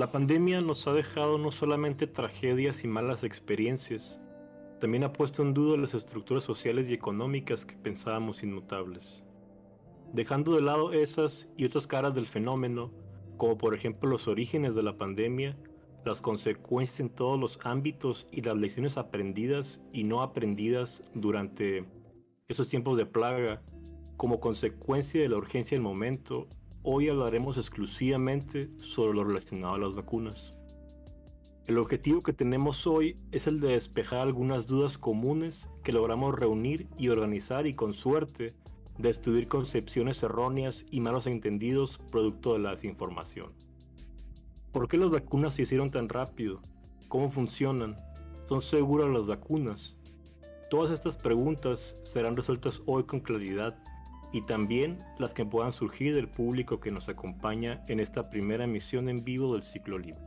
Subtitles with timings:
[0.00, 4.18] La pandemia nos ha dejado no solamente tragedias y malas experiencias,
[4.80, 9.22] también ha puesto en duda las estructuras sociales y económicas que pensábamos inmutables.
[10.14, 12.90] Dejando de lado esas y otras caras del fenómeno,
[13.36, 15.54] como por ejemplo los orígenes de la pandemia,
[16.06, 21.84] las consecuencias en todos los ámbitos y las lecciones aprendidas y no aprendidas durante
[22.48, 23.60] esos tiempos de plaga,
[24.16, 26.48] como consecuencia de la urgencia del momento,
[26.82, 30.54] hoy hablaremos exclusivamente sobre lo relacionado a las vacunas.
[31.66, 36.88] El objetivo que tenemos hoy es el de despejar algunas dudas comunes que logramos reunir
[36.98, 38.54] y organizar y con suerte
[38.98, 43.52] destruir concepciones erróneas y malos entendidos producto de la desinformación.
[44.72, 46.60] ¿Por qué las vacunas se hicieron tan rápido?
[47.08, 47.96] ¿Cómo funcionan?
[48.48, 49.96] ¿Son seguras las vacunas?
[50.70, 53.76] Todas estas preguntas serán resueltas hoy con claridad
[54.32, 59.08] y también las que puedan surgir del público que nos acompaña en esta primera emisión
[59.08, 60.20] en vivo del ciclo libre.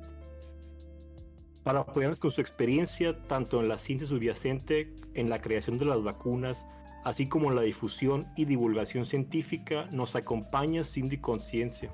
[1.63, 6.03] Para apoyarnos con su experiencia tanto en la ciencia subyacente, en la creación de las
[6.03, 6.65] vacunas,
[7.05, 11.93] así como en la difusión y divulgación científica, nos acompaña Cindy Conciencia.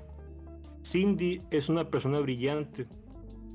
[0.84, 2.86] Cindy es una persona brillante.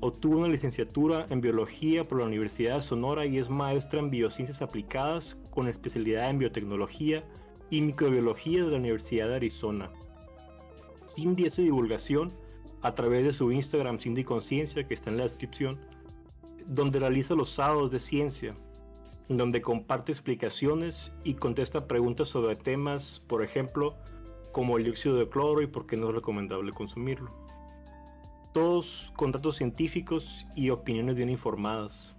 [0.00, 4.62] Obtuvo una licenciatura en biología por la Universidad de Sonora y es maestra en biociencias
[4.62, 7.24] aplicadas con especialidad en biotecnología
[7.70, 9.90] y microbiología de la Universidad de Arizona.
[11.14, 12.32] Cindy hace divulgación
[12.82, 15.78] a través de su Instagram Cindy Conciencia, que está en la descripción,
[16.66, 18.54] donde realiza los sábados de ciencia,
[19.28, 23.94] donde comparte explicaciones y contesta preguntas sobre temas, por ejemplo,
[24.52, 27.30] como el dióxido de cloro y por qué no es recomendable consumirlo.
[28.52, 32.14] Todos con datos científicos y opiniones bien informadas.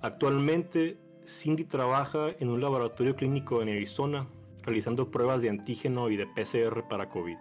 [0.00, 4.26] Actualmente, Cindy trabaja en un laboratorio clínico en Arizona
[4.68, 7.38] realizando pruebas de antígeno y de PCR para COVID.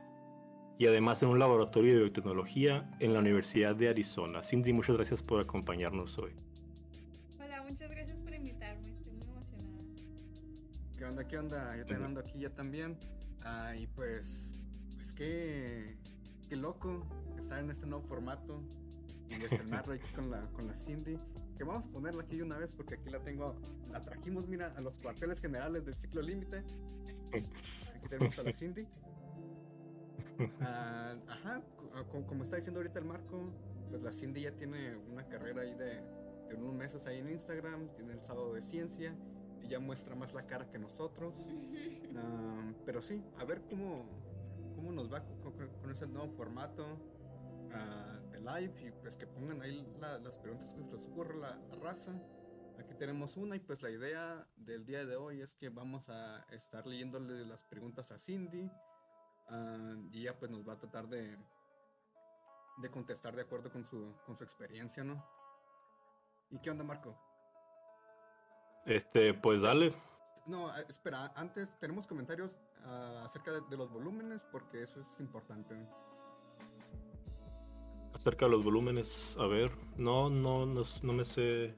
[0.80, 4.44] Y además en un laboratorio de biotecnología en la Universidad de Arizona.
[4.44, 6.32] Cindy, muchas gracias por acompañarnos hoy.
[7.38, 9.84] Hola, muchas gracias por invitarme, estoy muy emocionada.
[10.98, 11.28] ¿Qué onda?
[11.28, 11.78] ¿Qué onda?
[11.78, 12.98] Yo también ando aquí ya también.
[13.44, 14.54] Ah, y pues,
[14.96, 15.98] pues qué,
[16.48, 17.06] qué loco
[17.38, 18.64] estar en este nuevo formato
[19.30, 21.20] y estrenarlo aquí con la, con la Cindy.
[21.58, 23.56] Que vamos a ponerla aquí de una vez porque aquí la tengo,
[23.92, 26.64] la trajimos, mira, a los cuarteles generales del ciclo límite.
[27.96, 28.88] Aquí tenemos a la Cindy.
[30.62, 31.64] Ah, ajá,
[31.96, 33.50] ah, como, está diciendo ahorita el Marco,
[33.90, 36.00] pues la Cindy ya tiene una carrera ahí de,
[36.48, 39.16] de unos meses ahí en Instagram, tiene el sábado de ciencia
[39.64, 41.50] y ya muestra más la cara que nosotros.
[42.16, 44.06] Ah, pero sí, a ver cómo,
[44.76, 45.24] cómo nos va
[45.82, 46.86] con, ese nuevo formato
[48.32, 51.76] de live y pues que pongan ahí las preguntas que se les ocurre la, la
[51.76, 52.14] raza.
[52.80, 56.46] Aquí tenemos una y pues la idea del día de hoy es que vamos a
[56.52, 58.70] estar leyéndole las preguntas a Cindy
[59.50, 61.38] ah, y ella pues nos va a tratar de,
[62.78, 65.26] de contestar de acuerdo con su, con su experiencia, ¿no?
[66.52, 67.18] ¿Y qué onda, Marco?
[68.86, 69.94] Este, pues dale.
[70.46, 75.76] No, eh, espera, antes tenemos comentarios ah, acerca de, los volúmenes porque eso es importante.
[78.28, 81.74] Acerca de los volúmenes, a ver, no, no, no, no me sé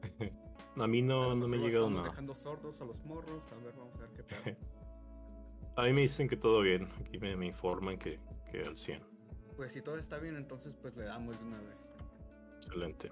[0.76, 2.04] a mí no, no me ha llegado nada.
[2.04, 3.52] dejando sordos a los morros.
[3.52, 4.56] A ver, vamos a ver qué tal.
[5.76, 6.88] a mí me dicen que todo bien.
[7.02, 8.18] Aquí me, informan que,
[8.50, 9.02] que al 100.
[9.58, 11.86] Pues si todo está bien, entonces pues le damos de una vez.
[12.56, 13.10] Excelente.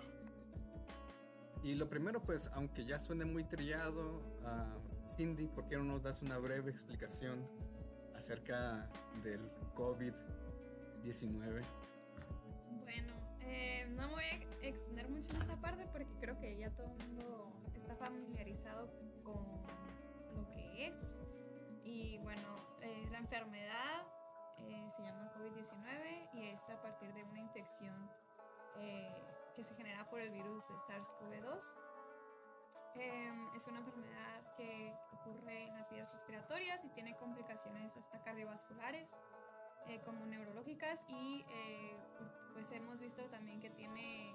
[1.63, 6.03] Y lo primero, pues, aunque ya suene muy trillado, uh, Cindy, ¿por qué no nos
[6.03, 7.47] das una breve explicación
[8.15, 8.91] acerca
[9.23, 9.51] del
[11.07, 11.65] COVID-19?
[12.83, 16.71] Bueno, eh, no me voy a extender mucho en esta parte porque creo que ya
[16.71, 18.91] todo el mundo está familiarizado
[19.23, 19.45] con
[20.35, 21.15] lo que es.
[21.85, 24.03] Y bueno, eh, la enfermedad
[24.59, 28.11] eh, se llama COVID-19 y es a partir de una infección
[28.81, 29.09] eh,
[29.55, 31.63] que se genera por el virus SARS-CoV-2.
[32.97, 39.09] Em, es una enfermedad que ocurre en las vías respiratorias y tiene complicaciones hasta cardiovasculares
[40.05, 41.45] como neurológicas y
[42.53, 44.35] pues hemos visto también que tiene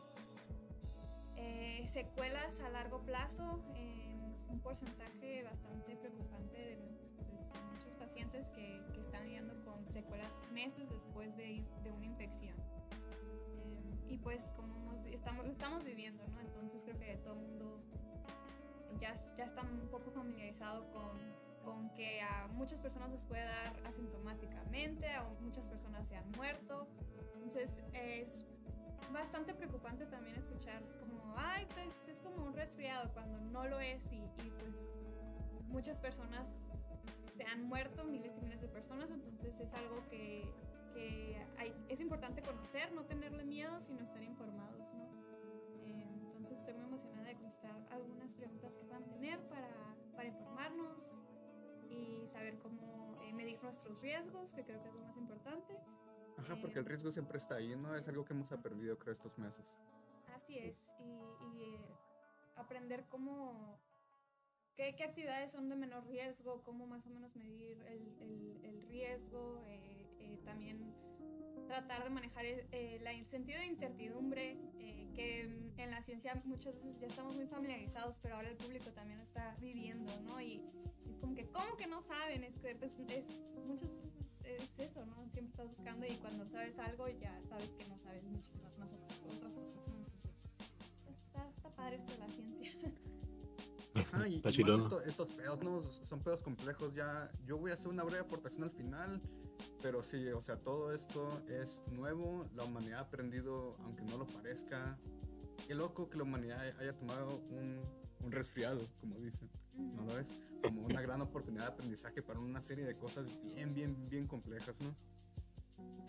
[1.36, 6.78] eh, secuelas a largo plazo en un porcentaje bastante preocupante de,
[7.50, 12.56] pues, muchos pacientes que, que, están lidiando con secuelas meses después de, de una infección.
[13.58, 16.40] Eh, y pues como estamos, lo estamos viviendo, ¿no?
[16.42, 17.82] Entonces creo que todo el mundo
[19.00, 21.18] ya, ya está un poco familiarizado con,
[21.64, 26.88] con que a muchas personas les puede dar asintomáticamente, a muchas personas se han muerto.
[27.36, 28.46] Entonces es
[29.12, 34.02] bastante preocupante también escuchar como, ay, pues es como un resfriado cuando no lo es
[34.12, 34.22] y,
[34.60, 34.94] pues
[35.68, 36.48] muchas personas
[37.36, 40.44] se han muerto, miles y miles de personas, entonces es algo que,
[40.94, 45.10] que hay, es importante conocer, no tenerle miedo, sino estar informados, ¿no?
[45.86, 46.06] Eh,
[46.36, 51.12] entonces estoy muy emocionada de contestar algunas preguntas que puedan tener para, para informarnos
[51.92, 55.78] y saber cómo eh, medir nuestros riesgos, que creo que es lo más importante.
[56.38, 57.96] Ajá, porque el riesgo siempre está ahí, ¿no?
[57.96, 59.76] Es algo que hemos aprendido, creo, estos meses.
[60.34, 61.78] Así es, y, y
[62.56, 63.80] aprender cómo
[64.76, 66.64] ¿Qué, ¿Qué, actividades son de menor riesgo?
[66.64, 69.62] ¿Cómo más o menos medir el, el, el riesgo?
[69.68, 70.94] Eh, eh, también
[71.68, 75.42] tratar de manejar el, el, sentido de incertidumbre, eh, que
[75.78, 79.24] en la ciencia muchas veces ya estamos muy familiarizados, pero ahora el público también lo
[79.24, 80.42] está viviendo, ¿no?
[80.42, 80.62] Y
[82.44, 83.26] Es que pues, es,
[83.66, 83.92] muchos,
[84.44, 85.16] es eso, ¿no?
[85.32, 89.20] Siempre estás buscando y cuando sabes algo ya sabes que no sabes muchísimas más otras,
[89.20, 90.06] otras cosas, ¿no?
[91.08, 92.72] Está, está padre esto de la ciencia.
[93.94, 95.84] Ajá, y, y más esto, estos pedos, ¿no?
[95.84, 97.30] Son pedos complejos ya.
[97.46, 99.22] Yo voy a hacer una breve aportación al final,
[99.82, 102.48] pero sí, o sea, todo esto es nuevo.
[102.56, 104.98] La humanidad ha aprendido, aunque no lo parezca.
[105.68, 107.82] Qué loco que la humanidad haya tomado un,
[108.24, 110.30] un resfriado, como dicen, ¿no lo es?
[110.64, 114.80] Como una gran oportunidad de aprendizaje para una serie de cosas bien, bien, bien complejas,
[114.82, 114.96] ¿no?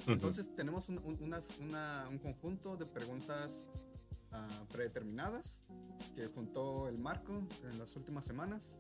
[0.07, 3.65] Entonces tenemos un, un, unas, una, un conjunto de preguntas
[4.33, 5.63] uh, predeterminadas
[6.15, 8.77] que juntó el marco en las últimas semanas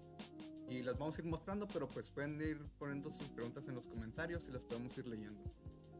[0.68, 3.86] y las vamos a ir mostrando, pero pues pueden ir poniendo sus preguntas en los
[3.86, 5.40] comentarios y las podemos ir leyendo.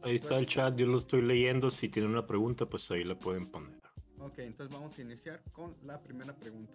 [0.01, 1.71] Ahí está el chat, yo lo estoy leyendo.
[1.71, 3.79] Si tienen una pregunta, pues ahí la pueden poner.
[4.19, 6.73] Ok, entonces vamos a iniciar con la primera pregunta.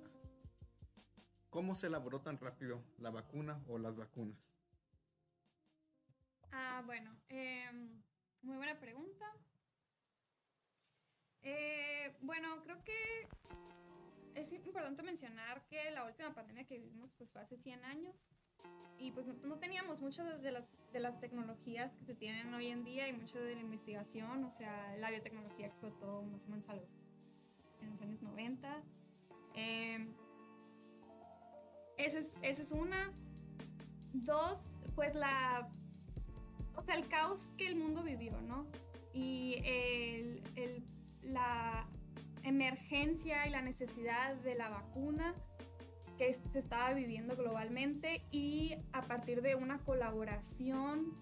[1.58, 4.48] ¿Cómo se elaboró tan rápido la vacuna o las vacunas?
[6.52, 7.68] Ah, bueno, eh,
[8.42, 9.24] muy buena pregunta.
[11.42, 13.26] Eh, bueno, creo que
[14.36, 18.14] es importante mencionar que la última pandemia que vivimos pues fue hace 100 años
[18.96, 22.68] y pues no, no teníamos muchas de las, de las tecnologías que se tienen hoy
[22.68, 26.68] en día y mucho de la investigación, o sea, la biotecnología explotó más o menos
[26.68, 26.88] a los,
[27.82, 28.80] en los años 90.
[29.56, 30.06] Eh,
[31.98, 33.12] esa es, es una.
[34.12, 34.58] Dos,
[34.94, 35.68] pues la,
[36.74, 38.66] o sea, el caos que el mundo vivió, ¿no?
[39.12, 40.84] Y el, el
[41.22, 41.86] la
[42.42, 45.34] emergencia y la necesidad de la vacuna
[46.16, 51.12] que se estaba viviendo globalmente y a partir de una colaboración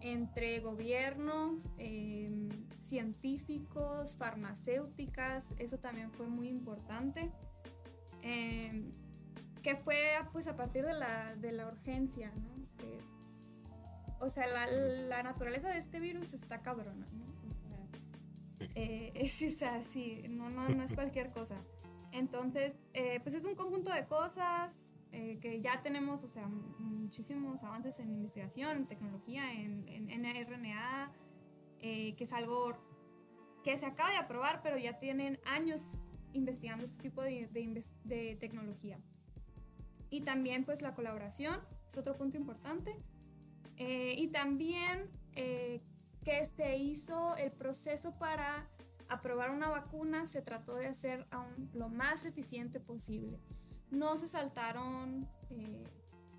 [0.00, 2.48] entre gobiernos, eh,
[2.80, 7.30] científicos, farmacéuticas, eso también fue muy importante,
[8.22, 8.90] eh,
[9.62, 9.96] que fue
[10.32, 12.66] pues a partir de la, de la urgencia, ¿no?
[12.76, 13.00] Que,
[14.20, 17.26] o sea, la, la, naturaleza de este virus está cabrona, ¿no?
[18.74, 21.56] Eh, es así, no, no, no es cualquier cosa.
[22.12, 24.74] Entonces, eh, pues es un conjunto de cosas
[25.12, 30.46] eh, que ya tenemos, o sea, muchísimos avances en investigación, en tecnología, en, en, en
[30.46, 31.12] RNA,
[31.80, 32.76] que es algo
[33.64, 35.98] que se acaba de aprobar, pero ya tienen años
[36.32, 38.98] investigando este tipo de, de, de tecnología.
[40.12, 42.94] Y también, pues, la colaboración es otro punto importante.
[43.76, 48.68] y también que se hizo el proceso para
[49.12, 53.38] aprobar una vacuna, se trató de hacer aún lo más eficiente posible.
[53.90, 55.84] No se saltaron eh,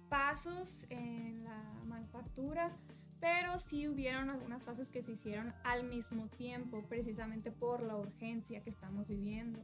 [0.10, 2.76] pasos en la manufactura,
[3.20, 8.64] pero sí hubieron algunas fases que se hicieron al mismo tiempo, precisamente por la urgencia
[8.64, 9.60] que estamos viviendo.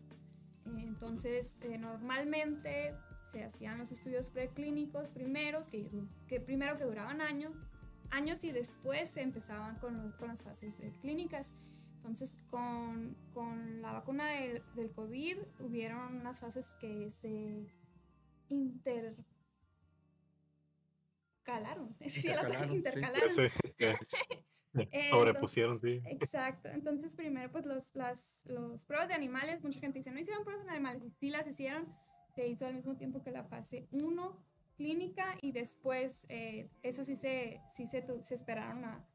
[0.66, 2.94] Eh, entonces, eh, normalmente
[3.32, 5.90] se hacían los estudios preclínicos primeros, que,
[6.28, 7.54] que primero que duraban años,
[8.12, 11.54] años y después se empezaban con, con las fases eh, clínicas.
[11.98, 17.68] Entonces, con, con la vacuna del, del, COVID hubieron unas fases que se
[18.50, 19.26] intercalaron.
[22.08, 23.30] Sería intercalaron, la intercalaron.
[23.30, 23.42] Sí.
[24.92, 26.02] Eh, Sobrepusieron, sí.
[26.06, 26.70] Exacto.
[26.70, 30.66] Entonces, primero, pues los, las los pruebas de animales, mucha gente dice, no hicieron pruebas
[30.66, 31.94] de animales, y sí las hicieron,
[32.40, 34.38] se hizo al mismo tiempo que la fase 1
[34.78, 39.06] clínica y después eh, eso sí se, sí se, se esperaron a,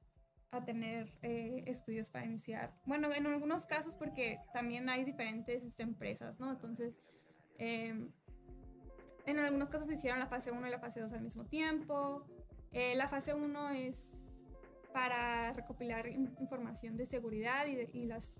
[0.50, 2.74] a tener eh, estudios para iniciar.
[2.84, 6.50] Bueno, en algunos casos porque también hay diferentes este, empresas, ¿no?
[6.50, 6.98] Entonces,
[7.56, 7.94] eh,
[9.24, 12.26] en algunos casos se hicieron la fase 1 y la fase 2 al mismo tiempo.
[12.72, 14.20] Eh, la fase 1 es
[14.92, 18.38] para recopilar información de seguridad y, de, y las,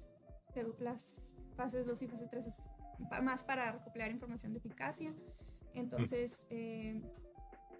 [0.78, 2.62] las fases 2 y fase 3 es
[3.22, 5.14] más para recopilar información de eficacia.
[5.74, 7.00] Entonces, eh,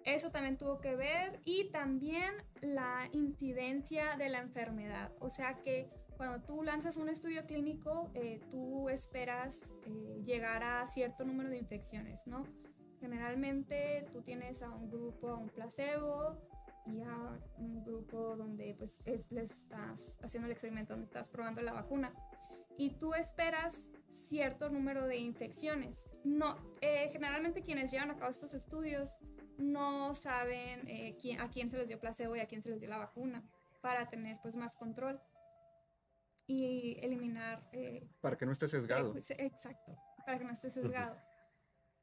[0.03, 5.11] eso también tuvo que ver y también la incidencia de la enfermedad.
[5.19, 10.87] O sea que cuando tú lanzas un estudio clínico, eh, tú esperas eh, llegar a
[10.87, 12.45] cierto número de infecciones, ¿no?
[12.99, 16.37] Generalmente tú tienes a un grupo, a un placebo,
[16.85, 21.73] y a un grupo donde pues le estás haciendo el experimento, donde estás probando la
[21.73, 22.13] vacuna
[22.77, 26.07] y tú esperas cierto número de infecciones.
[26.23, 29.11] No, eh, generalmente quienes llevan a cabo estos estudios
[29.57, 32.79] no saben eh, quién, a quién se les dio placebo y a quién se les
[32.79, 33.43] dio la vacuna
[33.81, 35.21] para tener pues más control
[36.47, 37.67] y eliminar...
[37.71, 39.11] Eh, para que no esté sesgado.
[39.13, 39.95] Pues, exacto,
[40.25, 41.17] para que no esté sesgado.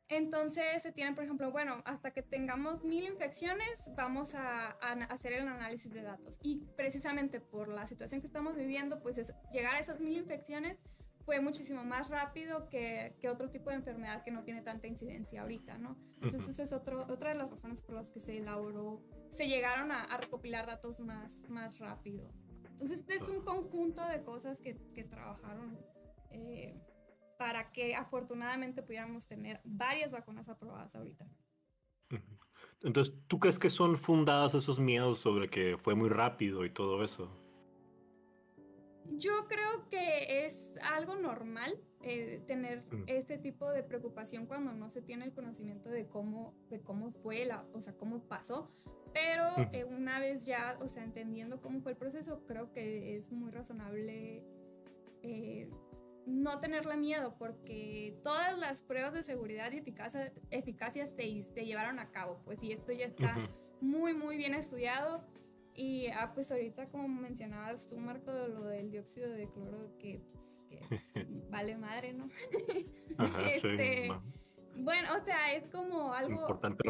[0.09, 4.73] Entonces se tienen, por ejemplo, bueno, hasta que tengamos mil infecciones, vamos a,
[5.09, 6.39] hacer el análisis de datos.
[6.43, 10.83] Y precisamente por la situación que estamos viviendo, pues es, llegar a esas mil infecciones
[11.25, 15.43] fue muchísimo más rápido que, que, otro tipo de enfermedad que no tiene tanta incidencia
[15.43, 15.97] ahorita, ¿no?
[16.17, 19.93] Entonces, eso es otro, otra de las razones por las que se elaboró, se llegaron
[19.93, 22.31] a, recopilar datos más, más rápido.
[22.73, 25.79] Entonces, es un conjunto de cosas que, que trabajaron
[26.31, 26.81] eh,
[27.39, 31.27] para que afortunadamente pudiéramos tener varias vacunas aprobadas ahorita.
[32.83, 37.03] Entonces, ¿tú crees que son fundadas esos miedos sobre que fue muy rápido y todo
[37.05, 37.42] eso?
[39.11, 43.05] Yo creo que es algo normal eh, tener mm.
[43.07, 47.45] ese tipo de preocupación cuando no se tiene el conocimiento de cómo, de cómo fue,
[47.45, 48.71] la, o sea, cómo pasó.
[49.13, 53.31] Pero eh, una vez ya, o sea, entendiendo cómo fue el proceso, creo que es
[53.31, 54.43] muy razonable
[55.23, 55.69] eh,
[56.27, 61.99] no tenerle miedo porque todas las pruebas de seguridad y eficacia, eficacia se, se llevaron
[61.99, 63.49] a cabo, pues y esto ya está
[63.81, 65.25] muy, muy bien estudiado.
[65.75, 70.67] Y ah, pues ahorita como mencionabas tú, Marco, lo del dióxido de cloro, que, pues,
[70.69, 71.03] que pues,
[71.51, 72.29] vale madre, ¿no?
[73.47, 74.11] este,
[74.77, 76.41] bueno, o sea, es como algo...
[76.41, 76.83] Importante,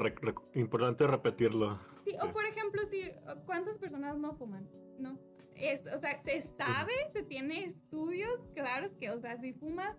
[0.54, 1.80] importante repetirlo.
[2.04, 3.02] Sí, o por ejemplo, si,
[3.46, 4.68] ¿cuántas personas no fuman?
[4.98, 5.18] ¿No?
[5.94, 9.96] o sea, se sabe, se tiene estudios claros que, o sea, si fumas,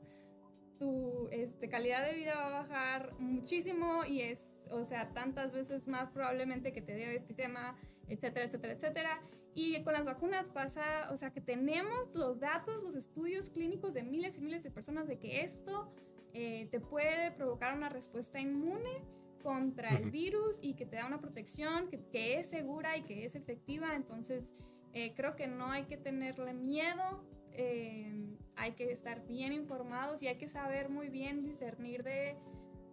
[0.79, 5.87] tu este, calidad de vida va a bajar muchísimo y es, o sea, tantas veces
[5.87, 7.77] más probablemente que te dé efisema,
[8.13, 9.21] etcétera, etcétera, etcétera.
[9.55, 14.03] Y con las vacunas pasa, o sea, que tenemos los datos, los estudios clínicos de
[14.03, 15.93] miles y miles de personas de que esto
[16.33, 19.03] eh, te puede provocar una respuesta inmune
[19.43, 23.25] contra el virus y que te da una protección que, que es segura y que
[23.25, 23.93] es efectiva.
[23.93, 24.53] Entonces,
[24.93, 30.27] eh, creo que no hay que tenerle miedo, eh, hay que estar bien informados y
[30.27, 32.37] hay que saber muy bien discernir de,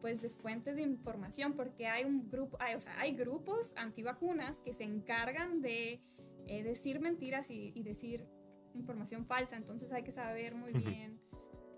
[0.00, 4.60] pues, de fuentes de información, porque hay un grupo, hay, o sea, hay grupos antivacunas
[4.60, 6.00] que se encargan de
[6.46, 8.26] eh, decir mentiras y, decir
[8.74, 11.20] información falsa, entonces hay que saber muy bien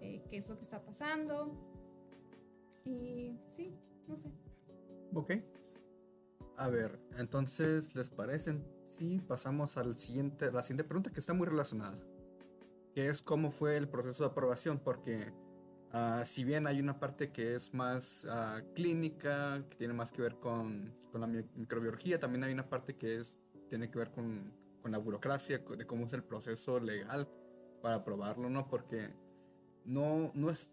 [0.01, 1.57] qué es lo que está pasando.
[2.85, 3.73] Y sí,
[4.09, 4.31] no sé.
[5.15, 5.35] Ok.
[6.57, 11.47] A ver, entonces, ¿les parecen Sí, pasamos al siguiente, la siguiente pregunta que está muy
[11.47, 11.97] relacionada,
[12.95, 15.33] que es cómo fue el proceso de aprobación, porque
[15.93, 20.23] ah, si bien hay una parte que es más ah, clínica, que tiene más que
[20.23, 24.53] ver con, con, la microbiología, también hay una parte que es, tiene que ver con,
[24.83, 27.29] con la burocracia, de cómo es el proceso legal
[27.81, 28.69] para aprobarlo, ¿no?
[28.69, 29.15] Porque
[29.85, 30.71] no, no es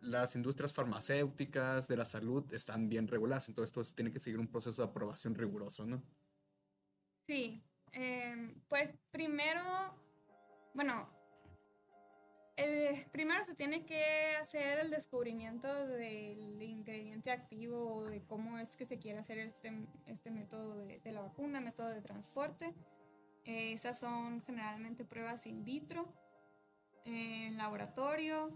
[0.00, 4.48] las industrias farmacéuticas de la salud están bien reguladas, entonces esto tiene que seguir un
[4.48, 6.02] proceso de aprobación riguroso, ¿no?
[7.26, 9.62] Sí, em, pues primero,
[10.74, 11.08] bueno,
[13.12, 18.86] primero se tiene que hacer el descubrimiento del ingrediente activo o de cómo es que
[18.86, 19.72] se quiere hacer este,
[20.06, 22.74] este método de, la vacuna, método de transporte.
[23.44, 26.06] esas son generalmente pruebas in vitro,
[27.04, 28.50] en laboratorio.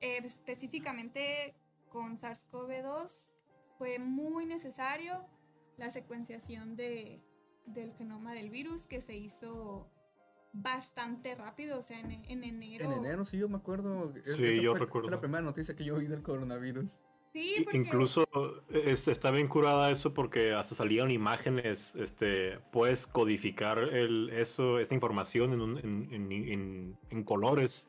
[0.00, 1.54] Eh, específicamente
[1.88, 3.32] con SARS-CoV-2
[3.78, 5.26] fue muy necesario
[5.76, 7.22] la secuenciación de,
[7.66, 9.90] del genoma del virus que se hizo
[10.62, 12.84] bastante rápido, o sea, en, enero.
[12.84, 14.12] En enero, sí, yo me acuerdo.
[14.24, 15.08] Sí, yo recuerdo.
[15.08, 16.98] Fue la primera noticia que yo oí del coronavirus.
[17.32, 17.78] Sí, porque...
[17.78, 18.26] Incluso
[18.70, 25.52] está bien curada eso porque hasta salían imágenes, este, puedes codificar el, eso, esa información
[25.52, 27.88] en, en, en, colores.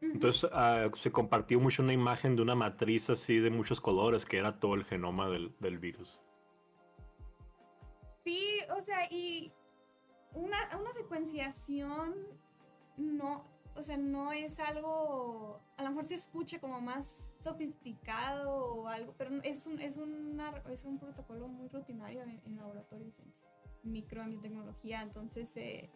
[0.00, 4.38] Entonces ah, se compartió mucho una imagen de una matriz así de muchos colores que
[4.38, 6.20] era todo el genoma del, del virus.
[8.24, 9.52] Sí, o sea, y
[10.38, 12.14] una, una secuenciación
[12.96, 18.88] no, o sea, no es algo, a lo mejor se escucha como más sofisticado o
[18.88, 23.32] algo, pero es un, es es un protocolo muy rutinario en, laboratorios, en
[23.84, 25.90] microbiotecnología, entonces, eh,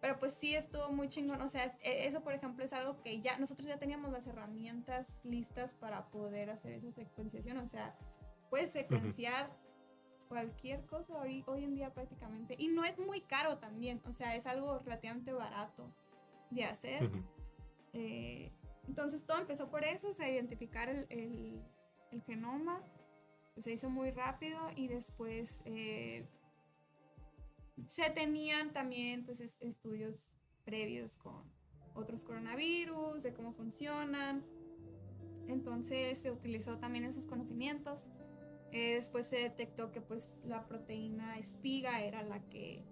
[0.00, 3.20] pero pues sí estuvo muy chingón, o sea, e, eso por ejemplo es algo que
[3.20, 7.96] ya, nosotros ya teníamos las herramientas listas para poder hacer esa secuenciación, o sea,
[8.50, 9.50] puedes secuenciar
[10.30, 12.54] cualquier cosa hoy, hoy en día prácticamente.
[12.56, 15.92] Y no es muy caro también, o sea, es algo relativamente barato
[16.50, 17.10] de hacer.
[17.92, 18.52] Eh,
[18.86, 22.80] entonces todo empezó por eso, o sea, identificar el, el, genoma,
[23.58, 26.24] se hizo muy rápido y después, eh,
[27.88, 30.30] se tenían también pues estudios
[30.64, 31.42] previos con
[31.94, 34.44] otros coronavirus, de cómo funcionan.
[35.48, 38.06] Entonces se utilizó también esos conocimientos.
[38.72, 42.84] Eh, después se detectó que pues la proteína espiga era la que,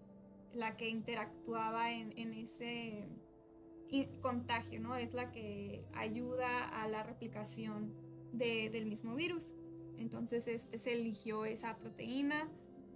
[0.52, 3.06] la que interactuaba en, en ese
[4.20, 4.96] contagio, ¿no?
[4.96, 7.94] Es la que ayuda a la replicación
[8.32, 9.54] de, del mismo virus.
[9.96, 12.48] Entonces este, se eligió esa proteína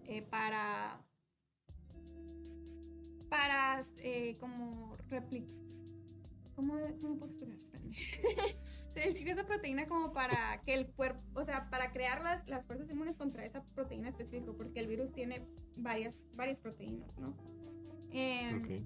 [0.06, 1.00] eh, para,
[3.28, 5.61] para eh, como replicar.
[6.54, 7.58] ¿Cómo, ¿Cómo, puedo explicar?
[8.62, 12.66] se eligió esa proteína como para que el cuerpo, o sea, para crear las, las
[12.66, 17.34] fuerzas inmunes contra esa proteína específica, porque el virus tiene varias, varias proteínas, ¿no?
[18.12, 18.84] Eh,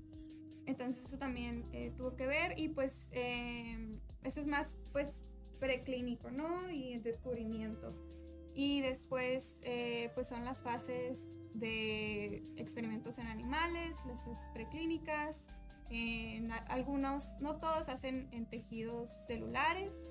[0.67, 5.23] entonces eso también eh, tuvo que ver y pues em, eso es más pues
[5.59, 6.71] preclínico, ¿no?
[6.71, 7.95] Y el descubrimiento.
[8.55, 11.23] Y después eh, pues son las fases
[11.55, 15.47] de experimentos en animales, las fases preclínicas.
[15.91, 20.11] En algunos, no todos hacen en tejidos celulares,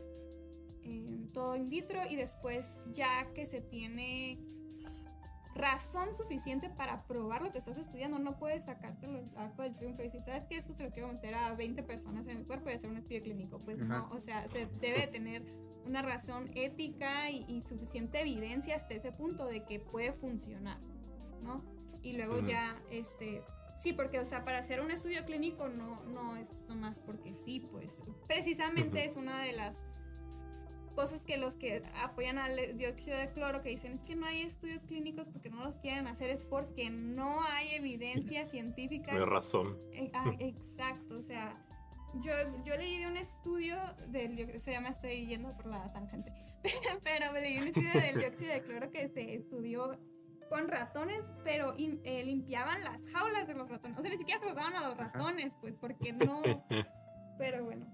[1.33, 4.39] todo in vitro y después ya que se tiene
[5.55, 8.19] razón suficiente para probar lo que estás estudiando.
[8.19, 10.57] No puedes sacártelo el arco del triunfo y decir, ¿sabes qué?
[10.57, 13.23] Esto se lo quiero meter a 20 personas en el cuerpo y hacer un estudio
[13.23, 13.59] clínico.
[13.59, 15.43] Pues no, o sea, se debe tener
[15.85, 20.79] una razón ética y, suficiente evidencia hasta ese punto de que puede funcionar,
[21.41, 21.63] ¿no?
[22.01, 23.43] Y luego ya, este,
[23.79, 27.59] sí, porque, o sea, para hacer un estudio clínico no, no es nomás porque sí,
[27.71, 29.83] pues precisamente es una de las
[30.95, 34.41] cosas que los que apoyan al dióxido de cloro que dicen es que no hay
[34.41, 39.13] estudios clínicos porque no los quieren hacer es porque no hay evidencia científica.
[39.13, 39.77] De razón.
[39.91, 41.61] Eh, ah, exacto, o sea,
[42.21, 42.31] yo,
[42.63, 43.75] yo leí de un estudio
[44.07, 46.31] del se llama estoy yendo por la tangente,
[47.03, 49.99] pero leí un estudio del dióxido de cloro que se estudió
[50.49, 53.97] con ratones, pero eh, limpiaban las jaulas de los ratones.
[53.97, 56.41] O sea, ni siquiera se los daban a los ratones, pues, porque no.
[57.37, 57.85] Pero bueno.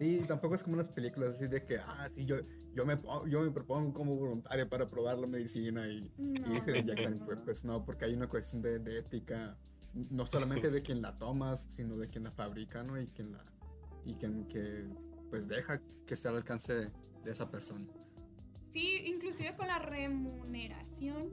[0.00, 2.36] Y tampoco es como unas películas así de que, ah, sí, yo,
[2.72, 7.18] yo, me, yo me propongo como voluntario para probar la medicina y, y se inyectan.
[7.24, 9.56] Pues, pues, no, porque hay una cuestión de, de, ética,
[9.94, 13.00] no solamente de quien la tomas, sino de quien la fabrica, ¿no?
[13.00, 13.44] Y quien la,
[14.04, 14.86] y quien que,
[15.30, 16.90] pues deja que sea al alcance de,
[17.26, 17.86] esa persona.
[18.70, 21.30] Sí, inclusive con la remuneración.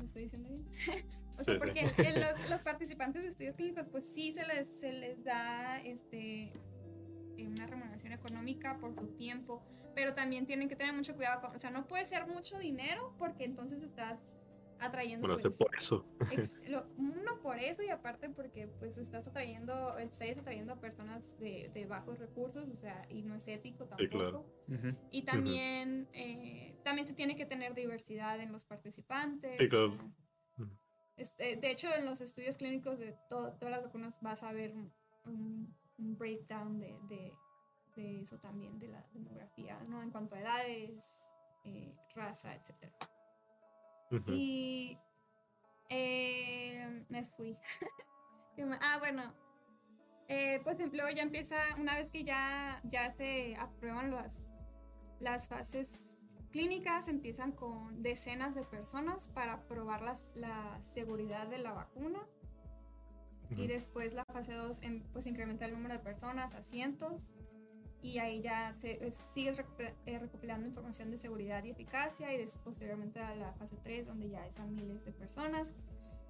[0.00, 0.66] ¿Lo estoy diciendo bien?
[1.38, 5.22] o sea, porque los, los, participantes de estudios clínicos, pues sí se les, se les
[5.22, 6.52] da este
[7.46, 9.62] una remuneración económica por su tiempo,
[9.94, 13.14] pero también tienen que tener mucho cuidado, con, o sea, no puede ser mucho dinero
[13.18, 14.28] porque entonces estás
[14.80, 15.26] atrayendo...
[15.26, 16.06] Bueno, por eso.
[16.96, 21.86] uno por eso y aparte porque pues estás atrayendo, estás atrayendo a personas de, de,
[21.86, 24.46] bajos recursos, o sea, y no es ético tampoco.
[25.10, 29.58] Y también, eh, también se tiene que tener diversidad en los participantes.
[31.16, 34.74] este, de hecho, en los estudios clínicos de todas las vacunas vas a ver
[35.24, 37.32] un, un breakdown de, de,
[37.96, 40.02] de, eso también, de la demografía, ¿no?
[40.02, 41.20] En cuanto a edades,
[41.64, 42.54] eh, raza,
[44.10, 44.28] etc.
[44.28, 44.98] Y
[45.88, 47.56] eh, me fui.
[48.80, 49.34] ah, bueno.
[50.28, 54.46] Eh, pues luego ya empieza, una vez que ya, ya se aprueban las,
[55.18, 56.10] las fases
[56.52, 62.20] clínicas, empiezan con decenas de personas para probar las, la seguridad de la vacuna
[63.56, 67.32] y después la fase 2 em, pues incrementa el número de personas a cientos
[68.02, 72.64] y ahí ya se, pues, sigues eh, recopilando información de seguridad y eficacia y después,
[72.64, 75.74] posteriormente a la fase 3 donde ya es a miles de personas.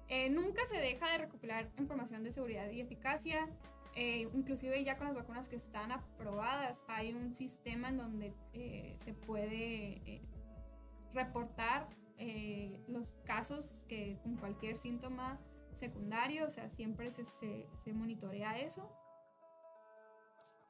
[0.07, 3.47] Eh, nunca se deja de recopilar información de seguridad y eficacia.
[3.95, 8.33] Eh, inclusive ya con las vacunas que están aprobadas hay un sistema en donde
[9.03, 10.21] se puede
[11.13, 11.89] reportar
[12.87, 15.39] los casos que con cualquier síntoma
[15.73, 17.25] secundario, o sea, siempre se,
[17.83, 18.89] se, monitorea eso.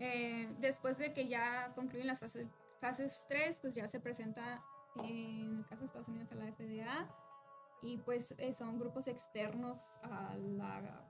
[0.03, 2.47] Eh, después de que ya concluyen las fases,
[2.79, 4.63] fases 3, pues ya se presenta
[4.95, 7.07] en el caso de Estados Unidos a la FDA
[7.83, 11.07] y pues eh, son grupos externos a la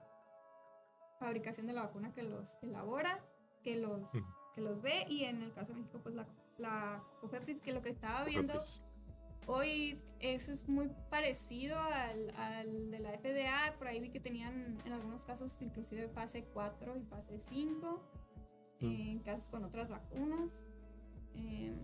[1.22, 3.24] fabricación de la vacuna que los elabora,
[3.64, 4.12] que los,
[4.54, 6.28] que los ve y en el caso de México pues la,
[6.58, 8.62] la COFEPRIS que lo que estaba viendo
[9.48, 14.80] Hoy eso es muy parecido al, al, de la FDA, por ahí vi que tenían
[14.86, 18.31] en algunos casos inclusive fase 4 y fase 5, mm.
[18.82, 20.50] En casos con otras vacunas.
[21.36, 21.76] Em,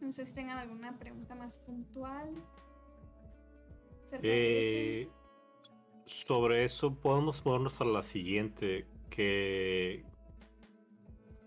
[0.00, 2.30] no sé si tengan alguna pregunta más puntual.
[4.22, 5.08] Eh,
[6.06, 10.04] sobre eso podemos movernos a la siguiente, que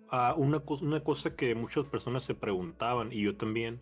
[0.10, 3.80] ah, una, una cosa que muchas personas se preguntaban, y yo también,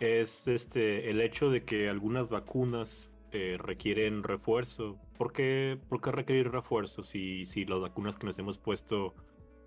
[0.00, 4.98] es este el hecho de que algunas vacunas eh, requieren refuerzo.
[5.16, 9.14] ¿Por qué, ¿Por qué requerir refuerzo si, si las vacunas que nos hemos puesto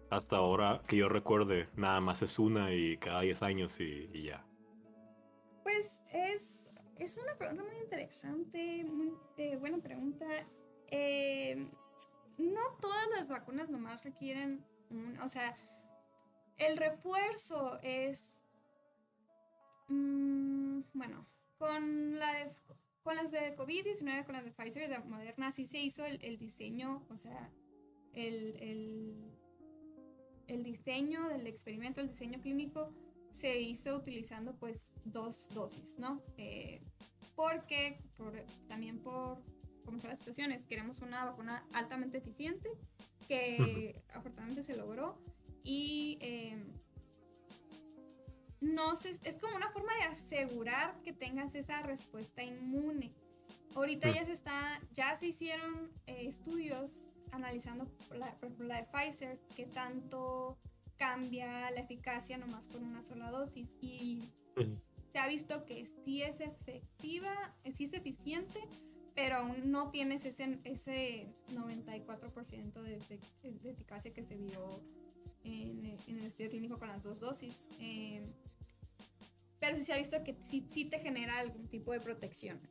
[0.10, 4.46] hasta ahora, que yo recuerde, nada más es una y cada 10 años y, ya?
[5.64, 6.66] Pues es,
[6.98, 10.26] es, una pregunta muy interesante, muy eh, buena pregunta.
[10.88, 11.68] Eh,
[12.38, 15.58] no todas las vacunas nomás requieren un, o sea,
[16.58, 18.42] el refuerzo es,
[19.90, 22.52] mm, bueno, con, la
[23.04, 26.24] con las de COVID-19, con las de Pfizer y de Moderna, sí se hizo el,
[26.24, 27.50] el diseño, o sea,
[28.14, 29.37] el, el,
[30.48, 32.94] el, diseño del experimento, el diseño clínico,
[33.32, 36.22] se hizo utilizando pues dos dosis, ¿no?
[36.38, 36.82] Eh,
[37.36, 38.34] porque por,
[38.68, 39.44] también por
[39.86, 42.70] cómo son las situaciones, queremos una vacuna altamente eficiente,
[43.28, 45.18] que afortunadamente se logró,
[45.64, 46.66] y eh,
[48.60, 53.14] no sé, es como una forma de asegurar que tengas esa respuesta inmune.
[53.76, 58.88] Ahorita ya se está, ya se hicieron eh, estudios analizando, la, por ejemplo, la de
[58.92, 60.58] Pfizer, que tanto
[60.98, 64.30] cambia la eficacia nomás con una sola dosis y
[65.12, 67.34] se ha visto que sí es efectiva,
[67.72, 68.60] sí es eficiente,
[69.16, 73.00] pero aún no tienes ese, ese 94% de,
[73.44, 74.82] de, eficacia que se vio
[75.44, 77.68] en, el estudio clínico con las dos dosis.
[77.80, 78.22] Eh,
[79.68, 82.62] pero sí se ha visto que sí, sí, te genera algún tipo de protección.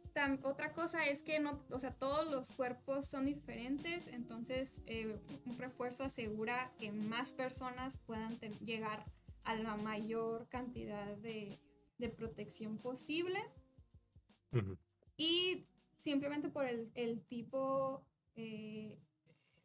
[0.43, 5.59] otra cosa es que no, o sea, todos los cuerpos son diferentes, entonces eh, un
[5.59, 9.05] refuerzo asegura que más personas puedan llegar
[9.45, 11.61] a la mayor cantidad de,
[11.99, 13.41] de protección posible.
[15.19, 15.65] Y
[15.99, 18.07] simplemente por el, el tipo
[18.37, 18.99] eh,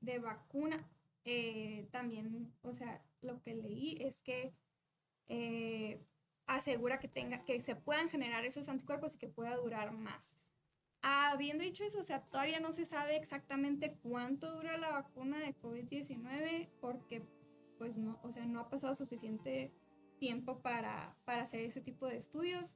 [0.02, 0.86] de vacuna,
[1.24, 4.54] eh, también, o sea, lo que leí es que
[6.56, 10.36] asegura que, tenga, que se puedan generar esos anticuerpos y que pueda durar más.
[11.02, 15.56] Habiendo dicho eso, o sea, todavía no se sabe exactamente cuánto dura la vacuna de
[15.56, 17.24] COVID-19 porque,
[17.78, 19.74] pues, no, o sea, no ha pasado suficiente
[20.20, 22.76] tiempo para, para hacer ese tipo de estudios.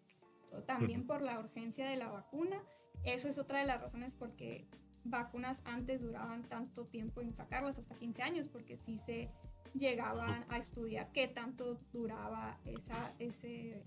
[0.65, 2.63] También por la urgencia de la vacuna.
[3.03, 4.67] Eso es otra de las razones porque
[5.03, 9.29] vacunas antes duraban tanto tiempo en sacarlas, hasta 15 años, porque sí se
[9.77, 13.83] llegaban a estudiar qué tanto duraba esa, ese,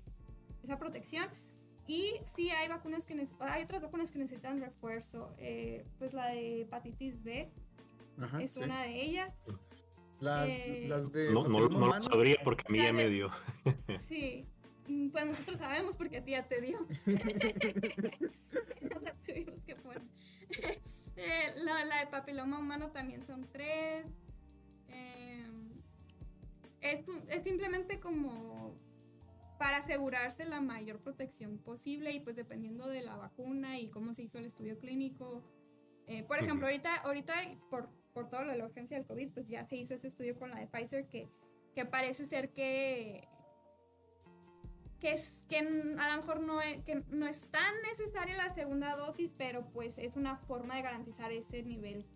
[0.62, 1.29] esa protección.
[1.87, 5.35] Y sí hay vacunas que hay otras vacunas que necesitan refuerzo.
[5.38, 7.51] Eh, pues la de hepatitis B
[8.40, 9.33] es una de ellas.
[10.20, 13.31] Las, eh, las de no, no, lo sabría porque a mí ya me dio.
[14.09, 14.46] Sí,
[15.12, 16.79] pues nosotros sabemos porque a ti ya te dio.
[19.27, 20.03] tuvimos que poner.
[21.20, 24.07] Eh, la, la, de papiloma humano también son tres.
[24.87, 25.44] Eh,
[26.81, 28.79] es, es simplemente como
[29.59, 34.23] para asegurarse la mayor protección posible y pues dependiendo de la vacuna y cómo se
[34.23, 35.43] hizo el estudio clínico.
[36.07, 37.35] Eh, por ejemplo, ahorita, ahorita
[37.69, 40.38] por, por todo lo de la urgencia del COVID, pues ya se hizo ese estudio
[40.38, 41.29] con la de Pfizer que,
[41.75, 43.29] que parece ser que,
[45.01, 48.97] que, es, que a lo mejor no es, que no es tan necesaria la segunda
[48.97, 52.07] dosis, pero pues es una forma de garantizar ese nivel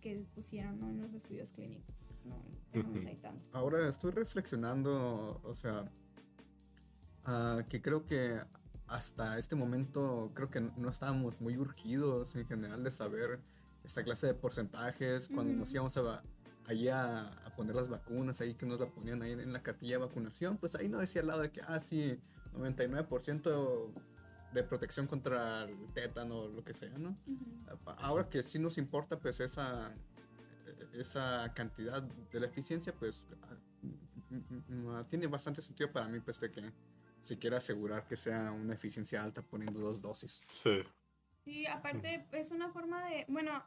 [0.00, 2.14] que, pusieron en los estudios clínicos.
[3.52, 5.90] Ahora estoy reflexionando, o sea,
[7.24, 8.40] ah, que creo que
[8.86, 13.40] hasta este momento creo que no estábamos muy urgidos en general de saber
[13.82, 16.22] esta clase de porcentajes cuando nos íbamos a,
[16.66, 20.04] ahí a, poner las vacunas, ahí que nos la ponían ahí en la cartilla de
[20.04, 22.18] vacunación, pues ahí no decía al lado de que, ah, sí,
[22.54, 23.92] 99%
[24.54, 27.16] de protección contra el tétano o lo que sea, ¿no?
[27.98, 29.92] Ahora que sí nos importa pues esa,
[30.92, 33.26] esa cantidad de la eficiencia, pues
[35.10, 36.72] tiene bastante sentido para mí pues de que
[37.20, 40.42] se quiera asegurar que sea una eficiencia alta poniendo dos dosis.
[40.62, 40.82] Sí.
[41.44, 43.62] Sí, aparte es una forma de, bueno,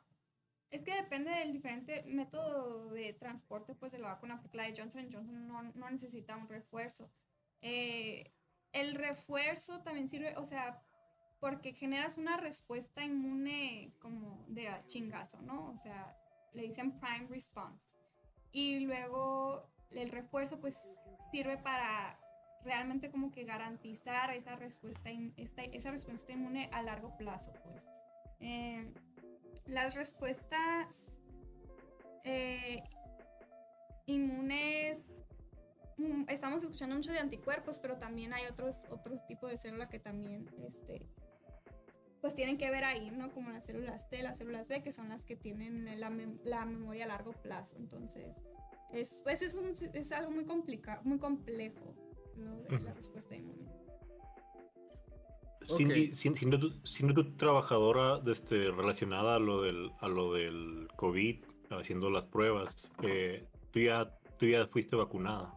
[0.71, 4.73] es que depende del diferente método de transporte pues de la vacuna, porque la de
[4.76, 7.12] Johnson Johnson no, no necesita un refuerzo.
[7.62, 8.32] Eh,
[8.73, 10.82] el refuerzo también sirve, o sea,
[11.39, 15.69] porque generas una respuesta inmune como de chingazo, ¿no?
[15.69, 16.15] O sea,
[16.53, 17.93] le dicen prime response.
[18.51, 20.77] Y luego el refuerzo pues
[21.32, 22.19] sirve para
[22.63, 25.10] realmente como que garantizar esa respuesta,
[25.71, 27.84] esa respuesta inmune a largo plazo, pues.
[28.39, 28.93] Eh,
[29.65, 31.12] las respuestas
[32.23, 32.84] eh,
[34.06, 34.99] inmunes
[36.28, 40.48] estamos escuchando mucho de anticuerpos, pero también hay otros, otros tipos de células que también,
[40.68, 41.02] este,
[42.22, 43.32] pues tienen que ver ahí, ¿no?
[43.32, 46.12] Como las células T, las células B, que son las que tienen la,
[46.44, 47.76] la memoria a largo plazo.
[47.78, 48.36] Entonces,
[48.92, 51.96] es, pues es, un, es algo muy complicado, muy complejo,
[52.38, 53.68] lo de la respuesta inmune.
[55.66, 60.88] Cindy, sin- siendo, tú, siendo tú trabajadora este, relacionada a lo del, a lo del
[60.96, 65.54] COVID, haciendo las pruebas, eh, tú, ya, tú ya fuiste vacunada.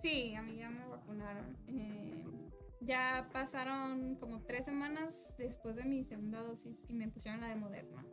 [0.00, 1.56] Sí, a mí ya me vacunaron.
[1.66, 2.24] eh,
[2.80, 7.56] ya pasaron como tres semanas después de mi segunda dosis y me pusieron la de
[7.56, 8.04] Moderna.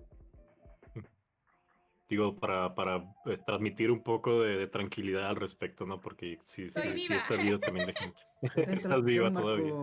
[2.07, 6.01] Digo, para, para eh, transmitir un poco de, de tranquilidad al respecto, ¿no?
[6.01, 8.21] Porque sí, sí, sí he sabido también de gente.
[8.73, 9.73] Estás viva todavía.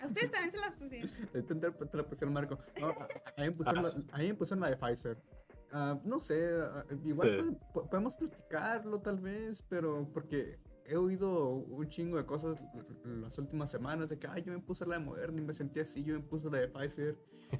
[0.00, 1.10] A ustedes también se las pusieron.
[1.34, 1.54] Ahí te,
[1.86, 2.58] te la pusieron Marco.
[2.80, 5.22] No, a, a mí me pusieron la, a mí me pusieron la de Pfizer.
[5.72, 7.36] Ah, no sé, ah, igual Sí.
[7.42, 12.62] puede- po- podemos platicarlo tal vez, pero porque he oído un chingo de cosas
[13.04, 15.80] las últimas semanas de que, ay, yo me puse la de Moderna y me sentí
[15.80, 17.18] así, yo me puse la de Pfizer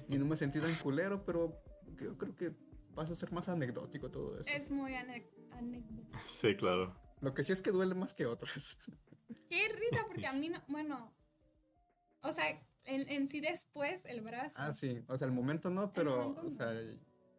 [0.08, 1.60] y no me sentí tan culero, pero
[2.00, 2.54] yo creo que
[2.94, 4.48] vas a ser más anecdótico todo eso.
[4.50, 6.18] Es muy ane- anécdota.
[6.30, 6.94] Sí, claro.
[7.20, 8.76] Lo que sí es que duele más que otras.
[9.50, 10.62] Qué risa, porque a mí no.
[10.68, 11.12] Bueno.
[12.22, 12.48] O sea,
[12.84, 14.54] en, en sí después el brazo.
[14.58, 16.50] Ah, sí, o sea, el momento no, pero, momento o no.
[16.50, 16.72] sea,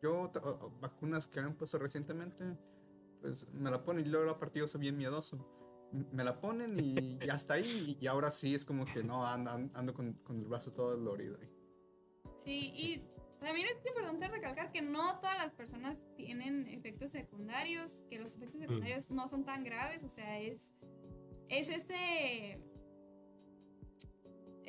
[0.02, 2.58] yo, tra- o- o vacunas que me han puesto recientemente,
[3.22, 5.38] pues me la ponen y luego aparte yo soy bien miedoso.
[6.12, 9.26] Me la ponen y, y hasta ahí, y, y ahora sí es como que no,
[9.26, 11.38] ando, ando con, con el brazo todo dolorido.
[11.42, 11.50] ahí.
[12.38, 13.04] Sí, y
[13.40, 18.60] también es importante recalcar que no todas las personas tienen efectos secundarios, que los efectos
[18.62, 20.72] secundarios no son tan graves, o sea, es,
[21.50, 22.62] es ese,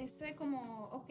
[0.05, 1.11] ese como, ok,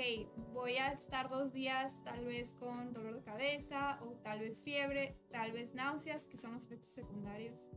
[0.53, 5.15] voy a estar dos días tal vez con dolor de cabeza o tal vez fiebre,
[5.31, 7.67] tal vez náuseas, que son los efectos secundarios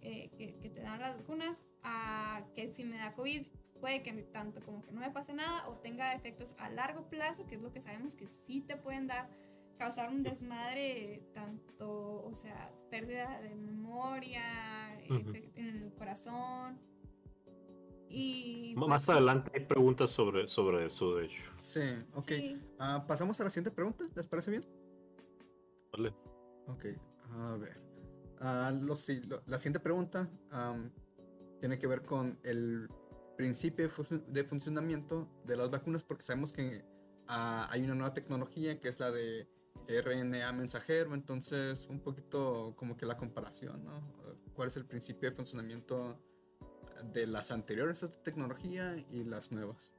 [0.00, 3.46] eh, que, que te dan las vacunas, a que si me da COVID
[3.80, 7.46] puede que tanto como que no me pase nada o tenga efectos a largo plazo,
[7.46, 9.28] que es lo que sabemos que sí te pueden dar,
[9.78, 14.42] causar un desmadre, tanto, o sea, pérdida de memoria,
[15.08, 15.30] Ujú.
[15.30, 16.80] efect- en el corazón.
[18.10, 21.42] Y pues, Más adelante hay preguntas sobre, sobre eso, de hecho.
[21.54, 21.80] Sí,
[22.14, 22.24] ok.
[22.28, 24.62] sí, Ah, Pasamos a la siguiente pregunta, ¿les parece bien?
[25.92, 26.14] ¿vale?
[26.66, 26.86] Ok,
[27.32, 27.80] a ver.
[28.40, 30.90] Ah, lo si- lo- la siguiente pregunta am,
[31.58, 32.88] tiene que ver con el
[33.36, 36.84] principio de, funci- de funcionamiento de las vacunas, porque sabemos que
[37.26, 39.48] ah, hay una nueva tecnología que es la de
[39.88, 44.00] RNA mensajero, entonces un poquito como que la comparación, ¿no?
[44.54, 46.18] ¿Cuál es el principio de funcionamiento
[47.12, 49.92] de las anteriores a esta tecnología y las nuevas?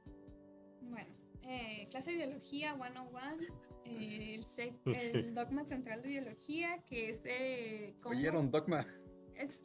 [0.82, 1.10] Bueno,
[1.42, 3.42] eh, clase de biología 101,
[3.84, 8.86] eh, el, sec- el dogma central de biología, que es de cómo, ¿Oyeron, Dogma?
[9.36, 9.60] es,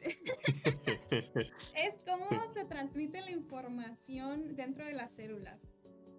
[1.10, 5.60] es cómo se transmite la información dentro de las células.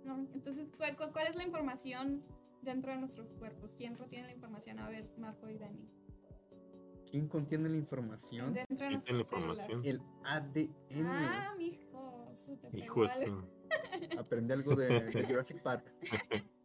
[0.06, 0.28] ¿no?
[0.34, 2.24] Entonces, ¿cuál, cuál, cuál es la información
[2.62, 3.76] dentro de nuestros cuerpos?
[3.76, 4.80] ¿Quién contiene la información?
[4.80, 5.88] A ver, Marco y Dani.
[7.10, 8.54] ¿Quién contiene la información?
[8.54, 9.82] Dentro de ¿Quién tiene nuestras información?
[9.86, 11.08] El ADN.
[11.08, 13.50] Ah, mijo, se te pegó algo.
[14.20, 15.92] Aprendí algo de, de Jurassic Park.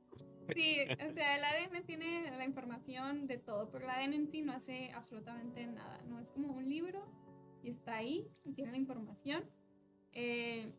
[0.54, 4.42] Sí, o sea, el ADN tiene la información de todo, pero el ADN en sí
[4.42, 6.18] no hace absolutamente nada, ¿no?
[6.18, 7.06] Es como un libro
[7.62, 9.48] y está ahí y tiene la información.
[10.12, 10.74] Eh,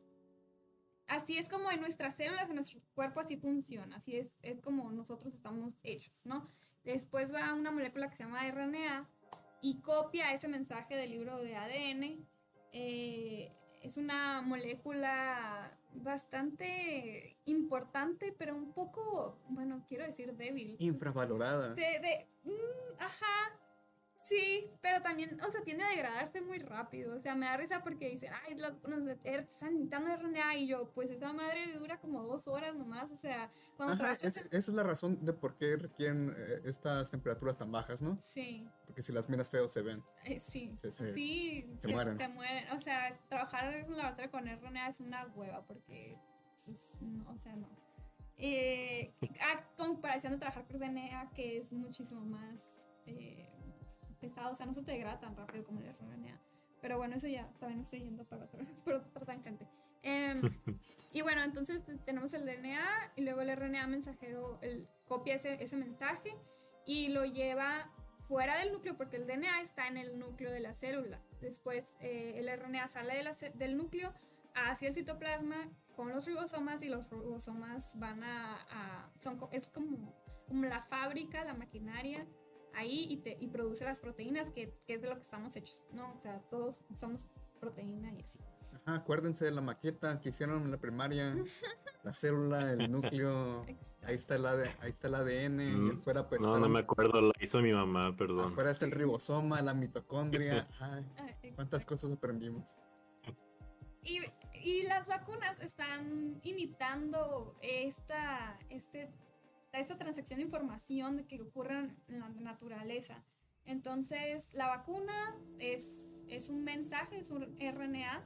[1.07, 4.91] así es como en nuestras células, en nuestro cuerpo así funciona, así es, es como
[4.91, 6.51] nosotros estamos hechos, ¿no?
[6.83, 9.09] Después va una molécula que se llama RNA
[9.63, 12.27] y copia ese mensaje del libro de ADN.
[12.73, 13.49] Eh,
[13.81, 20.75] es una molécula bastante importante, pero un poco, bueno, quiero decir débil.
[20.79, 21.73] Infravalorada.
[21.75, 23.57] De, de, mm, ajá,
[24.23, 27.15] sí, pero también, o sea, tiende a degradarse muy rápido.
[27.15, 28.61] O sea, me da risa porque dicen, ay, de
[29.23, 33.11] R- están necesitando RNA y yo, pues esa madre dura como dos horas nomás.
[33.11, 36.61] O sea, cuando Ajá, trabajas es- esa es la razón de por qué requieren eh,
[36.65, 38.17] estas temperaturas tan bajas, ¿no?
[38.21, 40.01] Sí, Porque si las miras feo se ven.
[40.25, 42.17] eh, sí, Se- se- sí, se mueren.
[42.17, 42.71] te mueren.
[42.71, 46.17] O sea, trabajar en un laboratorio con RNA es una hueva porque,
[46.55, 47.69] es- no, o sea, no.
[48.37, 53.49] Eh, a comparación de trabajar con DNA, que es muchísimo más eh,
[54.23, 56.39] pesado, o sea, no se te degrada tan rápido como el RNA.
[56.81, 59.67] Pero bueno, eso ya, también estoy yendo para otro, para otra tangente.
[60.01, 60.41] Em,
[61.11, 65.61] y bueno, entonces eh, tenemos el DNA y luego el RNA mensajero el, copia ese,
[65.61, 66.33] ese mensaje
[66.85, 67.89] y lo lleva
[68.27, 71.21] fuera del núcleo porque el DNA está en el núcleo de la célula.
[71.41, 74.13] Después eh, el RNA sale de la del núcleo
[74.55, 78.55] hacia el citoplasma con los ribosomas y los ribosomas van a...
[78.71, 80.13] a- son, es como,
[80.47, 82.25] como la fábrica, la maquinaria
[82.75, 85.83] ahí y, te, y produce las proteínas que, que es de lo que estamos hechos,
[85.93, 86.13] ¿no?
[86.13, 87.27] O sea, todos somos
[87.59, 88.39] proteína y así.
[88.73, 91.35] Ajá, acuérdense de la maqueta que hicieron en la primaria.
[92.03, 93.65] La célula, el núcleo.
[94.01, 95.59] Ahí está el, AD ahí está el ADN.
[95.61, 96.41] y Mm, afuera, pues.
[96.41, 98.51] No, no me acuerdo, la hizo mi mamá, perdón.
[98.51, 100.67] Afuera está el ribosoma, la mitocondria.
[100.79, 102.75] Ay, Ah, cuántas cosas aprendimos.
[104.03, 104.19] Y,
[104.61, 109.09] y las vacunas están imitando esta, este,
[109.79, 113.23] esta transacción de información que ocurre en la naturaleza.
[113.65, 118.25] Entonces, la vacuna es, es un mensaje, es un RNA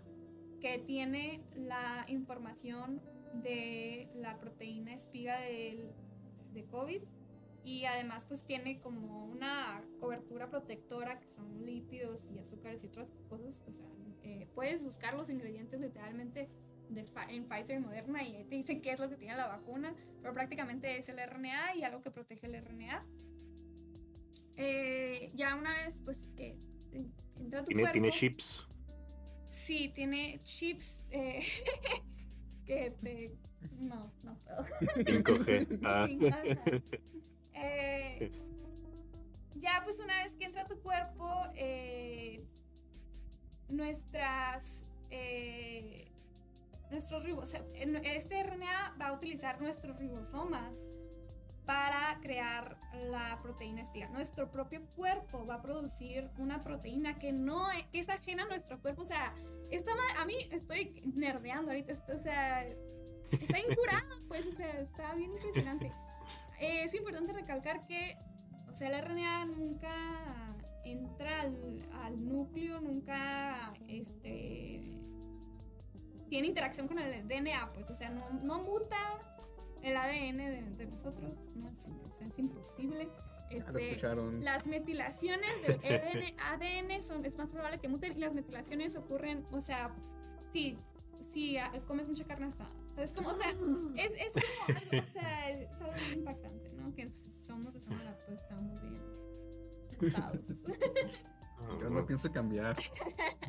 [0.59, 3.01] que tiene la información
[3.33, 5.91] de la proteína espiga del,
[6.53, 7.01] de COVID
[7.63, 13.11] y además pues tiene como una cobertura protectora que son lípidos y azúcares y otras
[13.29, 13.63] cosas.
[13.67, 13.85] O sea,
[14.23, 16.49] eh, puedes buscar los ingredientes literalmente
[16.89, 19.93] de, en Pfizer y Moderna y te dice qué es lo que tiene la vacuna,
[20.21, 23.05] pero prácticamente es el RNA y algo que protege el RNA.
[24.55, 26.57] Eh, ya una vez pues que
[27.35, 27.93] entra tu ¿Tiene, cuerpo...
[27.93, 28.67] tiene chips.
[29.49, 31.39] Sí, tiene chips eh,
[32.65, 33.37] que te...
[33.79, 34.65] No, no puedo.
[34.95, 35.79] 5G.
[35.83, 36.07] Ah.
[37.59, 38.31] Eh,
[39.55, 42.45] ya pues una vez que entra a tu cuerpo, eh,
[43.67, 44.83] nuestras...
[45.09, 46.11] eh,
[46.89, 50.89] nuestros ribos, este RNA va a utilizar nuestros ribosomas
[51.65, 54.07] para crear la proteína espiga.
[54.09, 58.47] Nuestro propio cuerpo va a producir una proteína que no es, que es ajena a
[58.47, 59.01] nuestro cuerpo.
[59.01, 59.35] O sea,
[59.69, 65.33] está a mí estoy nerdeando ahorita, o sea, está incurado, pues, o sea, está bien
[65.33, 65.91] impresionante.
[66.59, 68.17] Eh, es importante recalcar que,
[68.71, 74.97] o sea, el RNA nunca entra al, al núcleo, nunca, este,
[76.29, 78.97] tiene interacción con el DNA, pues, o sea, no, no muta
[79.81, 83.09] el ADN de, de nosotros, no, es, es imposible.
[83.49, 84.43] Este, escucharon.
[84.43, 85.79] las metilaciones del
[86.41, 89.95] ADN, ADN son, es más probable que muten y las metilaciones ocurren, o sea,
[90.51, 90.77] si,
[91.21, 92.71] si ah, comes mucha carne asada.
[92.91, 93.49] O sea, es como, o sea,
[93.95, 96.93] es, es como algo, o sea, es algo muy impactante, ¿no?
[96.93, 98.97] Que somos de Sonora, pues estamos bien
[101.61, 101.81] mutados.
[101.81, 102.77] Yo no pienso cambiar.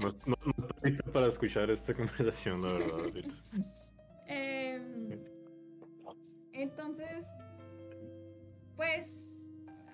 [0.00, 3.00] No, no- no estoy listo para escuchar esta conversación, la verdad.
[3.00, 3.34] ahorita.
[4.26, 5.18] Em,
[6.52, 7.24] entonces,
[8.76, 9.16] pues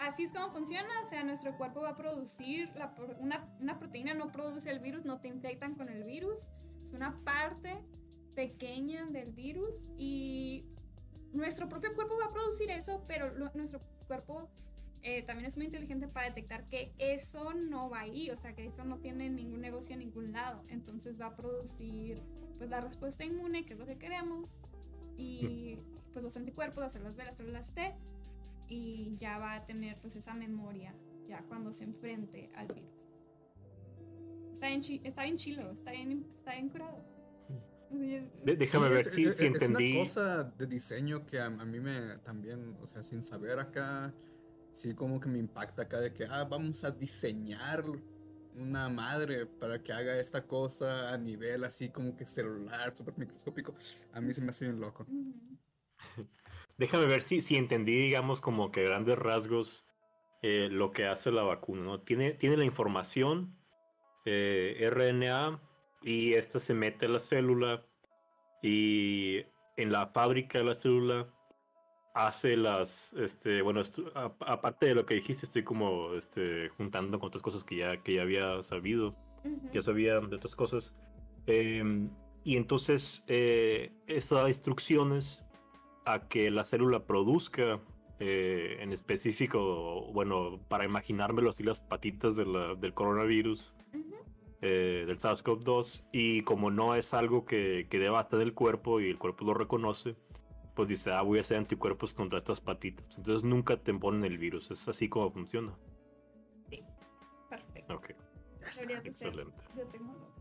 [0.01, 4.15] así es como funciona, o sea, nuestro cuerpo va a producir la una, una proteína,
[4.15, 6.41] no produce el virus, no te infectan con el virus,
[6.83, 7.83] es una parte
[8.35, 10.67] pequeña del virus y
[11.33, 14.51] nuestro propio cuerpo va a producir eso, pero lo- nuestro cuerpo
[15.07, 18.65] eh, también es muy inteligente para detectar que eso no va ahí, o sea, que
[18.67, 22.23] eso no tiene ningún negocio en ningún lado, entonces va a producir
[22.59, 24.61] pues la respuesta inmune, que es lo que queremos,
[25.17, 25.79] y
[26.13, 27.95] pues los anticuerpos, las células B, las células T,
[28.69, 30.95] y ya va a tener pues esa memoria
[31.29, 32.91] ya cuando se enfrente al virus.
[34.53, 37.05] Está bien, chi- está bien chilo, está bien, está bien curado.
[37.91, 39.93] De- déjame Sí, ver es- si, es- si es entendí.
[39.93, 44.13] una cosa de diseño que a, a mí me también, o sea, sin saber acá,
[44.75, 47.85] sí como que me impacta acá de que, ah, vamos a diseñar
[48.57, 53.75] una madre para que haga esta cosa a nivel así como que celular, súper microscópico.
[54.13, 55.07] A mí se me hace bien loco.
[56.79, 59.85] Déjame ver si, si entendí, digamos, como que grandes rasgos
[60.43, 62.01] eh, lo que hace la vacuna, ¿no?
[62.01, 63.57] Tiene, tiene la información,
[64.25, 65.61] eh, RNA,
[66.03, 67.87] y esta se mete a la célula
[68.63, 69.45] y
[69.77, 71.34] en la fábrica de la célula
[72.15, 73.83] hace las, este, bueno,
[74.47, 78.15] aparte de lo que dijiste, estoy como este, juntando con otras cosas que ya, que
[78.15, 79.69] ya había sabido Ujú.
[79.75, 80.95] ya sabía de otras cosas.
[81.47, 82.09] Em,
[82.45, 85.45] y entonces eh, eso da instrucciones
[86.07, 87.81] a que la célula produzca,
[88.21, 94.15] eh, en específico, bueno, para imaginármelo así, las patitas de la- del coronavirus, Ujú.
[94.63, 99.11] eh, del SARS-CoV-2, y como no es algo que, que deba estar del cuerpo y
[99.11, 100.15] el cuerpo lo reconoce,
[100.75, 103.07] pues dice, ah, voy a hacer anticuerpos contra estas patitas.
[103.17, 105.77] Entonces nunca te ponen el virus, es así como funciona.
[107.49, 107.95] Perfecto.
[107.95, 108.11] Ok,
[108.61, 109.13] excelente.
[109.75, 110.35] biotecnólogo.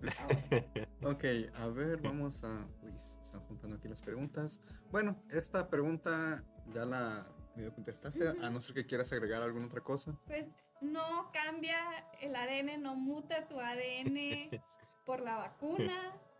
[0.18, 1.14] Ahora.
[1.14, 2.66] Ok, a ver, vamos a...
[2.82, 4.60] Uy, se están juntando aquí las preguntas.
[4.90, 6.42] Bueno, esta pregunta
[6.74, 10.18] ya la medio contestaste, a no ser que quieras agregar alguna otra cosa.
[10.26, 10.48] Pues
[10.80, 11.78] no cambia
[12.20, 14.50] el ADN, no muta tu ADN
[15.06, 16.16] por la vacuna.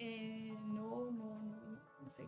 [0.00, 1.56] Eh, no, no, no,
[2.00, 2.22] no sé.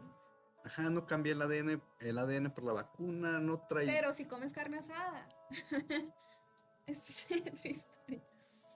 [0.71, 3.87] Ajá, no cambia el ADN, el ADN por la vacuna, no trae...
[3.87, 5.27] Pero si comes carne asada.
[6.87, 8.23] es otra historia.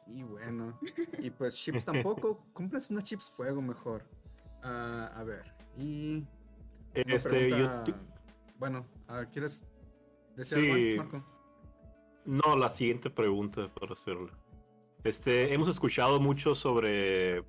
[0.09, 0.77] Y bueno,
[1.21, 4.03] y pues chips tampoco, compras unos chips fuego mejor.
[4.65, 6.27] Ah, a ver, y...
[6.95, 8.01] Este, yo, pregunta-
[8.59, 8.87] Bueno,
[9.33, 9.63] ¿quieres
[10.35, 10.97] decir algo antes.
[10.97, 11.25] Marco?
[12.25, 14.31] No, la siguiente pregunta para hacerlo.
[15.05, 17.45] Este, hemos escuchado mucho sobre,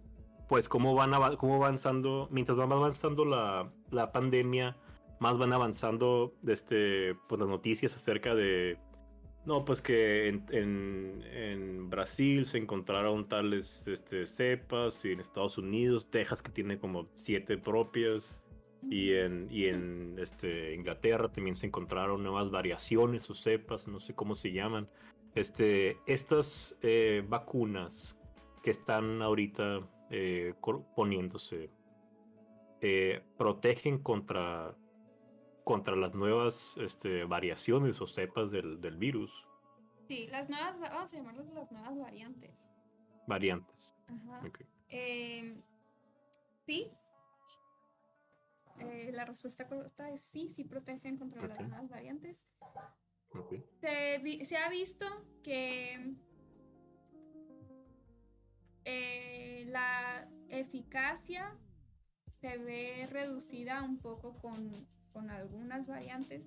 [0.47, 4.75] pues, cómo van ava- cómo avanzando, mientras va avanzando la, la pandemia,
[5.19, 8.77] más van avanzando, este, pues, las noticias acerca de,
[9.45, 16.41] No, pues que en, Brasil se encontraron tales este, cepas y en Estados Unidos, Texas
[16.41, 18.35] que tiene como siete propias
[18.89, 24.13] y en, y en este, Inglaterra también se encontraron nuevas variaciones o cepas, no sé
[24.15, 24.87] cómo se llaman.
[25.35, 28.17] Este, estas eh, vacunas
[28.63, 30.53] que están ahorita eh,
[30.95, 31.69] poniéndose
[32.81, 34.75] eh, protegen contra
[35.65, 39.31] contra las nuevas este, variaciones o cepas del, virus.
[40.07, 42.55] Sí, las nuevas, vamos a llamarlas las nuevas variantes.
[43.27, 43.95] Variantes.
[44.07, 44.43] Ajá.
[44.89, 45.59] Em,
[46.67, 46.91] sí.
[48.79, 52.45] Eh, la respuesta correcta es sí, sí protegen contra las nuevas variantes.
[53.81, 55.05] Se, se, ha visto
[55.43, 56.13] que
[58.85, 61.57] eh, la eficacia
[62.39, 66.43] se ve reducida un poco con con algunas variantes,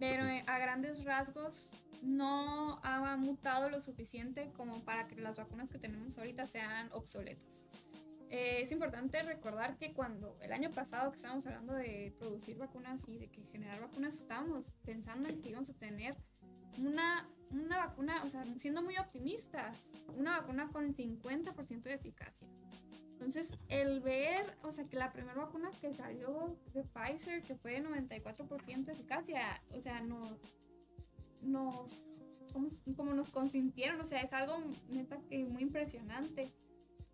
[0.00, 1.70] pero a grandes rasgos
[2.02, 7.64] no ha mutado lo suficiente como para que las vacunas que tenemos ahorita sean obsoletas.
[8.28, 13.08] Eh, es importante recordar que cuando el año pasado que estábamos hablando de producir vacunas
[13.08, 16.16] y de que generar vacunas, estábamos pensando en que íbamos a tener
[16.78, 22.48] una, una vacuna, o sea, siendo muy optimistas, una vacuna con 50% de eficacia.
[23.12, 27.80] Entonces, el ver, o sea, que la primera vacuna que salió de Pfizer, que fue
[27.80, 30.38] de 94% de eficacia, o sea, no,
[31.40, 32.04] nos,
[32.94, 36.52] como, nos consintieron, o sea, es algo neta que muy impresionante.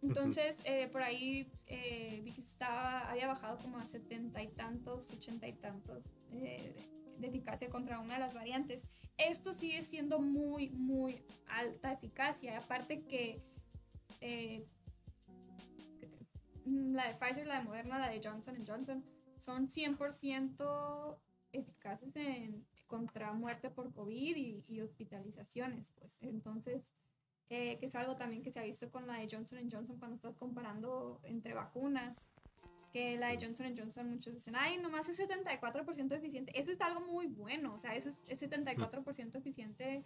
[0.03, 5.09] Entonces, eh, por ahí eh, vi que estaba, había bajado como a setenta y tantos,
[5.13, 6.75] ochenta y tantos eh,
[7.19, 8.89] de eficacia contra una de las variantes.
[9.17, 12.59] Esto sigue siendo muy, muy alta eficacia.
[12.59, 13.43] Aparte que
[16.65, 19.05] Mm, la de Pfizer, la de Moderna, la de Johnson Johnson,
[19.39, 21.19] son 100%
[21.53, 26.19] eficaces en, contra muerte por COVID y, hospitalizaciones, pues.
[26.21, 26.91] Entonces,
[27.49, 30.17] eh, que es algo también que se ha visto con la de Johnson Johnson cuando
[30.17, 32.27] estás comparando entre vacunas,
[32.93, 36.59] que la de Johnson Johnson muchos dicen, ay, nomás es 74% eficiente.
[36.59, 40.05] Eso es algo muy bueno, o sea, eso es, 74% eficiente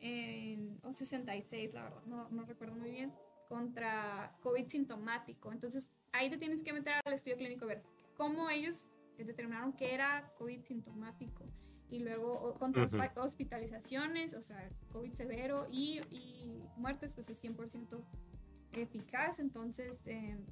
[0.00, 3.12] en, o 66, la verdad, no, no recuerdo muy bien
[3.48, 5.52] contra COVID sintomático.
[5.52, 7.82] Entonces, ahí te tienes que meter al estudio clínico a ver
[8.14, 11.44] cómo ellos determinaron que era COVID sintomático.
[11.90, 12.84] Y luego contra
[13.16, 18.04] hospitalizaciones, o sea, COVID severo y, y muertes, pues es 100%
[18.72, 19.38] eficaz.
[19.40, 20.44] Entonces, em,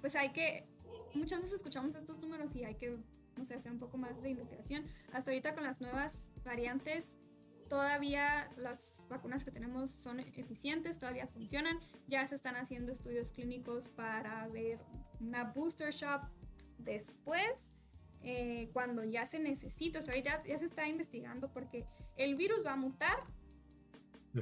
[0.00, 0.66] pues hay que,
[1.14, 2.96] muchas veces escuchamos estos números y hay que,
[3.36, 4.84] no sé, hacer un poco más de investigación.
[5.12, 7.14] Hasta ahorita con las nuevas variantes
[7.70, 11.78] todavía las vacunas que tenemos son eficientes, todavía funcionan.
[12.08, 14.80] Ya se están haciendo estudios clínicos para ver
[15.20, 16.22] una booster shot
[16.78, 17.70] después,
[18.22, 20.00] eh, cuando ya se necesita.
[20.00, 21.86] O sea, ya, ya se está investigando porque
[22.16, 23.18] el virus va a mutar,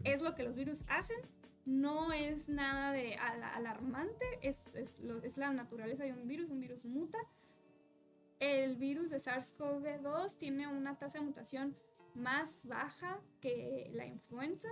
[0.04, 1.18] es lo que los virus hacen.
[1.68, 6.86] No es nada de alarmante, es, es, es la naturaleza de un virus, un virus
[6.86, 7.18] muta.
[8.40, 11.76] El virus de SARS-CoV-2 tiene una tasa de mutación
[12.14, 14.70] más baja que la influenza.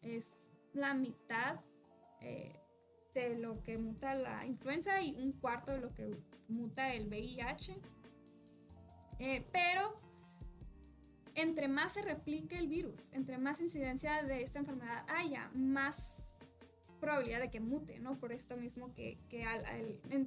[0.00, 0.32] Es
[0.72, 1.60] la mitad
[2.22, 2.58] eh,
[3.12, 6.16] de lo que muta la influenza y un cuarto de lo que
[6.48, 7.78] muta el VIH.
[9.18, 10.00] Eh, pero
[11.34, 16.30] entre más se replique el virus, entre más incidencia de esta enfermedad haya, más
[17.00, 18.18] probabilidad de que mute, ¿no?
[18.18, 19.44] Por esto mismo que, que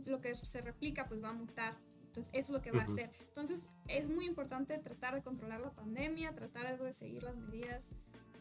[0.06, 1.78] lo que se replica pues va a mutar
[2.14, 3.10] entonces, eso es lo que va a hacer.
[3.30, 7.90] Entonces, es muy importante tratar de controlar la pandemia, tratar de seguir las medidas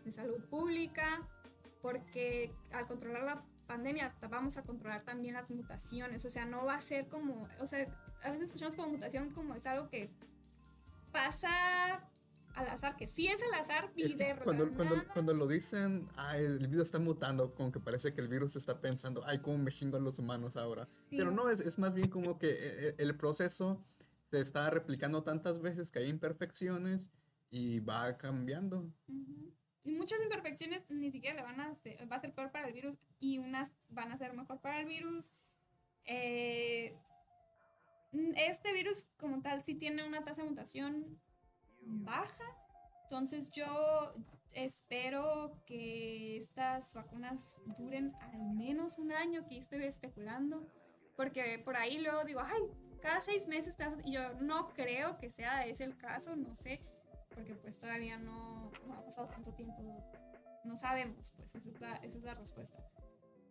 [0.04, 1.26] de salud pública,
[1.80, 6.22] porque al controlar la pandemia vamos a controlar también las mutaciones.
[6.26, 7.86] O sea, no va a ser como, o sea,
[8.22, 10.10] a veces escuchamos como mutación como es algo que
[11.10, 12.06] pasa
[12.54, 16.66] al azar, que sí es al azar y de cuando, cuando, cuando, lo dicen, el
[16.68, 19.96] virus está mutando, como que parece que el virus está pensando, ay, cómo me chingo
[19.96, 20.86] a los humanos ahora.
[21.10, 23.82] Pero no, es, es, más bien como que eh, eh, el proceso
[24.30, 27.10] se está replicando tantas veces que hay imperfecciones
[27.50, 28.90] y va cambiando.
[29.84, 32.72] Y muchas imperfecciones ni siquiera le van a ser, va a ser peor para el
[32.72, 35.32] virus y unas van a ser mejor para el virus.
[36.04, 36.96] Eh,
[38.36, 41.18] este virus como tal sí tiene una tasa de mutación
[41.84, 42.44] baja.
[43.04, 44.14] Entonces yo
[44.52, 47.40] espero que estas vacunas
[47.78, 50.66] duren al menos un año, que estoy especulando,
[51.16, 52.62] porque por ahí luego digo, ay,
[53.00, 56.80] cada seis meses y yo no creo que sea ese el caso, no sé,
[57.34, 59.82] porque pues todavía no, ha pasado tanto tiempo,
[60.64, 62.78] no sabemos, pues esa es la, esa es la respuesta.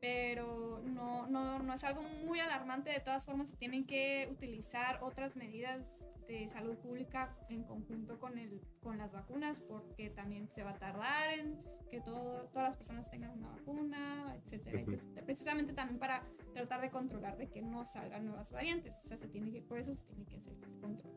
[0.02, 5.00] Pero no, no, no es algo muy alarmante, de todas formas se tienen que utilizar
[5.02, 10.64] otras medidas de salud pública en conjunto con, el, con las vacunas, porque también se
[10.64, 14.84] va a tardar en que todo, todas las personas tengan una vacuna, etcétera.
[14.86, 16.24] Pues, precisamente también para
[16.54, 18.94] tratar de controlar de que no salgan nuevas variantes.
[19.04, 21.12] O sea, se tiene que, por eso se tiene que hacer ese control.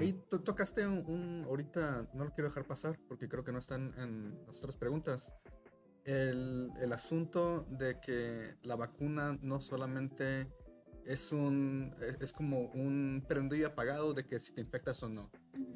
[0.00, 4.46] Ahí tocaste un, ahorita, no lo quiero dejar pasar porque creo que no están en
[4.46, 5.32] las otras preguntas.
[6.08, 10.48] El, el, asunto de que la vacuna no solamente
[11.04, 15.30] es un es como un prendillo apagado de que si te infectas o no.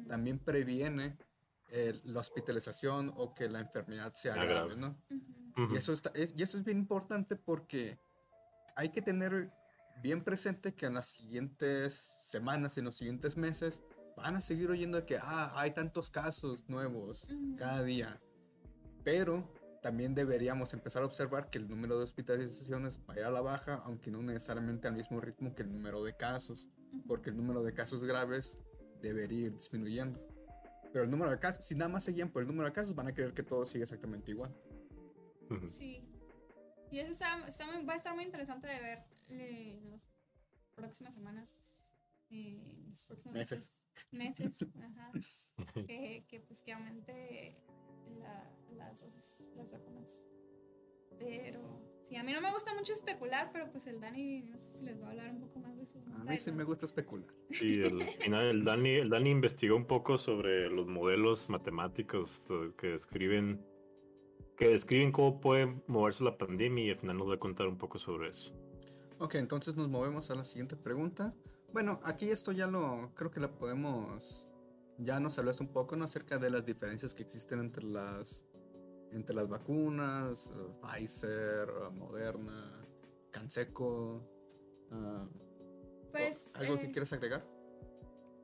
[0.07, 1.17] También previene
[2.03, 4.95] la hospitalización o que la enfermedad sea grave, ¿no?
[5.71, 7.99] y, eso está, y eso es bien importante porque
[8.75, 9.51] hay que tener
[10.01, 13.81] bien presente que en las siguientes semanas, en los siguientes meses,
[14.15, 17.27] van a seguir oyendo que ah, hay tantos casos nuevos
[17.57, 18.21] cada día.
[19.03, 19.51] Pero
[19.83, 23.41] también deberíamos empezar a observar que el número de hospitalizaciones va a ir a la
[23.41, 26.69] baja, aunque no necesariamente al mismo ritmo que el número de casos,
[27.05, 28.57] porque el número de casos graves
[29.01, 30.25] debería ir disminuyendo.
[30.93, 33.07] Pero el número de casos, si nada más seguían por el número de casos, van
[33.07, 34.55] a creer que todo sigue exactamente igual.
[35.65, 36.01] Sí.
[36.89, 40.07] Y eso está, va a estar muy interesante de ver eh, en las
[40.75, 41.59] próximas semanas.
[42.29, 43.73] Eh, los próximos meses.
[44.11, 45.11] Meses, ajá.
[45.85, 47.57] que, pues que aumente
[48.19, 49.03] las,
[49.55, 50.21] las vacunas.
[51.19, 54.71] Pero sí, a mí no me gusta mucho especular, pero pues el Dani, no sé
[54.73, 55.99] si les va a hablar un poco más de eso.
[56.15, 57.29] A mí sí me gusta especular.
[57.51, 62.43] Sí, al final el Dani, el Dani investigó un poco sobre los modelos matemáticos
[62.77, 63.63] que describen
[64.57, 67.77] que describen cómo puede moverse la pandemia y al final nos va a contar un
[67.77, 68.53] poco sobre eso.
[69.19, 71.33] Ok, entonces nos movemos a la siguiente pregunta.
[71.71, 74.42] Bueno, aquí esto ya lo creo que la podemos
[74.97, 76.05] ya nos hablaste un poco ¿no?
[76.05, 78.43] acerca de las diferencias que existen entre las
[79.11, 82.87] entre las vacunas, eh, Pfizer, eh, Moderna,
[83.29, 84.27] Canseco.
[84.89, 85.27] Uh,
[86.11, 87.45] pues algo que quieras agregar.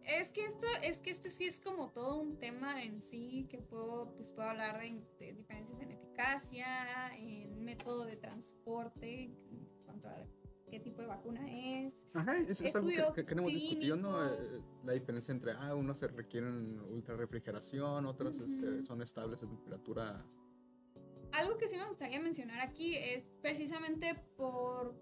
[0.04, 3.60] Es que esto, es que este sí es como todo un tema en sí que
[3.60, 10.08] puedo, pues puedo hablar de, de diferencias en eficacia, en método de transporte, en cuanto
[10.08, 10.18] a
[10.70, 11.95] qué tipo de vacuna es.
[12.13, 14.26] Ajá, eso es algo que, que, hemos discutido, ¿no?
[14.26, 19.47] Eh, la diferencia entre, ah, unos se requieren ultra refrigeración, otros este, son estables a
[19.47, 20.26] temperatura.
[21.32, 24.95] Algo que sí me gustaría mencionar aquí es precisamente por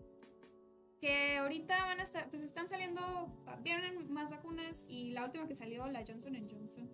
[1.00, 3.02] que ahorita van a estar, pues están saliendo,
[3.62, 6.90] vienen más vacunas y la última que salió, la Johnson Johnson,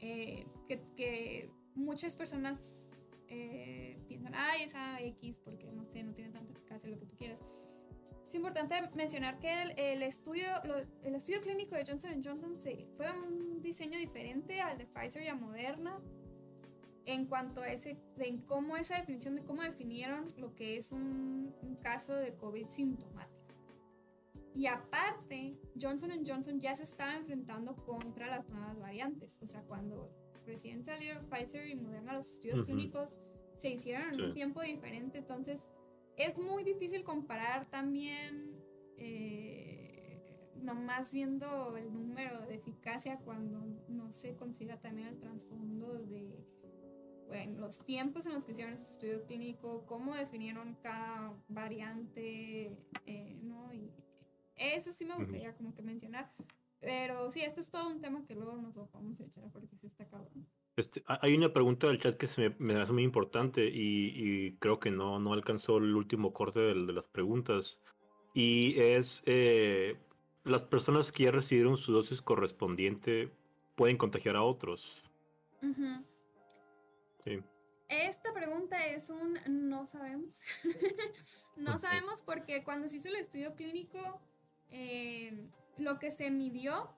[0.00, 2.88] eh, que, que, muchas personas
[3.28, 7.16] eh, piensan, ay, esa X, porque no sé, no tiene tanta eficacia, lo que tú
[7.16, 7.40] quieras.
[8.28, 10.48] Es importante mencionar que el, estudio,
[11.02, 12.58] el estudio clínico de Johnson Johnson
[12.94, 15.98] fue un diseño diferente al de Pfizer y a Moderna
[17.06, 21.54] en cuanto a ese, de cómo esa definición de cómo definieron lo que es un,
[21.62, 23.34] un caso de COVID sintomático.
[24.54, 29.38] Y aparte, Johnson Johnson ya se estaba enfrentando contra las nuevas variantes.
[29.40, 30.12] O sea, cuando
[30.44, 33.16] recién salieron Pfizer y Moderna, los estudios clínicos
[33.56, 35.16] se hicieron en un tiempo diferente.
[35.16, 35.70] Entonces,
[36.18, 38.56] es muy difícil comparar también,
[38.96, 46.44] eh, nomás viendo el número de eficacia cuando no se considera también el trasfondo de
[47.28, 53.38] bueno, los tiempos en los que hicieron ese estudio clínico, cómo definieron cada variante, eh,
[53.42, 53.72] ¿no?
[53.72, 53.92] Y
[54.56, 56.32] eso sí me gustaría como que mencionar.
[56.80, 59.76] Pero sí, esto es todo un tema que luego nos lo vamos a echar porque
[59.76, 60.48] sí está cabrón.
[60.78, 64.92] Este, hay una pregunta del chat que se me, hace muy importante y, creo que
[64.92, 67.80] no, no alcanzó el último corte de, de las preguntas.
[68.32, 69.96] Y es, eh,
[70.44, 73.28] ¿las personas que ya recibieron su dosis correspondiente
[73.74, 75.02] pueden contagiar a otros?
[77.24, 77.42] Sí.
[77.88, 80.40] Esta pregunta es un no sabemos.
[81.56, 84.20] no sabemos porque cuando se hizo el estudio clínico,
[84.70, 86.88] eh, lo que se midió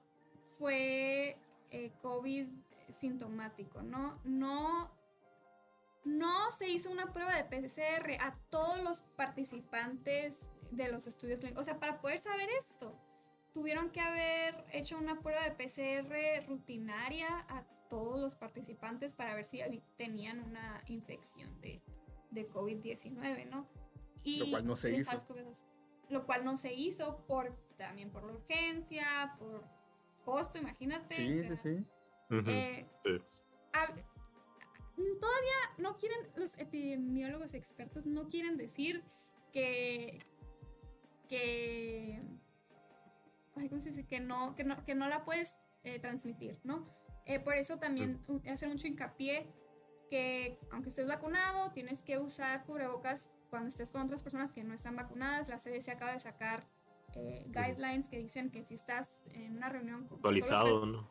[0.59, 1.39] fue
[1.71, 2.47] eh, COVID
[2.93, 4.21] sintomático, ¿no?
[4.25, 4.91] No,
[6.05, 11.63] no se hizo una prueba de PCR a todos los participantes de los estudios clínicos.
[11.63, 12.99] O sea, para poder saber esto,
[13.53, 19.45] tuvieron que haber hecho una prueba de PCR rutinaria a todos los participantes para ver
[19.45, 19.61] si
[19.97, 21.83] tenían una infección de,
[22.31, 23.69] de COVID-19, ¿no?
[24.23, 25.13] Y lo cual no se hizo.
[26.09, 29.65] Lo cual no se hizo por, también por la urgencia, por
[30.25, 31.15] costo, imagínate.
[31.15, 31.85] Sí, sí, sí.
[32.31, 32.87] Eh,
[35.21, 39.03] todavía no quieren, los epidemiólogos expertos no quieren decir
[39.53, 40.25] que,
[41.29, 42.23] que,
[43.55, 44.07] ¿cómo se dice?
[44.07, 46.89] Que no, que no, que no la puedes eh, transmitir, ¿no?
[47.27, 48.21] Eh, por eso también
[48.51, 49.53] hacer mucho hincapié
[50.09, 54.75] que aunque estés vacunado, tienes que usar cubrebocas cuando estés con otras personas que no
[54.75, 56.67] están vacunadas, la CDC acaba de sacar
[57.17, 61.11] eh, guidelines que dicen que si estás en una reunión con, actualizado, ¿no?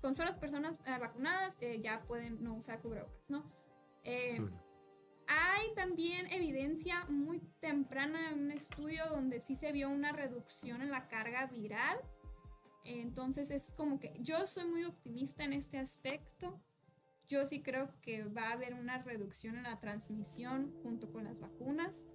[0.00, 3.50] con solo las personas eh, vacunadas, eh, ya pueden no usar cubrebocas, ¿no?
[5.30, 10.90] Hay también evidencia muy temprana en un estudio donde sí se vio una reducción en
[10.90, 11.98] la carga viral.
[12.84, 16.58] Entonces es como que yo soy muy optimista en este aspecto.
[17.28, 21.40] Yo sí creo que va a haber una reducción en la transmisión junto con las
[21.40, 22.06] vacunas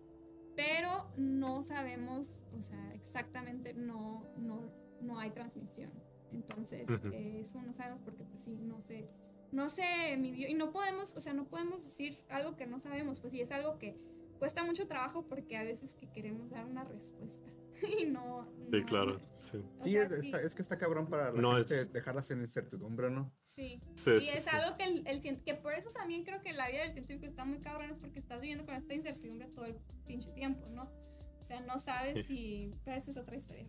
[0.56, 4.70] pero no sabemos, o sea, exactamente no, no,
[5.02, 5.92] no hay transmisión.
[6.32, 9.08] Entonces, eso no sabemos porque pues sí, no sé,
[9.52, 13.20] no se midió y no podemos, o sea, no podemos decir algo que no sabemos,
[13.20, 13.96] pues sí, es algo que
[14.40, 17.53] cuesta mucho trabajo porque a veces que queremos dar una respuesta
[18.00, 18.48] y no...
[18.72, 19.60] Sí, claro, sí.
[19.86, 21.94] es, que está cabrón para la no gente es...
[21.94, 23.32] dejarlas en incertidumbre, ¿no?
[23.44, 26.82] Sí, y es algo que, el, el, que por eso también creo que la vida
[26.82, 29.76] del científico está muy cabrón, es porque estás viviendo con esta incertidumbre todo el
[30.08, 30.92] pinche tiempo, ¿no?
[31.40, 32.74] O sea, no sabes si...
[32.84, 33.68] Pero esa es otra historia.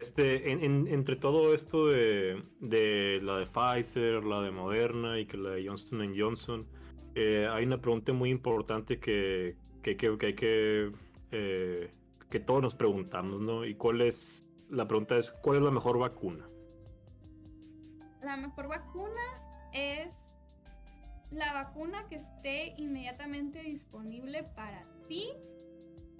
[0.00, 5.36] Este, en, entre todo esto de, de, la de Pfizer, la de Moderna y que
[5.36, 6.66] la de Johnson Johnson,
[7.14, 10.92] eh, hay una pregunta muy importante que, que, que, que hay que
[11.30, 11.90] eh,
[12.32, 13.66] que todos nos preguntamos, ¿no?
[13.66, 16.48] Y cuál es, la pregunta es, ¿cuál es la mejor vacuna?
[18.22, 19.20] La mejor vacuna
[19.74, 20.34] es
[21.30, 25.28] la vacuna que esté inmediatamente disponible para ti,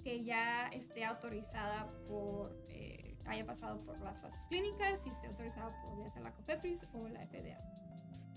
[0.03, 5.81] que ya esté autorizada por, eh, haya pasado por las fases clínicas y esté autorizada
[5.81, 7.57] por ya sea la COFEPRIS o la FDA.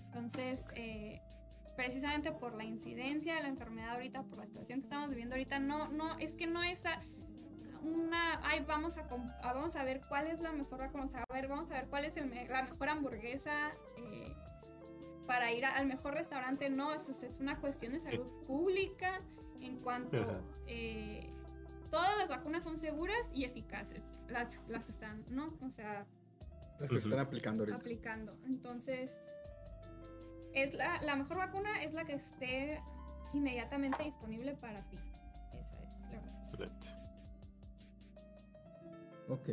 [0.07, 1.21] Entonces, eh,
[1.75, 5.59] precisamente por la incidencia de la enfermedad ahorita, por la situación que estamos viviendo ahorita,
[5.59, 6.81] no, no, es que no es
[7.83, 9.07] una, ay, vamos a,
[9.41, 12.17] vamos a ver cuál es la mejor vamos a ver, vamos a ver cuál es
[12.17, 14.35] el, la mejor hamburguesa eh,
[15.25, 19.21] para ir al mejor restaurante, no, eso es, una cuestión de salud pública
[19.59, 20.17] en cuanto
[20.67, 21.33] eh,
[21.91, 25.53] todas las vacunas son seguras y eficaces, las, las que están, ¿no?
[25.61, 26.05] O sea...
[26.79, 27.77] Las que se están aplicando ahorita.
[27.77, 29.19] Aplicando, entonces
[30.53, 32.81] es la, la, mejor vacuna es la que esté
[33.33, 34.97] inmediatamente disponible para ti.
[35.53, 37.06] Esa es la respuesta.
[39.27, 39.49] Ok.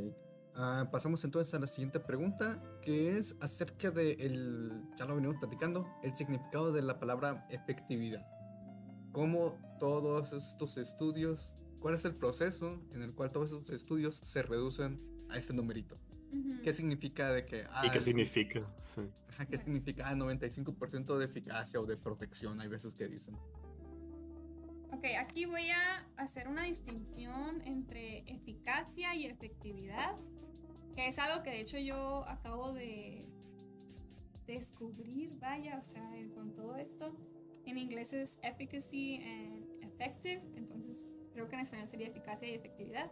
[0.57, 5.37] Uh, pasamos entonces a la siguiente pregunta, que es acerca de el, ya lo venimos
[5.39, 8.25] platicando, el significado de la palabra efectividad.
[9.11, 14.43] ¿Cómo todos estos estudios, cuál es el proceso en el cual todos estos estudios se
[14.43, 15.99] reducen a ese numerito?
[16.63, 17.67] ¿Qué significa de que...
[17.85, 18.67] ¿Y qué significa?
[19.51, 22.61] ¿Qué significa 95% de eficacia o de protección?
[22.61, 23.37] Hay veces que dicen.
[24.97, 30.15] Ok, aquí voy a hacer una distinción entre eficacia y efectividad,
[30.95, 33.27] que es algo que de hecho yo acabo de
[34.47, 37.17] descubrir, vaya, o sea, con todo esto.
[37.67, 43.11] En inglés es efficacy and effective, entonces creo que en español sería eficacia y efectividad.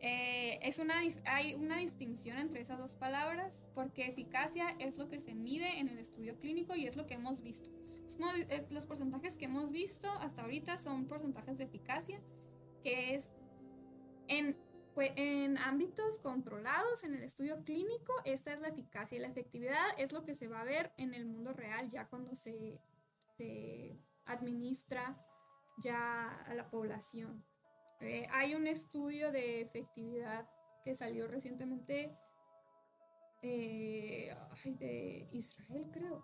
[0.00, 5.20] Eh, es una, hay una distinción entre esas dos palabras porque eficacia es lo que
[5.20, 7.70] se mide en el estudio clínico y es lo que hemos visto.
[8.48, 12.20] Es, los porcentajes que hemos visto hasta ahorita son porcentajes de eficacia,
[12.82, 13.30] que es
[14.28, 14.56] en,
[14.94, 19.86] pues, en ámbitos controlados en el estudio clínico, esta es la eficacia y la efectividad
[19.98, 22.80] es lo que se va a ver en el mundo real ya cuando se,
[23.36, 25.18] se administra
[25.82, 27.44] ya a la población.
[28.00, 30.48] Eh, hay un estudio de efectividad
[30.84, 32.16] que salió recientemente
[33.42, 34.34] eh,
[34.64, 36.22] de Israel, creo.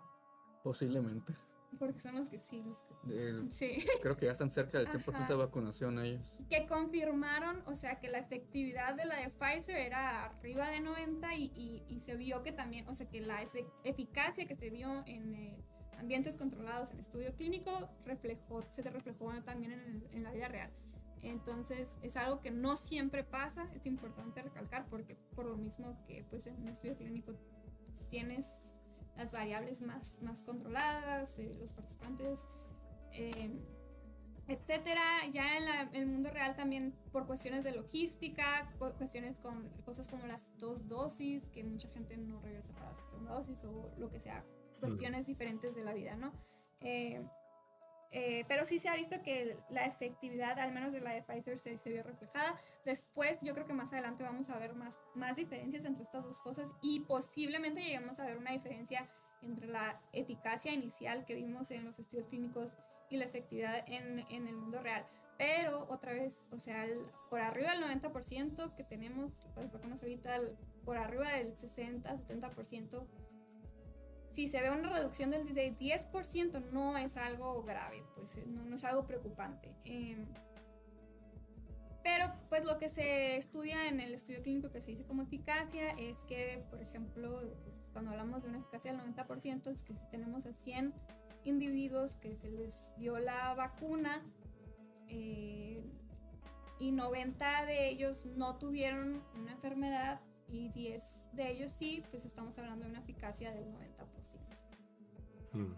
[0.63, 1.33] Posiblemente.
[1.77, 3.51] Porque son los que sí, los que...
[3.51, 3.85] sí.
[4.01, 6.33] Creo que ya están cerca del 100% de vacunación ellos.
[6.49, 11.35] Que confirmaron, o sea, que la efectividad de la de Pfizer era arriba de 90
[11.35, 13.47] y, y, se vio que también, o sea, que la
[13.83, 15.63] eficacia que se vio en eh,
[15.99, 20.71] ambientes controlados en estudio clínico reflejó, se reflejó también en, en la vida real.
[21.21, 26.23] Entonces es algo que no siempre pasa, es importante recalcar porque por lo mismo que
[26.29, 27.33] pues en un estudio clínico
[28.09, 28.55] tienes
[29.19, 32.47] las variables más, más controladas, eh, los participantes,
[33.11, 33.51] eh,
[34.47, 35.03] etcétera.
[35.31, 40.49] Ya en, el mundo real también por cuestiones de logística, cuestiones con cosas como las
[40.57, 44.45] dos dosis, que mucha gente no regresa para la segunda dosis o lo que sea,
[44.79, 46.31] cuestiones diferentes de la vida, ¿no?
[46.79, 47.21] Eh,
[48.11, 51.57] eh, pero sí se ha visto que la efectividad, al menos de la de Pfizer,
[51.57, 52.59] se, se, vio reflejada.
[52.83, 56.41] Después, yo creo que más adelante vamos a ver más, más diferencias entre estas dos
[56.41, 59.07] cosas y posiblemente lleguemos a ver una diferencia
[59.41, 62.71] entre la eficacia inicial que vimos en los estudios clínicos
[63.09, 65.05] y la efectividad en, en el mundo real.
[65.37, 66.85] Pero otra vez, o sea,
[67.29, 70.37] por arriba del 90% que tenemos las vacunas ahorita,
[70.83, 73.07] por arriba del 60-70%,
[74.39, 78.63] si se ve una reducción del de 10%, no es algo grave, pues eh, no,
[78.63, 79.75] no es algo preocupante.
[79.83, 80.25] Em,
[82.01, 85.89] pero pues lo que se estudia en el estudio clínico que se dice como eficacia
[85.97, 90.05] es que, por ejemplo, pues, cuando hablamos de una eficacia del 90%, es que si
[90.09, 90.93] tenemos a 100
[91.43, 94.23] individuos que se les dio la vacuna
[95.09, 95.83] eh,
[96.79, 100.21] y 90 de ellos no tuvieron una enfermedad
[100.51, 103.98] y 10 de ellos sí, pues estamos hablando de una eficacia del 90%.
[105.53, 105.73] Hmm.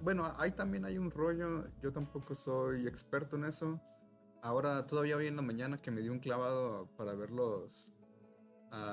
[0.00, 3.80] bueno, ahí también hay un rollo, yo tampoco soy experto en eso.
[4.42, 7.90] Ahora, todavía hoy en la mañana que me dio un clavado para ver los,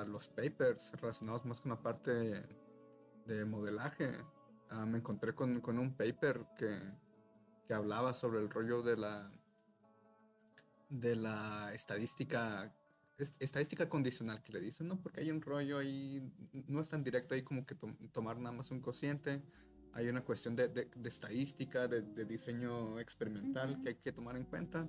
[0.08, 2.46] los papers relacionados más con la parte
[3.26, 4.12] de modelaje,
[4.70, 6.80] ah, me encontré con, con, un paper que,
[7.68, 9.32] que hablaba sobre el rollo de la
[10.90, 12.74] de la estadística
[13.20, 15.02] estadística condicional que le dicen, ¿no?
[15.02, 16.22] Porque hay un rollo ahí,
[16.68, 17.76] no es tan directo ahí como que
[18.12, 19.42] tomar nada más un cociente,
[19.94, 24.44] hay una cuestión de, de, estadística, de, de, diseño experimental que hay que tomar en
[24.44, 24.88] cuenta.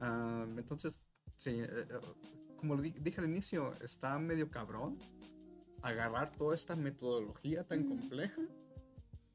[0.00, 1.00] Ah, entonces,
[1.36, 1.86] sí, eh,
[2.56, 4.98] como dije al inicio, está medio cabrón
[5.82, 8.42] agarrar toda esta metodología tan compleja,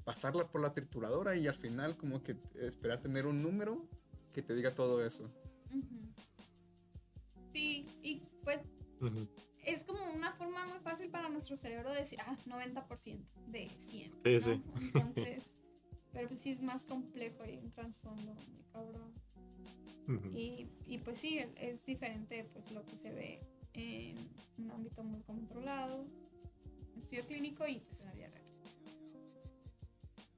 [0.03, 3.88] pasarla por la trituradora y al final como que esperar tener un número
[4.34, 5.30] que te diga todo eso.
[7.54, 8.60] Sí, y pues
[9.64, 14.12] es como una forma muy fácil para nuestro cerebro de decir, ah, 90% de 100.
[14.24, 14.62] Sí, sí.
[14.82, 15.43] Entonces,
[16.12, 19.14] pero pues sí es más complejo y un trasfondo muy cabrón.
[20.36, 23.39] y, y, pues sí, es diferente pues lo que se ve
[23.74, 24.18] en
[24.58, 26.06] un ámbito muy controlado,
[26.97, 28.43] estudio clínico y pues en la vida real.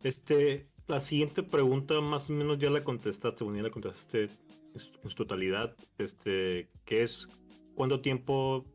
[0.04, 4.30] Este, la siguiente pregunta más o menos ya la contestaste, bueno, ya la contestaste
[4.76, 7.28] en su totalidad, este, que es
[7.76, 8.66] cuánto tiempo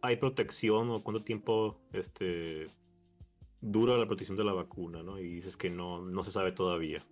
[0.00, 2.66] hay protección o cuánto tiempo este,
[3.60, 5.18] dura la protección de la vacuna, ¿no?
[5.18, 7.02] Y dices que no, no se sabe todavía.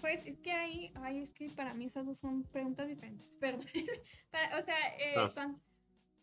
[0.00, 3.66] Pues es que ahí, ay, es que para mí esas dos son preguntas diferentes, perdón.
[3.66, 5.54] o sea, eh, ah.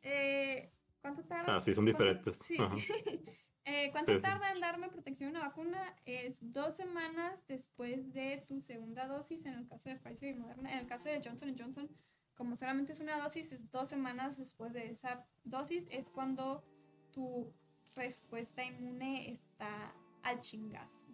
[0.04, 1.58] eh, ¿cuánto tarda?
[1.58, 2.38] Ah, sí, son diferentes.
[2.38, 2.58] Sí.
[3.66, 5.96] Eh, ¿Cuánto tarda en darme protección una vacuna?
[6.06, 10.72] Es dos semanas después de tu segunda dosis, en el caso de Pfizer y Moderna.
[10.74, 11.90] En el caso de Johnson Johnson,
[12.36, 16.64] como solamente es una dosis, es dos semanas después de esa dosis, es cuando
[17.12, 17.54] tu
[17.94, 19.94] respuesta inmune está
[20.24, 21.06] al chingazo.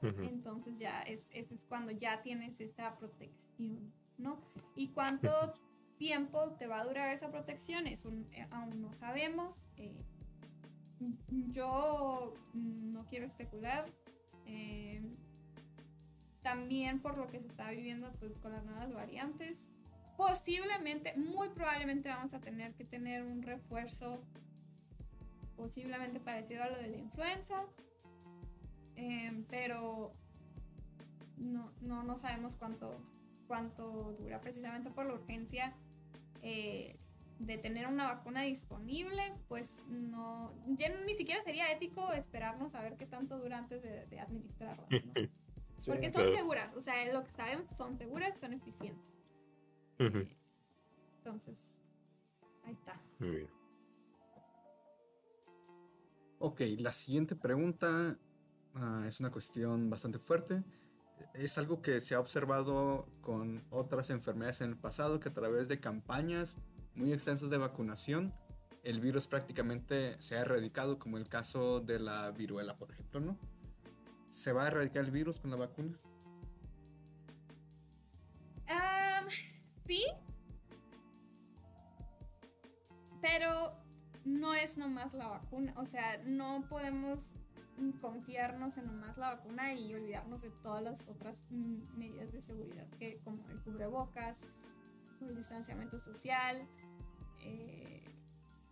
[0.00, 4.38] Entonces ya es, ese es cuando ya tienes esta protección, ¿no?
[4.74, 5.30] ¿Y cuánto
[5.98, 7.86] tiempo te va a durar esa protección?
[7.86, 9.64] Es eh, aún no sabemos.
[9.76, 10.04] Eh,
[11.50, 13.86] yo no quiero especular.
[14.46, 15.02] Eh,
[16.42, 19.64] también por lo que se está viviendo pues con las nuevas variantes.
[20.16, 24.22] Posiblemente, muy probablemente vamos a tener que tener un refuerzo
[25.56, 27.64] posiblemente parecido a lo de la influenza.
[28.96, 30.12] Eh, pero
[31.36, 32.94] no, no, no, sabemos cuánto,
[33.48, 35.72] cuánto dura precisamente por la urgencia.
[36.42, 36.96] Eh,
[37.46, 42.96] de tener una vacuna disponible, pues no, ya ni siquiera sería ético esperarnos a ver
[42.96, 44.86] qué tanto dura antes de, administrarla.
[45.86, 49.04] Porque son seguras, o sea, lo que sabemos son seguras, son eficientes.
[49.98, 50.28] Eh,
[51.18, 51.76] entonces,
[52.64, 53.00] ahí está.
[53.18, 53.48] Muy bien.
[56.38, 58.18] Ok, la siguiente pregunta
[58.74, 60.62] ah, es una cuestión bastante fuerte.
[61.32, 65.68] Es algo que se ha observado con otras enfermedades en el pasado, que a través
[65.68, 66.56] de campañas
[66.94, 68.32] muy extensos de vacunación,
[68.82, 73.38] el virus prácticamente se ha erradicado, como el caso de la viruela, por ejemplo, ¿no?
[74.30, 75.98] ¿Se va a erradicar el virus con la vacuna?
[79.86, 80.02] sí,
[83.20, 83.72] pero
[84.24, 87.32] no es nomás la vacuna, o sea, no podemos
[88.00, 93.18] confiarnos en nomás la vacuna y olvidarnos de todas las otras medidas de seguridad que
[93.24, 94.46] como el cubrebocas,
[95.22, 96.68] el distanciamiento social,
[97.40, 97.94] eh,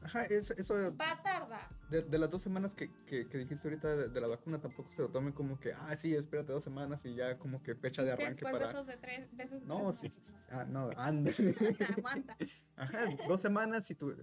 [0.05, 1.69] Ajá, eso, Va a tardar.
[1.89, 5.33] De, las dos semanas que, que, dijiste ahorita de, la vacuna, tampoco se lo tome
[5.33, 8.67] como que, ah, sí, espérate dos semanas y ya como que fecha de arranque Después
[8.67, 8.83] para.
[8.83, 11.31] De tres, veces no, sí, sí, Ah, no, anda.
[11.97, 12.37] Aguanta.
[12.77, 14.17] Ajá, dos semanas y tú.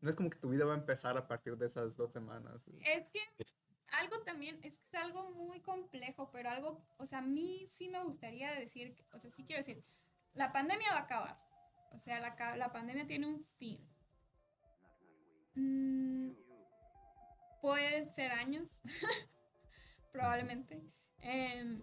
[0.00, 2.62] No es como que tu vida va a empezar a partir de esas dos semanas.
[2.80, 3.20] Es que
[3.92, 7.88] algo también, es que es algo muy complejo, pero algo, o sea, a mí sí
[7.88, 9.84] me gustaría decir, o sea, sí quiero decir,
[10.34, 11.45] la pandemia va a acabar
[11.96, 13.80] o sea, la, la pandemia tiene un fin.
[15.54, 16.32] Mm,
[17.62, 18.80] puede ser años,
[20.12, 20.82] probablemente.
[21.20, 21.82] Em,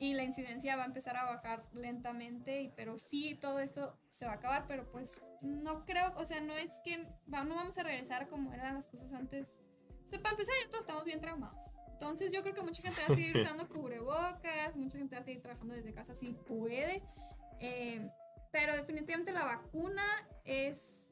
[0.00, 4.32] y la incidencia va a empezar a bajar lentamente, pero sí, todo esto se va
[4.32, 8.28] a acabar, pero pues no creo, o sea, no es que no vamos a regresar
[8.28, 9.56] como eran las cosas antes.
[10.04, 11.58] O sea, para empezar, ya todos estamos bien traumados.
[11.92, 15.24] Entonces yo creo que mucha gente va a seguir usando cubrebocas, mucha gente va a
[15.24, 17.02] seguir trabajando desde casa si puede.
[17.60, 18.08] Eh,
[18.50, 20.04] pero definitivamente la vacuna
[20.44, 21.10] es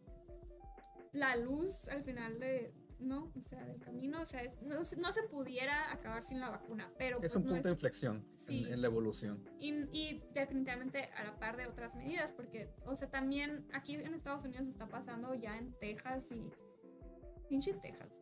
[1.13, 3.33] la luz al final de, ¿no?
[3.37, 7.17] O sea, del camino, o sea, no, no se pudiera acabar sin la vacuna, pero...
[7.17, 9.45] Es pues, un no punto de inflexión en, en la evolución.
[9.59, 14.15] y, y definitivamente a la par de otras medidas, porque, o sea, también aquí en
[14.15, 16.51] Estados Unidos está pasando ya en Texas y...
[17.49, 18.13] Pinche Texas.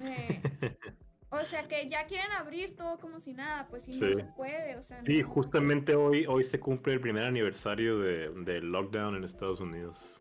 [0.00, 0.42] Eh,
[1.30, 4.76] o sea, que ya quieren abrir todo como si nada, pues sí, no se puede,
[4.76, 5.04] o sea...
[5.04, 5.28] Sí, no.
[5.28, 10.20] justamente hoy, hoy se cumple el primer aniversario de, del lockdown en Estados Unidos.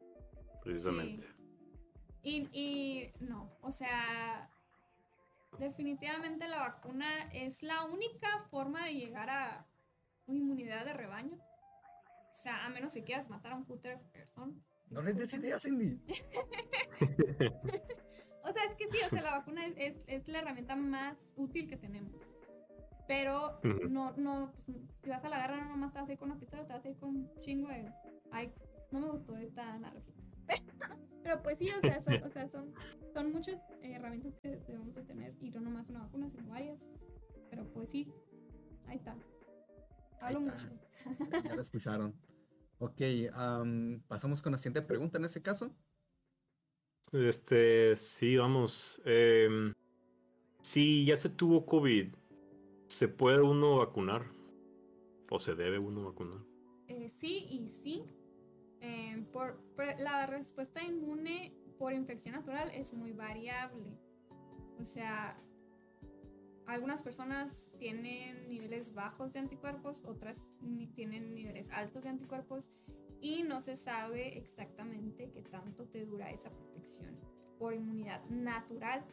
[0.63, 1.25] Precisamente.
[2.23, 4.49] Y, y no, o sea,
[5.59, 9.65] definitivamente la vacuna es la única forma de llegar a
[10.25, 11.37] una inmunidad de rebaño.
[11.37, 14.57] O sea, a menos que quieras matar a un puter de personas.
[14.89, 16.01] No les des ideas, Cindy.
[18.47, 21.29] O sea, es que sí, o sea, la vacuna es, es, es la herramienta más
[21.35, 22.13] útil que tenemos.
[23.07, 24.65] Pero no, no, pues,
[25.01, 26.73] si vas a la guerra no nomás te vas a ir con una pistola, te
[26.73, 27.89] vas a ir con un chingo de...
[28.31, 28.51] Ay,
[28.91, 30.13] no me gustó esta analogía.
[31.23, 32.73] Pero pues sí, o sea, son, o sea, son,
[33.13, 36.85] son muchas eh, herramientas que debemos de tener y no nomás una vacuna, sino varias.
[37.49, 38.11] Pero pues sí,
[38.87, 39.15] ahí está.
[40.21, 40.69] Hablo Ahí está.
[40.69, 41.43] mucho.
[41.43, 42.15] Ya lo escucharon.
[42.79, 43.01] Ok,
[43.33, 45.73] am, pasamos con la siguiente pregunta en ese caso.
[47.13, 49.01] Este, sí, vamos.
[49.05, 49.73] em,
[50.61, 52.13] si ya se tuvo COVID,
[52.87, 54.25] ¿se puede uno vacunar?
[55.29, 56.41] ¿O se debe uno vacunar?
[56.87, 58.03] Eh, sí y sí.
[58.81, 59.59] Eh, por,
[59.99, 63.97] la respuesta inmune por infección natural es muy variable.
[64.79, 65.39] O sea,
[66.65, 70.45] algunas personas tienen niveles bajos de anticuerpos, otras
[70.93, 72.71] tienen niveles altos de anticuerpos
[73.21, 77.17] y no se sabe exactamente qué tanto te dura esa protección
[77.57, 79.05] por inmunidad natural.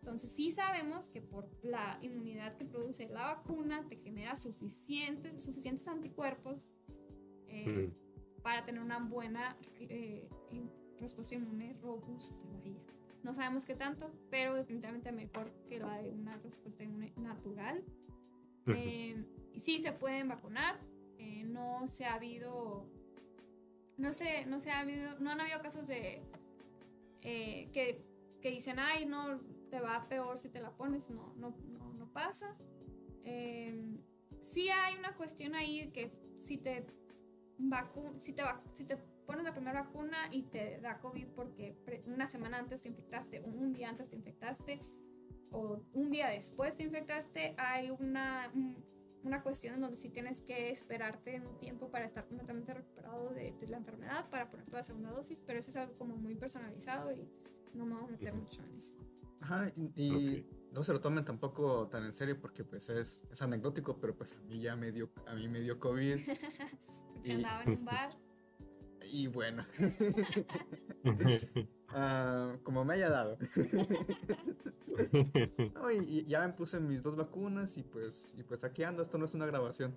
[0.00, 5.86] Entonces sí sabemos que por la inmunidad que produce la vacuna te genera suficientes, suficientes
[5.88, 6.70] anticuerpos
[7.48, 8.42] eh, Ujú.
[8.42, 10.28] para tener una buena eh,
[11.00, 12.36] respuesta inmune robusta.
[12.52, 12.80] vaya.
[13.24, 17.82] No sabemos qué tanto, pero definitivamente mejor que la de una respuesta inmune natural.
[18.68, 19.24] Eh,
[19.56, 20.78] sí se pueden vacunar.
[21.18, 22.88] eh, no se ha habido.
[23.96, 25.18] No sé, no se ha habido.
[25.20, 26.22] No han habido casos de.
[27.22, 28.04] eh, que,
[28.40, 29.40] que dicen, ay, no,
[29.70, 31.10] te va peor si te la pones.
[31.10, 32.56] No, no, no, no pasa.
[33.22, 33.80] Eh,
[34.40, 36.86] sí hay una cuestión ahí que si te
[37.58, 38.42] vacu si te,
[38.72, 41.74] si te pones la primera vacuna y te da COVID porque
[42.06, 44.80] una semana antes te infectaste un día antes te infectaste
[45.50, 48.84] o un día después te infectaste, hay una, un-
[49.26, 53.52] una cuestión en donde sí tienes que esperarte un tiempo para estar completamente recuperado de,
[53.52, 57.12] de la enfermedad para ponerte la segunda dosis, pero eso es algo como muy personalizado
[57.12, 57.28] y
[57.74, 58.94] no me voy a meter mucho en eso.
[59.40, 60.46] Ajá, y, y Ok.
[60.72, 64.32] no se lo tomen tampoco tan en serio porque pues es, es anecdótico, pero pues
[64.36, 66.16] a mí ya me dio, a mí me dio COVID
[67.14, 68.10] Porque Y- andaba en un bar.
[69.12, 69.64] y bueno,
[71.90, 73.38] ah, como me haya dado.
[75.74, 79.02] No, y, y ya me puse mis dos vacunas y pues, y pues aquí ando,
[79.02, 79.94] esto no es una grabación.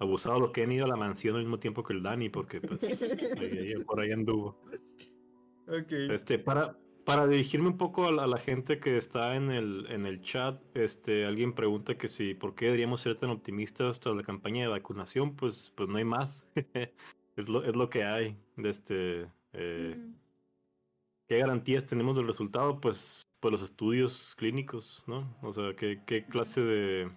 [0.00, 2.60] Abusado lo que han ido a la mansión al mismo tiempo que el Dani, porque
[2.60, 4.60] pues ahí- por ahí anduvo.
[6.12, 6.76] Este, para,
[7.06, 10.20] para dirigirme un poco a la, a la gente que está en el, en el
[10.20, 14.62] chat, este, alguien pregunta que si por qué deberíamos ser tan optimistas tras la campaña
[14.64, 16.46] de vacunación, pues, pues no hay más.
[17.36, 18.36] es, lo, es lo que hay.
[18.56, 19.96] De este, eh.
[21.28, 22.80] ¿Qué garantías tenemos del resultado?
[22.80, 25.36] Pues, pues los estudios clínicos, ¿no?
[25.42, 27.10] O sea, ¿qué, qué clase de...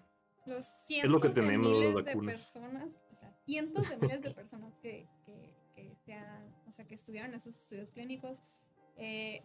[0.46, 3.98] los es cientos lo que de tenemos las miles de personas, o sea, cientos de
[3.98, 8.42] miles de personas que, que, que se han- o sea, que estudiaron esos estudios clínicos,
[8.98, 9.44] eh,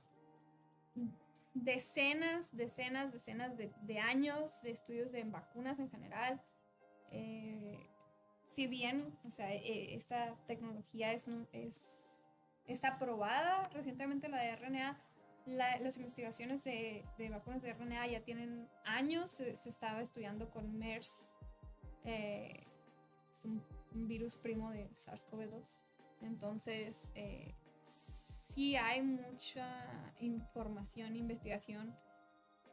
[1.54, 6.40] decenas, decenas, decenas de, de años de estudios de vacunas en general.
[7.10, 7.78] eh,
[8.46, 12.01] si bien, o sea, eh, esta tecnología es, es,
[12.66, 14.98] es aprobada recientemente la de RNA,
[15.46, 20.50] la- las investigaciones de, de vacunas de RNA ya tienen años, se, se estaba estudiando
[20.50, 21.26] con MERS,
[22.04, 22.66] eh,
[23.32, 23.62] es un,
[23.94, 25.78] un virus primo de SARS-CoV-2.
[26.22, 31.96] Entonces, eh, sí hay mucha información, investigación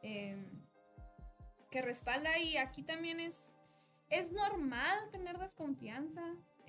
[0.03, 0.37] eh,
[1.71, 3.55] que respalda y aquí también es,
[4.09, 6.21] es normal tener desconfianza,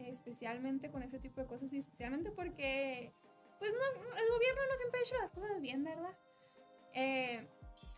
[0.08, 3.12] especialmente con ese tipo de cosas y especialmente porque
[3.58, 6.16] pues no, el gobierno no siempre ha hecho las cosas bien, ¿verdad?
[6.94, 7.46] Eh,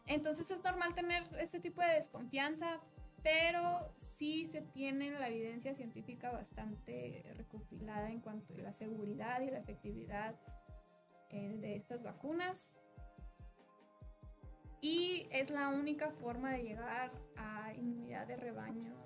[0.07, 2.81] entonces es normal tener este tipo de desconfianza,
[3.23, 9.51] pero sí se tiene la evidencia científica bastante recopilada en cuanto a la seguridad y
[9.51, 10.35] la efectividad
[11.31, 12.73] eh, de estas vacunas.
[14.81, 18.97] Y es la única forma de llegar a inmunidad de rebaño.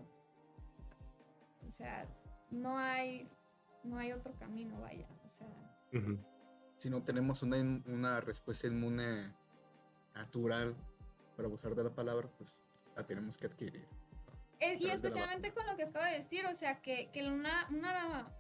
[1.69, 2.07] O sea,
[2.51, 3.29] no hay,
[3.85, 5.07] no hay otro camino, vaya.
[5.27, 5.49] O sea,
[6.79, 9.33] Si no tenemos una, una respuesta inmune
[10.15, 10.77] natural,
[11.37, 12.59] para abusar de la palabra, pues
[12.97, 13.87] la tenemos que adquirir.
[14.61, 18.33] y especialmente con lo que acabo de decir, o sea, que, que una, una,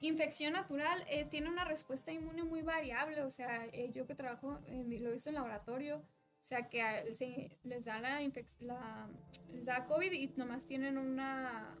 [0.00, 4.60] infección natural eh, tiene una respuesta inmune muy variable, o sea, eh, yo que trabajo,
[4.68, 8.20] lo he visto en laboratorio, o sea, que les da la,
[8.60, 9.08] la
[9.50, 11.74] les da COVID y nomás tienen una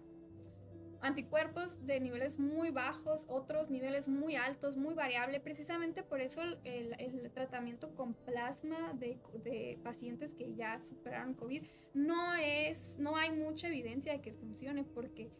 [1.04, 5.38] anticuerpos de niveles muy bajos, otros niveles muy altos, muy variable.
[5.38, 12.96] Precisamente por eso el, tratamiento con plasma de, pacientes que ya superaron COVID no es,
[12.98, 15.30] no hay mucha evidencia de que funcione porque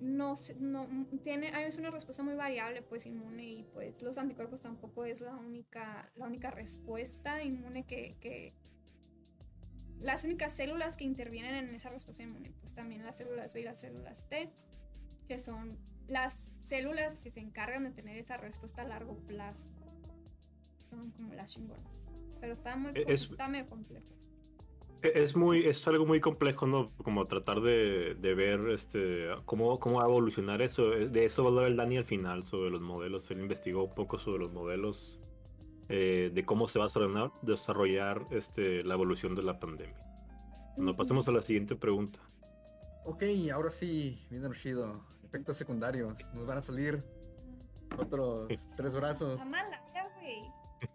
[0.00, 5.04] no, no tiene, hay una respuesta muy variable pues inmune y pues los anticuerpos tampoco
[5.04, 8.54] es la única, la única respuesta inmune que
[10.02, 13.64] las únicas células que intervienen en esa respuesta inmune, pues también las células B y
[13.64, 14.50] las células T,
[15.28, 15.78] que son
[16.08, 19.68] las células que se encargan de tener esa respuesta a largo plazo.
[20.76, 22.06] Son como las chingonas.
[22.40, 24.06] Pero está muy e-, está medio complejo.
[25.02, 26.92] Es muy, es algo muy complejo, ¿no?
[26.98, 30.90] Como tratar de, de, ver este cómo, cómo va a evolucionar eso.
[30.90, 33.28] De eso va a hablar el Dani al final, sobre los modelos.
[33.32, 35.18] Él investigó un poco sobre los modelos
[35.88, 36.88] eh, de cómo se va a
[37.42, 40.02] desarrollar, este, la evolución de la pandemia.
[40.76, 42.18] Bueno, pasemos a la siguiente pregunta.
[43.04, 45.04] Ok, ahora sí, viene chido.
[45.24, 46.14] Efectos secundarios.
[46.34, 47.02] Nos van a salir
[47.98, 49.40] otros tres brazos.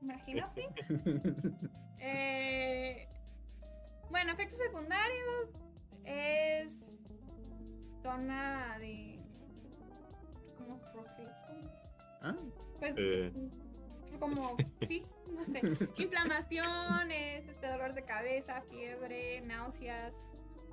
[0.01, 0.67] Imagínate.
[1.99, 3.07] eh,
[4.09, 5.49] bueno, efectos secundarios
[6.03, 6.73] es
[8.03, 9.19] zona de
[10.57, 10.79] como
[12.21, 12.35] ¿Ah?
[12.79, 13.33] Pues eh.
[14.19, 14.55] Como
[14.87, 15.61] sí, no sé,
[16.01, 20.13] inflamaciones, este dolor de cabeza, fiebre, náuseas,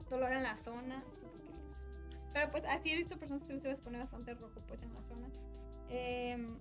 [0.09, 1.03] dolor en la zona,
[2.32, 5.03] pero pues así he visto personas que se les pone bastante rojo pues en la
[5.03, 5.28] zona.
[5.88, 6.59] Em,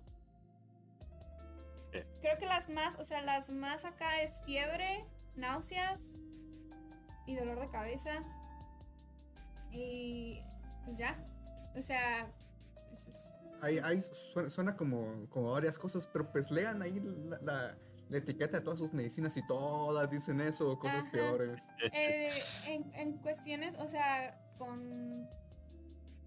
[1.91, 2.05] eh.
[2.21, 5.03] Creo que las más, o sea, las más acá es fiebre,
[5.35, 6.15] náuseas,
[7.25, 8.23] y dolor de cabeza.
[9.71, 10.41] Y
[10.85, 11.17] pues ya.
[11.75, 12.27] O sea.
[13.63, 17.77] Ahí, ahí suena, como, como varias cosas, pero pues lean ahí la,
[18.09, 21.63] la, etiqueta de todas sus medicinas y todas dicen eso, cosas peores.
[21.93, 25.27] Eh, en, en cuestiones, o sea, con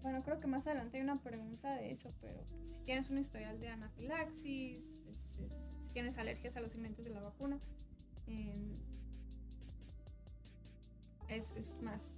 [0.01, 3.17] bueno, creo que más adelante hay una pregunta de eso, pero pues, si tienes un
[3.17, 5.41] historial de anafilaxis, pues,
[5.81, 7.59] si tienes alergias a los alimentos de la vacuna,
[8.27, 8.77] eh,
[11.27, 12.15] es, más,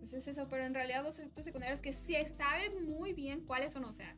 [0.00, 3.74] pues es eso, pero en realidad los efectos secundarios que sí sabe muy bien cuáles
[3.74, 4.16] son, o sea,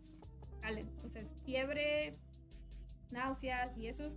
[1.05, 2.16] o sea, es fiebre,
[3.11, 4.14] náuseas y eso,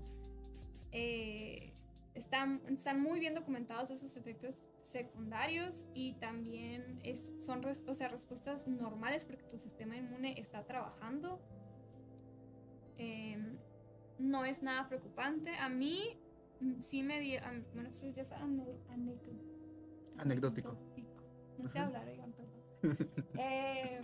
[0.91, 1.74] eh,
[2.13, 8.68] están, están muy bien documentados esos efectos secundarios y también es, son o sea, respuestas
[8.68, 11.41] normales porque tu sistema inmune está trabajando.
[12.97, 13.57] Em,
[14.18, 15.57] no es nada preocupante.
[15.57, 16.18] A mí
[16.61, 17.41] mm, sí me dio,
[17.74, 18.32] bueno, eso ya es
[20.18, 20.94] Anecdótico.
[21.57, 22.65] No sé hablar, oigan, perdón.
[23.37, 24.01] Eh,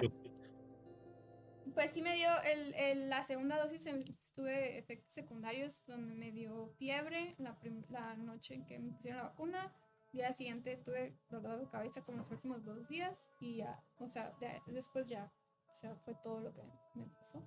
[1.73, 3.85] pues sí me dio el, la segunda dosis,
[4.33, 7.57] tuve efectos secundarios donde me dio fiebre la,
[7.89, 9.73] la noche en que me pusieron la vacuna.
[10.11, 14.33] Día siguiente tuve dolor de cabeza como los últimos dos días y ya, o sea,
[14.67, 15.31] después ya,
[15.71, 16.61] o sea, fue todo lo que
[16.95, 17.41] me pasó.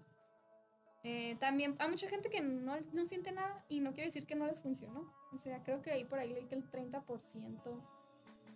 [1.02, 4.34] Eh, también hay mucha gente que no, no siente nada y no quiere decir que
[4.34, 5.12] no les funcionó.
[5.34, 7.82] O sea, creo que ahí por ahí leí que el 30%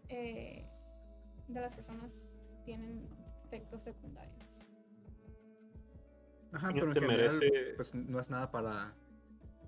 [0.08, 0.66] eh,
[1.48, 2.32] de las personas
[2.64, 3.08] tienen
[3.44, 4.36] efectos secundarios.
[6.52, 7.40] Ajá, pero en general,
[7.76, 8.94] pues no es nada para,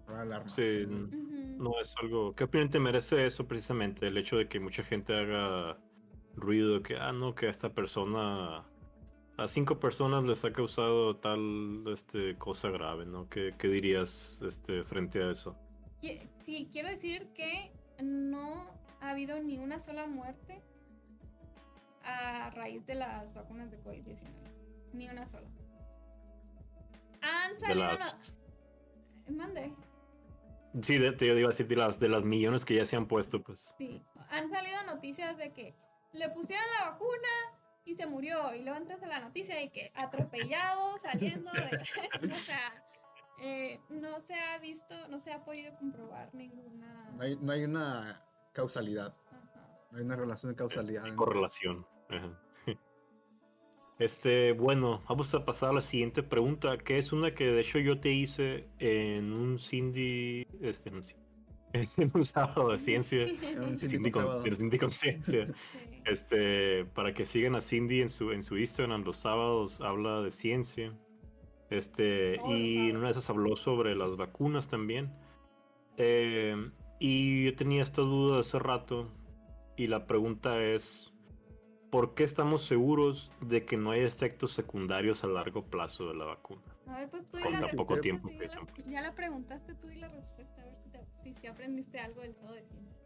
[0.06, 0.48] para.
[0.48, 1.78] Sí, ¿no?
[1.80, 2.34] es algo.
[2.34, 4.06] ¿Qué opinión te merece eso precisamente?
[4.06, 5.78] El hecho de que mucha gente haga
[6.36, 8.64] ruido, que, ah, no, que a esta persona,
[9.36, 13.28] a cinco personas les ha causado tal este, cosa grave, ¿no?
[13.28, 15.54] ¿Qué, qué dirías este, frente a eso?
[16.00, 17.72] Sí, quiero decir que
[18.02, 18.70] no
[19.00, 20.62] ha habido ni una sola muerte
[22.02, 24.28] a raíz de las vacunas de COVID-19.
[24.92, 25.48] Ni una sola.
[27.22, 27.98] Han salido.
[29.28, 29.74] Mande.
[30.82, 33.42] Sí, te iba a decir de las, de las millones que ya se han puesto,
[33.42, 33.74] pues.
[33.76, 35.74] Sí, han salido noticias de que
[36.12, 37.28] le pusieron la vacuna
[37.84, 38.54] y se murió.
[38.54, 41.76] Y luego entras a la noticia de que atropellado saliendo de.
[42.32, 42.84] o sea,
[43.42, 47.10] eh, no se ha visto, no se ha podido comprobar ninguna.
[47.40, 49.12] no hay una causalidad.
[49.92, 51.06] Hay una relación de causalidad.
[51.06, 51.86] Y correlación.
[52.08, 52.38] Ajá.
[53.98, 57.78] Este, bueno, vamos a pasar a la siguiente pregunta, que es una que de hecho
[57.78, 61.02] yo te hice en un Cindy, este, en un,
[61.74, 63.38] en un sábado de ciencia, Sí.
[63.58, 64.42] Un Cindy, Cindy con con, sábado.
[64.42, 65.46] de Cindy con ciencia.
[65.52, 65.78] Sí.
[66.06, 70.32] Este, para que sigan a Cindy en su, en su Instagram, los sábados habla de
[70.32, 70.98] ciencia.
[71.68, 75.12] Este, los y en una de esas habló sobre las vacunas también.
[75.98, 76.56] Eh,
[76.98, 79.12] y yo tenía esta duda hace rato.
[79.80, 81.10] Y la pregunta es:
[81.90, 86.26] ¿por qué estamos seguros de que no hay efectos secundarios a largo plazo de la
[86.26, 86.60] vacuna?
[86.86, 88.90] A ver, pues tú Con la poco respuesta, tiempo que ya la- puesto.
[88.90, 92.20] Ya la preguntaste tú y la respuesta, a ver si, te, si, si aprendiste algo
[92.20, 92.98] del todo de ciencia.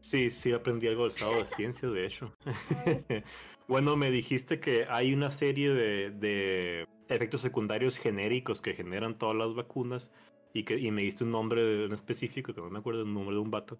[0.00, 2.34] Sí, sí, aprendí algo del sábado de ciencia, de hecho.
[3.66, 9.36] Bueno, me dijiste que hay una serie de, de efectos secundarios genéricos que generan todas
[9.36, 10.10] las vacunas
[10.54, 13.34] y que y me diste un nombre en específico, que no me acuerdo el nombre
[13.34, 13.78] de un vato,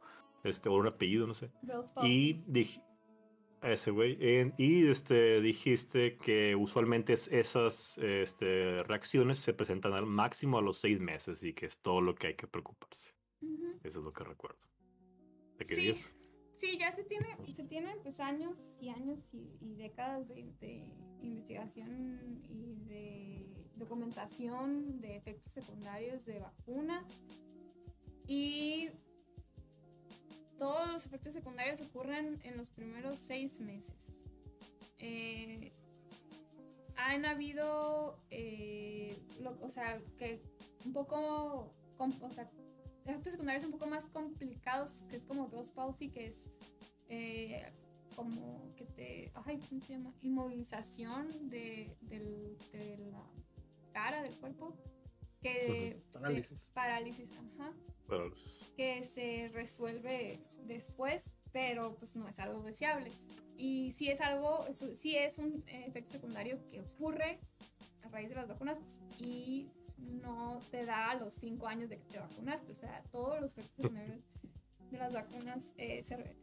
[0.49, 1.51] este, o un apellido, no sé.
[2.03, 2.83] Y dije,
[3.63, 4.17] ese güey,
[4.57, 10.79] y este, dijiste que usualmente es- esas este, reacciones se presentan al máximo a los
[10.79, 13.15] seis meses y que es todo lo que hay que preocuparse.
[13.41, 13.81] Ujú.
[13.83, 14.59] Eso es lo que recuerdo.
[15.59, 15.95] ¿De qué Sí.
[16.55, 20.85] Sí, ya se tiene, se tienen pues años y años y, y décadas de, de
[21.23, 23.47] investigación y de
[23.77, 27.23] documentación de efectos secundarios de vacunas.
[28.27, 28.91] Y
[30.59, 34.15] todos los efectos secundarios ocurren en los primeros seis meses.
[34.99, 35.73] Eh,
[36.97, 40.43] han habido, eh, lo- o sea, que
[40.85, 42.51] un poco, com- o sea,
[43.05, 46.51] efectos secundarios un poco más complicados, que es como palsy, que es
[47.11, 47.73] eh,
[48.17, 50.13] como que te, ay, ¿cómo se llama?
[50.23, 53.25] Inmovilización de, del- de la
[53.93, 54.77] cara, del cuerpo,
[55.41, 56.67] que Parálisis.
[56.75, 57.73] parálisis, ajá,
[58.09, 58.33] Pero-
[58.77, 63.11] que se resuelve después, pero pues no es algo deseable.
[63.57, 67.41] Y si es algo, sí es un efecto secundario que ocurre
[68.03, 68.81] a raíz de las vacunas
[69.19, 72.71] y no te da a los cinco años de que te vacunaste.
[72.71, 74.21] O sea, todos los efectos secundarios
[74.93, 76.37] de las vacunas eh, se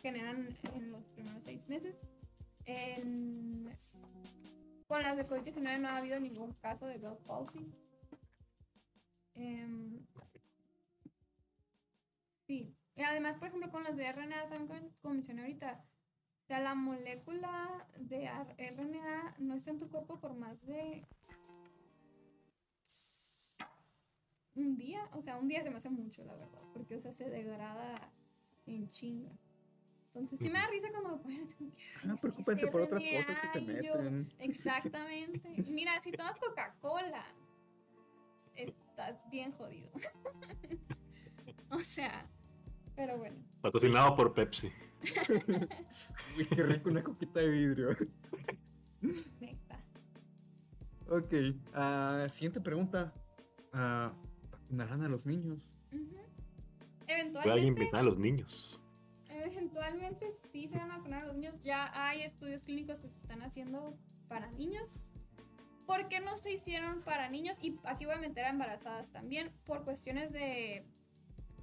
[0.00, 1.94] generan en los primeros seis meses.
[2.64, 3.78] En-
[4.86, 7.70] con las de COVID-19 no ha habido ningún caso de Bell's palsy.
[9.34, 10.00] Em,
[12.52, 12.76] sí.
[12.94, 15.82] Y además, por ejemplo, con las de RNA, también como- mencioné ahorita,
[16.42, 18.26] o sea, la molécula de
[18.58, 21.06] RNA no está en tu cuerpo por más de
[24.54, 25.02] un día.
[25.14, 28.12] O sea, un día se me hace mucho, la verdad, porque, o sea, se degrada
[28.66, 29.32] en chinga.
[30.08, 32.82] Entonces, sí me da risa cuando lo ponen así como que, "Ay, Ah, preocúpense por
[32.82, 34.32] otras cosas que se RNA", y yo, meten.
[34.38, 35.72] Exactamente.
[35.72, 37.24] Mira, si tomas Coca-Cola,
[38.54, 39.90] estás bien jodido.
[41.70, 42.28] o sea,
[42.96, 43.36] pero bueno.
[43.60, 44.70] Patrocinado por Pepsi.
[46.38, 47.96] Uy, qué rico una coquita de vidrio.
[49.40, 49.78] Neta.
[51.08, 51.34] Ok,
[51.74, 53.12] ah, siguiente pregunta.
[53.72, 54.12] Ah,
[54.50, 55.70] ¿Vacunarán a los niños?
[55.92, 56.04] Ujú.
[56.06, 56.20] Voy
[57.08, 58.80] a Eventualmente, invitar a los niños.
[59.28, 61.60] eventualmente sí se van a vacunar a los niños.
[61.62, 64.94] Ya hay estudios clínicos que se están haciendo para niños.
[65.86, 67.58] ¿Por qué no se hicieron para niños?
[67.60, 70.86] Y aquí voy a meter a embarazadas también por cuestiones de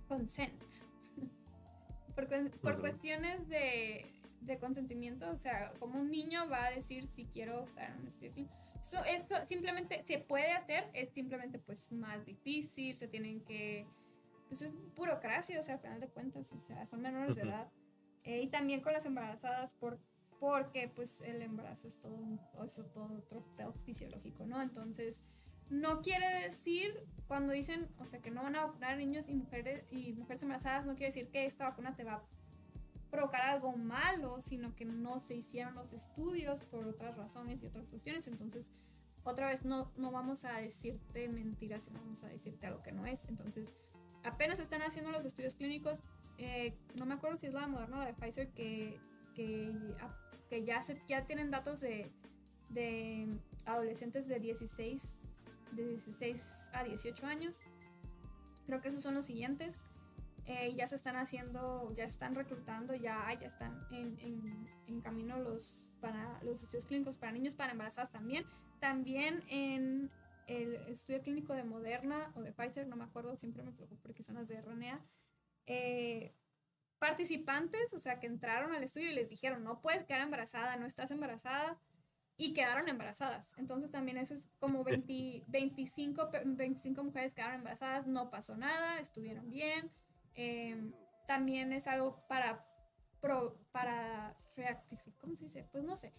[0.07, 0.61] consent.
[2.27, 4.05] Por, por cuestiones de,
[4.41, 8.07] de consentimiento, o sea, como un niño va a decir si quiero estar en un
[8.07, 8.55] estudio clínico.
[8.81, 13.85] Eso, esto simplemente se puede hacer, es simplemente pues más difícil, se tienen que
[14.49, 17.51] pues es burocracia, o sea, al final de cuentas, o sea, son menores de Ujú.
[17.51, 17.71] edad.
[18.23, 19.99] Eh, y también con las embarazadas, por,
[20.39, 22.17] porque pues el embarazo es todo,
[22.65, 24.59] eso, todo otro pedo fisiológico, ¿no?
[24.61, 25.23] Entonces,
[25.69, 29.83] no quiere decir, cuando dicen, o sea, que no van a vacunar niños y mujeres,
[29.91, 32.23] y mujeres embarazadas, no quiere decir que esta vacuna te va a
[33.11, 37.89] provocar algo malo, sino que no se hicieron los estudios por otras razones y otras
[37.89, 38.27] cuestiones.
[38.27, 38.69] Entonces,
[39.23, 43.05] otra vez, no, no vamos a decirte mentiras, sino vamos a decirte algo que no
[43.05, 43.23] es.
[43.27, 43.73] Entonces,
[44.23, 46.03] apenas están haciendo los estudios clínicos.
[46.37, 48.99] eh, no me acuerdo si es la de Moderna o la de Pfizer que,
[49.35, 52.11] que ya, se, ya tienen datos de,
[52.69, 53.27] de
[53.65, 55.17] adolescentes de 16,
[55.71, 57.59] de 16 a 18 años.
[58.65, 59.83] Creo que esos son los siguientes.
[60.45, 65.91] Eh, ya se están haciendo, ya están reclutando, ya, ya están en, en- camino los,
[66.01, 68.45] para, los estudios clínicos para niños, para embarazadas también.
[68.79, 70.09] También en
[70.47, 74.23] el estudio clínico de Moderna o de Pfizer, no me acuerdo, siempre me preocupo porque
[74.23, 75.05] son las de RNA.
[75.67, 76.33] eh,
[76.97, 80.85] participantes, o sea, que entraron al estudio y les dijeron, no puedes quedar embarazada, no
[80.85, 81.77] estás embarazada,
[82.39, 83.53] y quedaron embarazadas.
[83.57, 88.99] Entonces también eso es como 20 25, pe- 25 mujeres quedaron embarazadas, no pasó nada,
[88.99, 89.91] estuvieron bien.
[90.35, 90.91] Eh,
[91.27, 92.65] también es algo para
[93.73, 95.67] para reactificar, ¿cómo se dice?
[95.73, 96.13] Pues no sé,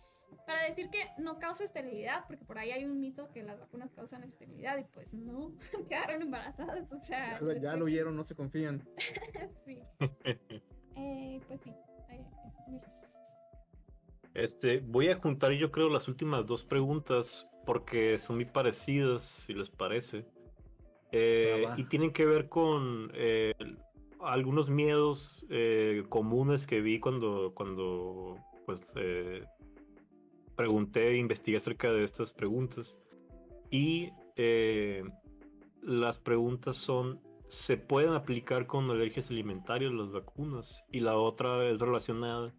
[0.46, 3.90] para decir que no causa esterilidad, porque por ahí hay un mito que las vacunas
[3.92, 5.54] causan esterilidad y pues no,
[5.88, 7.38] quedaron embarazadas, o sea...
[7.58, 8.86] Ya, lo oyeron, no se confían.
[9.64, 9.82] sí.
[11.02, 11.72] Eh, pues sí,
[12.10, 13.09] esa es mi respuesta.
[14.34, 19.54] Este, voy a juntar yo creo las últimas dos preguntas porque son muy parecidas, si
[19.54, 20.24] les parece.
[21.12, 23.52] Eh, y tienen que ver con eh,
[24.20, 28.36] algunos miedos eh, comunes que vi cuando, cuando
[28.66, 28.80] pues,
[30.56, 32.96] pregunté e investigué acerca de estas preguntas.
[33.70, 34.10] Y
[35.82, 40.82] las preguntas son, ¿se pueden aplicar con alergias alimentarias las vacunas?
[40.90, 42.52] Y la otra es relacionada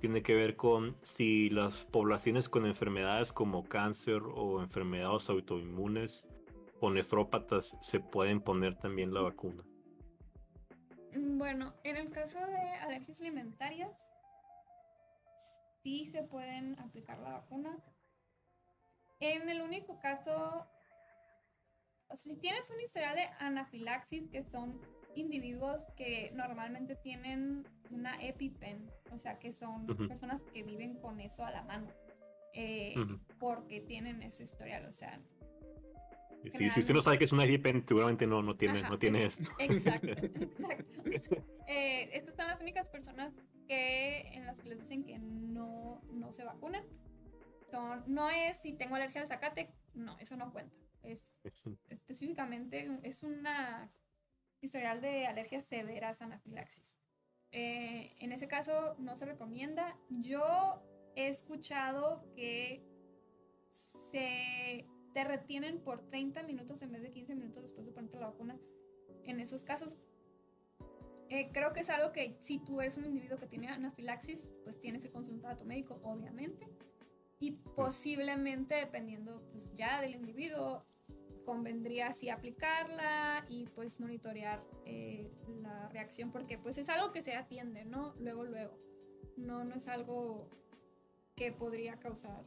[0.00, 6.26] tiene que ver con si las poblaciones con enfermedades como cáncer o enfermedades autoinmunes
[6.80, 9.64] o nefrópatas se pueden poner también la vacuna.
[11.14, 13.98] Mm, bueno, en el caso de alergias alimentarias,
[15.82, 17.76] sí se pueden aplicar la vacuna.
[19.20, 20.66] En el único caso,
[22.14, 24.80] si tienes un historial de anafilaxis, que son
[25.16, 31.44] individuos que normalmente tienen una EpiPen, o sea, que son personas que viven con eso
[31.44, 31.88] a la mano,
[32.52, 32.94] eh,
[33.38, 35.20] porque tienen ese historial, o sea.
[36.50, 39.50] si usted no sabe que es una EpiPen, seguramente no, no tiene, no tiene esto.
[39.58, 40.08] Exacto,
[41.06, 41.44] exacto.
[41.66, 43.32] Eh, estas son las únicas personas
[43.66, 46.84] que en las que les dicen que no, no se vacunan.
[47.70, 50.76] Son, no es si tengo alergia al zacate, no, eso no cuenta.
[51.02, 51.26] Es
[51.88, 53.90] específicamente, es una
[54.64, 56.94] historial de alergias severas anafilaxis.
[57.52, 59.96] Eh, en ese caso no se recomienda.
[60.10, 60.82] Yo
[61.14, 62.82] he escuchado que
[63.70, 68.26] se te retienen por 30 minutos en vez de 15 minutos después de ponerte la
[68.26, 68.58] vacuna.
[69.24, 69.96] En esos casos,
[71.30, 74.80] eh, creo que es algo que si tú eres un individuo que tiene anafilaxis, pues
[74.80, 76.68] tienes que consultar a tu médico, obviamente.
[77.38, 80.80] Y posiblemente, dependiendo pues, ya del individuo,
[81.44, 85.30] convendría así aplicarla y pues monitorear eh,
[85.62, 88.14] la reacción porque pues es algo que se atiende, ¿no?
[88.18, 88.78] Luego, luego.
[89.36, 90.48] No, no es algo
[91.34, 92.44] que podría causar,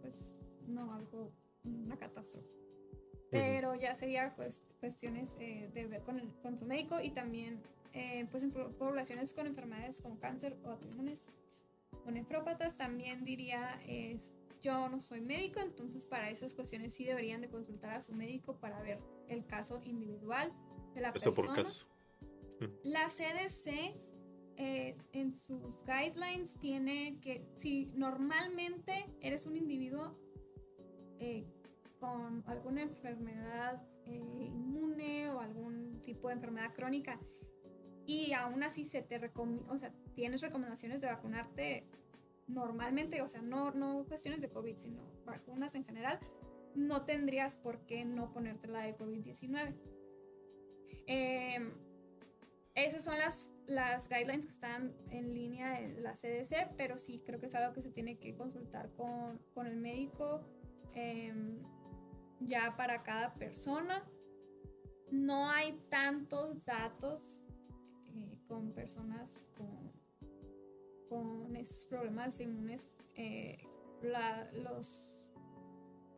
[0.00, 0.32] pues,
[0.66, 1.32] no, algo,
[1.64, 2.48] una catástrofe.
[3.30, 7.60] Pero ya sería pues cuestiones eh, de ver con, el, con tu médico y también
[7.92, 11.26] eh, pues en poblaciones con enfermedades como cáncer o autoinmunes
[12.06, 17.40] o nefrópatas también diría es yo no soy médico, entonces para esas cuestiones sí deberían
[17.40, 20.52] de consultar a su médico para ver el caso individual
[20.94, 21.34] de la persona.
[21.34, 21.86] Por caso.
[22.60, 22.64] Mm.
[22.84, 23.96] La CDC
[24.56, 30.18] eh, en sus guidelines tiene que, si normalmente eres un individuo
[31.18, 31.46] eh,
[32.00, 37.20] con alguna enfermedad eh, inmune o algún tipo de enfermedad crónica
[38.06, 41.86] y aún así se te recomienda, o sea, tienes recomendaciones de vacunarte
[42.48, 46.18] normalmente, o sea, no, no cuestiones de COVID, sino vacunas en general,
[46.74, 49.74] no tendrías por qué no ponerte la de COVID-19.
[51.06, 51.72] Em,
[52.74, 57.40] esas son las, las guidelines que están en línea en la CDC, pero sí creo
[57.40, 60.44] que es algo que se tiene que consultar con, con el médico
[60.94, 61.62] em,
[62.40, 64.04] ya para cada persona.
[65.10, 67.42] No hay tantos datos
[68.14, 69.97] eh, con personas con
[71.08, 73.58] con esos problemas inmunes, eh,
[74.02, 75.26] los,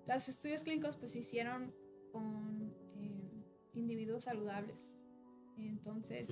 [0.07, 1.75] los estudios clínicos pues se hicieron
[2.13, 3.45] con eh,
[3.75, 4.91] individuos saludables.
[5.57, 6.31] Entonces,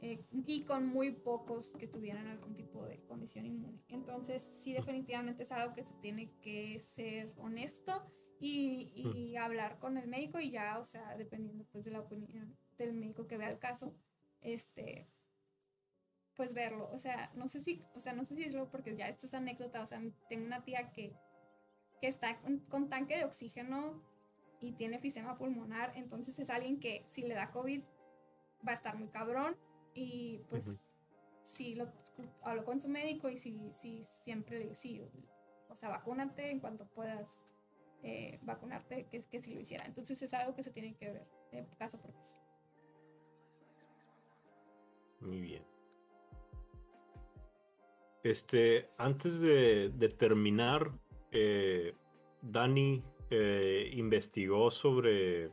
[0.00, 3.80] eh, y con muy pocos que tuvieran algún tipo de condición inmune.
[3.88, 8.02] Entonces, sí, definitivamente es algo que se tiene que ser honesto
[8.38, 12.56] y, y hablar con el médico y ya, o sea, dependiendo pues de la opinión
[12.76, 13.94] del médico que vea el caso,
[14.42, 15.08] este,
[16.36, 16.88] pues verlo.
[16.92, 19.34] O sea, no sé si, o sea, no sé si lo porque ya esto es
[19.34, 21.14] anécdota, o sea, tengo una tía que,
[22.00, 22.38] que está
[22.68, 24.02] con, tanque de oxígeno
[24.60, 27.82] y tiene fisema pulmonar, entonces es alguien que si le da COVID
[28.66, 29.56] va a estar muy cabrón
[29.94, 30.84] y pues
[31.42, 31.92] si lo
[32.42, 35.02] hablo con su médico y si, si siempre le digo, sí,
[35.68, 37.42] o sea, vacúnate en cuanto puedas
[38.02, 39.84] eh, vacunarte, que, que si lo hiciera.
[39.84, 42.36] Entonces es algo que se tiene que ver de caso por caso.
[45.20, 45.75] Muy bien.
[48.26, 50.90] Este, antes de, terminar,
[51.30, 51.94] eh,
[52.42, 53.00] Dani
[53.30, 55.52] eh, investigó sobre,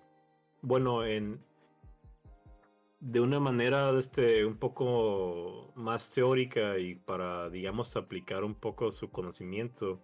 [0.64, 1.40] bueno, en
[3.00, 9.12] de una manera este, un poco más teórica y para, digamos, aplicar un poco su
[9.12, 10.02] conocimiento.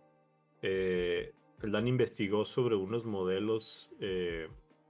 [0.61, 1.33] Eh,
[1.63, 3.91] Dani investigó sobre unos modelos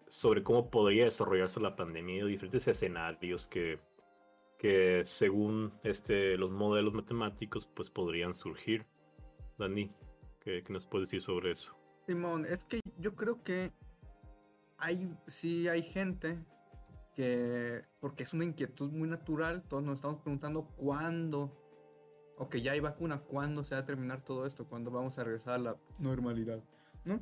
[0.10, 3.80] sobre cómo podría desarrollarse la pandemia y diferentes escenarios que
[4.60, 8.86] que según este, los modelos matemáticos pues podrían surgir.
[9.58, 9.92] Dani,
[10.42, 11.76] ¿qué, qué nos puedes decir sobre eso?
[12.06, 13.72] Simón, es que yo creo que
[14.78, 16.38] hay, sí hay gente
[17.16, 21.58] que, porque es una inquietud muy natural, todos nos estamos preguntando cuándo,
[22.38, 25.24] o que ya hay vacuna, cuándo se va a terminar todo esto, cuándo vamos a
[25.24, 26.62] regresar a la normalidad,
[27.06, 27.22] ¿no?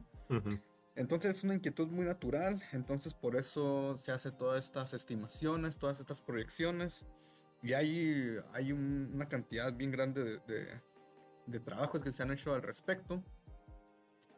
[0.98, 5.99] Entonces es una inquietud muy natural, entonces por eso se hace todas estas estimaciones, todas
[5.99, 7.06] estas proyecciones,
[7.61, 10.82] y hay, hay una cantidad bien grande de,
[11.45, 13.24] de, trabajos que se han hecho al respecto.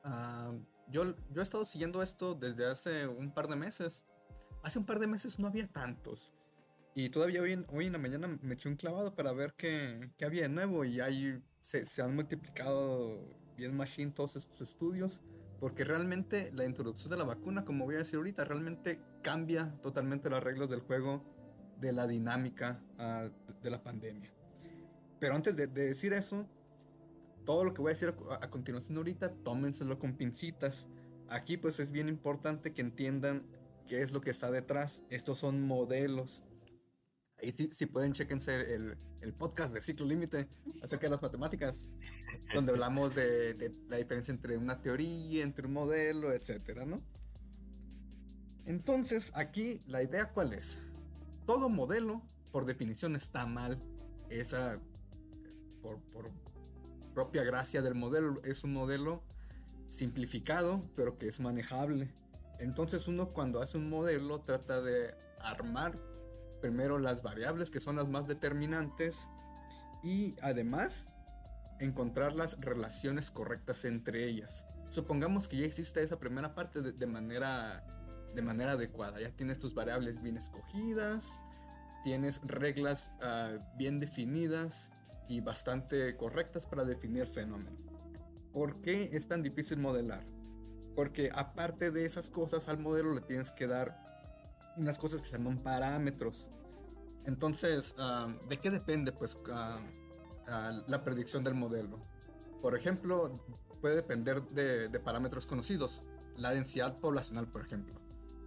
[0.04, 0.52] Ah,
[0.90, 4.04] yo, yo he estado siguiendo esto desde hace un par de meses.
[4.62, 6.36] Hace un par de meses no había tantos.
[6.94, 10.26] Y todavía hoy hoy en la mañana me eché un clavado para ver qué, qué
[10.26, 10.84] había de nuevo.
[10.84, 13.18] Y ahí se, se, han multiplicado
[13.56, 15.22] bien machine todos estos estudios.
[15.60, 20.30] Porque realmente la introducción de la vacuna, como voy a decir ahorita, realmente cambia totalmente
[20.30, 21.24] las reglas del juego
[21.80, 23.30] de la dinámica uh,
[23.62, 24.32] de la pandemia.
[25.20, 26.48] Pero antes de, de decir eso,
[27.50, 30.88] todo lo que voy a decir a, continuación ahorita, tómenselo con pincitas.
[31.30, 33.44] Aquí pues es bien importante que entiendan
[33.88, 35.02] qué es lo que está detrás.
[35.10, 36.44] Estos son modelos.
[37.42, 40.50] Ahí sí, si pueden, chequense el, el, podcast de Ciclo Límite
[40.82, 41.88] acerca de las matemáticas,
[42.54, 47.02] donde hablamos de, de, la diferencia entre una teoría, entre un modelo, etcétera, ¿no?
[48.66, 50.80] Entonces, aquí la idea cuál es?
[51.46, 52.22] Todo modelo,
[52.52, 53.82] por definición, está mal.
[54.30, 54.80] Esa,
[55.82, 56.32] por, por
[57.14, 58.42] propia gracia del modelo.
[58.44, 59.24] Es un modelo
[59.88, 62.14] simplificado, pero que es manejable.
[62.60, 65.98] Entonces uno cuando hace un modelo trata de armar
[66.60, 69.28] primero las variables que son las más determinantes
[70.04, 71.10] y además
[71.80, 74.66] encontrar las relaciones correctas entre ellas.
[74.90, 77.84] Supongamos que ya existe esa primera parte de, manera,
[78.36, 79.20] de manera adecuada.
[79.20, 81.40] Ya tienes tus variables bien escogidas,
[82.04, 84.90] tienes reglas ah, bien definidas
[85.28, 87.78] y bastante correctas para definir fenómeno.
[88.52, 90.26] ¿Por qué es tan difícil modelar?
[90.96, 94.09] Porque aparte de esas cosas al modelo le tienes que dar
[94.78, 96.50] unas cosas que se llaman parámetros.
[97.26, 99.80] Entonces, ah, ¿de qué depende pues ah,
[100.48, 102.00] ah, la predicción del modelo?
[102.62, 103.40] Por ejemplo,
[103.82, 106.04] puede depender de, parámetros conocidos.
[106.36, 107.96] La densidad poblacional, por ejemplo.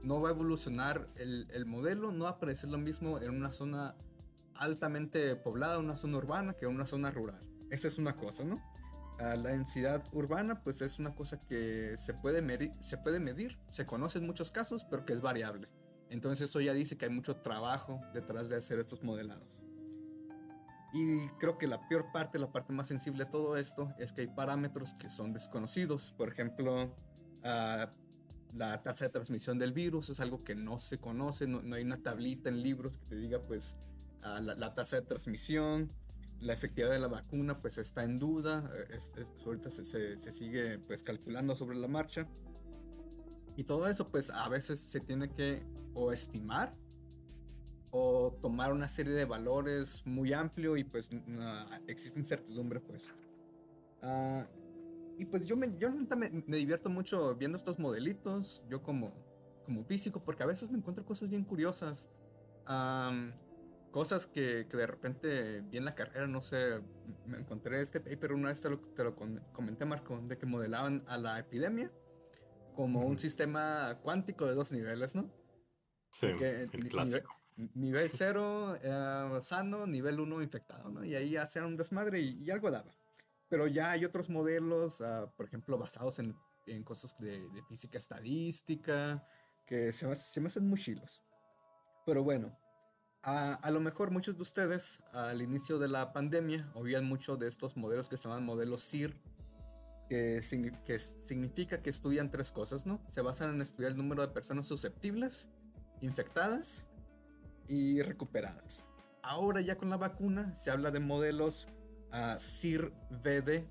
[0.03, 3.53] No va a evolucionar el, el modelo, no va a aparecer lo mismo en una
[3.53, 3.95] zona
[4.55, 7.41] altamente poblada, una zona urbana, que una zona rural.
[7.71, 8.61] Esa es una cosa, ¿no?
[9.19, 12.43] la densidad urbana, pues es una cosa que se puede,
[12.81, 15.69] se puede medir, se conoce en muchos casos, pero que es variable.
[16.13, 19.63] Entonces eso ya dice que hay mucho trabajo detrás de hacer estos modelados.
[20.93, 24.21] Y creo que la peor parte, la parte más sensible de todo esto, es que
[24.21, 26.13] hay parámetros que son desconocidos.
[26.19, 26.95] Por ejemplo,
[27.43, 32.03] la tasa de transmisión del virus es algo que no se conoce, no, hay una
[32.03, 33.77] tablita en libros que te diga, pues,
[34.21, 35.91] la, tasa de transmisión,
[36.41, 39.13] la efectividad de la vacuna pues está en duda, es,
[39.47, 42.29] ahorita se, se, sigue pues calculando sobre la marcha.
[43.57, 45.65] Y todo eso pues a veces se tiene que
[45.95, 46.75] o estimar
[47.91, 51.11] o tomar una serie de valores muy amplio y pues
[51.87, 53.13] existe incertidumbre pues.
[54.01, 54.47] Ah,
[55.19, 59.13] y pues yo, me, yo me, me, divierto mucho viendo estos modelitos, yo como,
[59.65, 62.09] como físico, porque a veces me encuentro cosas bien curiosas
[63.91, 66.81] cosas que, que, de repente vi en la carrera, no sé,
[67.27, 69.15] me encontré este paper una vez te lo, te lo
[69.53, 71.93] comenté Marco, de que modelaban a la epidemia
[72.75, 75.31] como un sistema cuántico de dos niveles, ¿no?
[76.11, 77.35] Sí, el clásico.
[77.75, 81.05] Nivel, 0 eh, sano, nivel 1 infectado, ¿no?
[81.05, 82.93] Y ahí hacían un desmadre y, algo daba.
[83.49, 86.35] Pero ya hay otros modelos, uh, por ejemplo, basados en,
[86.67, 89.27] en cosas de, de, física estadística,
[89.67, 91.23] que se, se me hacen muy chilos.
[92.07, 92.57] Pero bueno,
[93.23, 97.77] a, lo mejor muchos de ustedes al inicio de la pandemia oían mucho de estos
[97.77, 99.17] modelos que se llaman modelos CIR,
[100.13, 100.43] que,
[100.85, 103.01] que, significa que estudian tres cosas, ¿no?
[103.09, 105.49] Se basan en estudiar el número de personas susceptibles,
[106.03, 106.87] infectadas
[107.67, 108.85] y recuperadas.
[109.23, 111.67] Ahora ya con la vacuna se habla de modelos
[112.13, 113.65] uh, CIR-VD.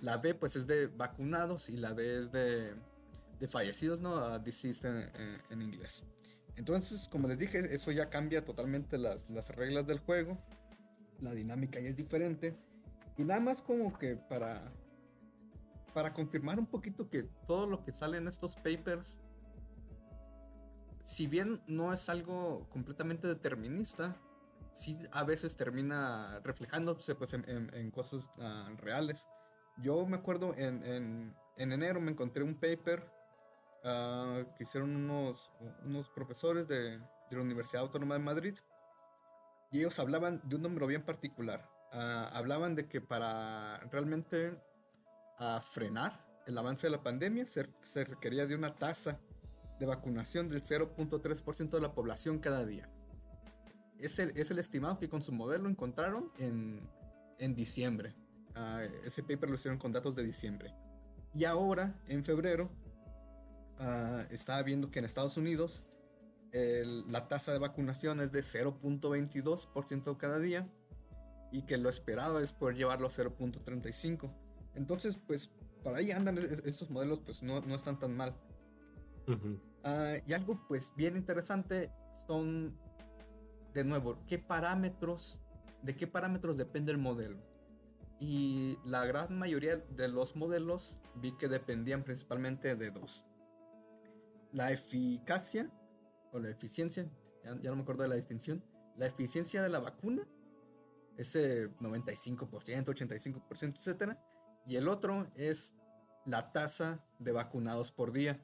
[0.00, 2.74] La B pues es de vacunados y la D es de,
[3.40, 4.14] de fallecidos, ¿no?
[4.14, 6.04] Uh, deceased en, en inglés.
[6.54, 10.38] Entonces, como les dije, eso ya cambia totalmente las, las reglas del juego.
[11.20, 12.54] La dinámica ya es diferente.
[13.18, 14.72] Y nada más como que para,
[15.94, 19.18] para confirmar un poquito que todo lo que sale en estos papers,
[21.04, 24.16] si bien no es algo completamente determinista,
[24.72, 29.28] sí a veces termina reflejándose pues, en, en, cosas uh, reales.
[29.78, 33.08] Yo me acuerdo en, en, en enero me encontré un paper
[34.56, 35.52] que hicieron unos,
[35.84, 38.54] unos profesores de, de, la Universidad Autónoma de Madrid
[39.70, 41.68] y ellos hablaban de un número bien particular.
[41.92, 44.58] Ah, hablaban de que para realmente
[45.38, 49.18] ah, frenar el avance de la pandemia se, requería de una tasa
[49.78, 52.88] de vacunación del 0.3% de la población cada día.
[53.98, 56.80] Es el, es el, estimado que con su modelo encontraron en,
[57.38, 58.14] en diciembre.
[58.56, 60.74] Uh, ese paper lo hicieron con datos de diciembre.
[61.34, 62.70] Y ahora, en febrero,
[63.80, 65.84] uh, estaba viendo que en Estados Unidos
[67.08, 70.68] la tasa de vacunación es de 0.22% cada día
[71.50, 74.30] y que lo esperado es poder llevarlo a 0.35.
[74.74, 75.50] Entonces, pues,
[75.82, 78.34] por ahí andan estos modelos, pues no, no están tan mal.
[79.26, 81.90] Uh, y algo, pues, bien interesante
[82.26, 82.76] son,
[83.72, 85.40] de nuevo, qué parámetros,
[85.82, 87.38] de qué parámetros depende el modelo.
[88.18, 93.26] Y la gran mayoría de los modelos vi que dependían principalmente de dos.
[94.52, 95.70] La eficacia
[96.32, 97.10] o la eficiencia,
[97.44, 98.64] ya, no me acuerdo de la distinción,
[98.96, 100.26] la eficiencia de la vacuna,
[101.16, 102.48] ese 95%,
[102.86, 104.18] 85%, etc.
[104.66, 105.74] Y el otro es
[106.26, 108.40] la tasa de vacunados por día.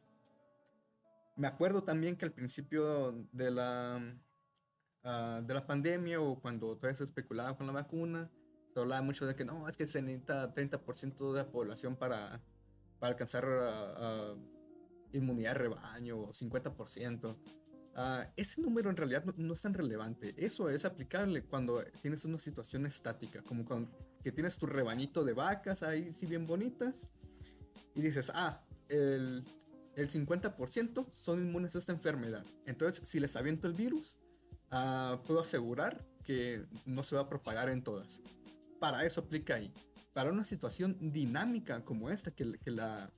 [1.37, 4.01] Me acuerdo también que al principio de la,
[5.05, 8.31] uh, de la pandemia o cuando todavía se especulaba con la vacuna,
[8.75, 12.41] se hablaba mucho de que no, es que se necesita 30% de la población para,
[12.99, 17.37] para alcanzar uh, uh, inmunidad de rebaño o 50%.
[17.97, 20.35] Uh, ese número en realidad no, es tan relevante.
[20.37, 23.91] Eso es aplicable cuando tienes una situación estática, como cuando
[24.23, 27.09] que tienes tu rebañito de vacas ahí sí bien bonitas
[27.95, 29.45] y dices, ah, el,
[29.97, 32.45] el 50% son inmunes a esta enfermedad.
[32.67, 34.17] Entonces, si les aviento el virus,
[34.73, 38.21] uh, puedo asegurar que no se va a propagar en todas.
[38.79, 39.73] Para eso aplica ahí.
[40.13, 43.13] Para una situación dinámica como esta, que, que, la,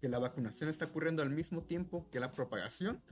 [0.00, 3.02] que la vacunación está ocurriendo al mismo tiempo que la propagación,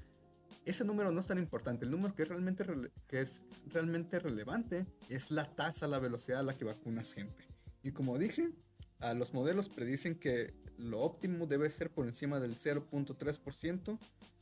[0.67, 1.85] ese número no es tan importante.
[1.85, 2.65] El número que es realmente,
[3.07, 7.47] que es realmente relevante es la tasa, la velocidad a la que vacunas gente.
[7.85, 8.51] Y como dije,
[8.99, 13.99] a los modelos predicen que lo óptimo debe ser por encima del 0.3%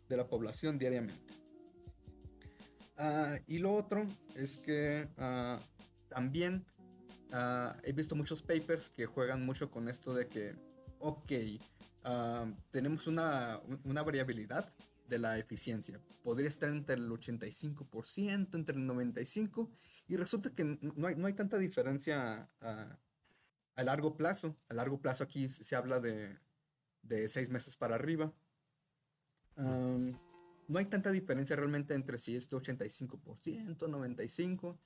[0.09, 1.35] de la población diariamente.
[2.99, 5.61] Uh, y lo otro es que uh,
[6.09, 6.65] también
[7.33, 10.55] uh, he visto muchos papers que juegan mucho con esto de que,
[11.01, 11.33] ok,
[12.71, 14.71] tenemos una, una variabilidad
[15.09, 16.01] de la eficiencia.
[16.23, 19.71] Podría estar entre el 85%, entre el 95%,
[20.07, 22.99] y resulta que no hay, no hay tanta diferencia a,
[23.77, 24.57] a, largo plazo.
[24.69, 26.39] A largo plazo aquí se habla de,
[27.03, 28.33] de seis meses para arriba.
[29.57, 34.79] no hay tanta diferencia realmente entre si es de 85%, 95%.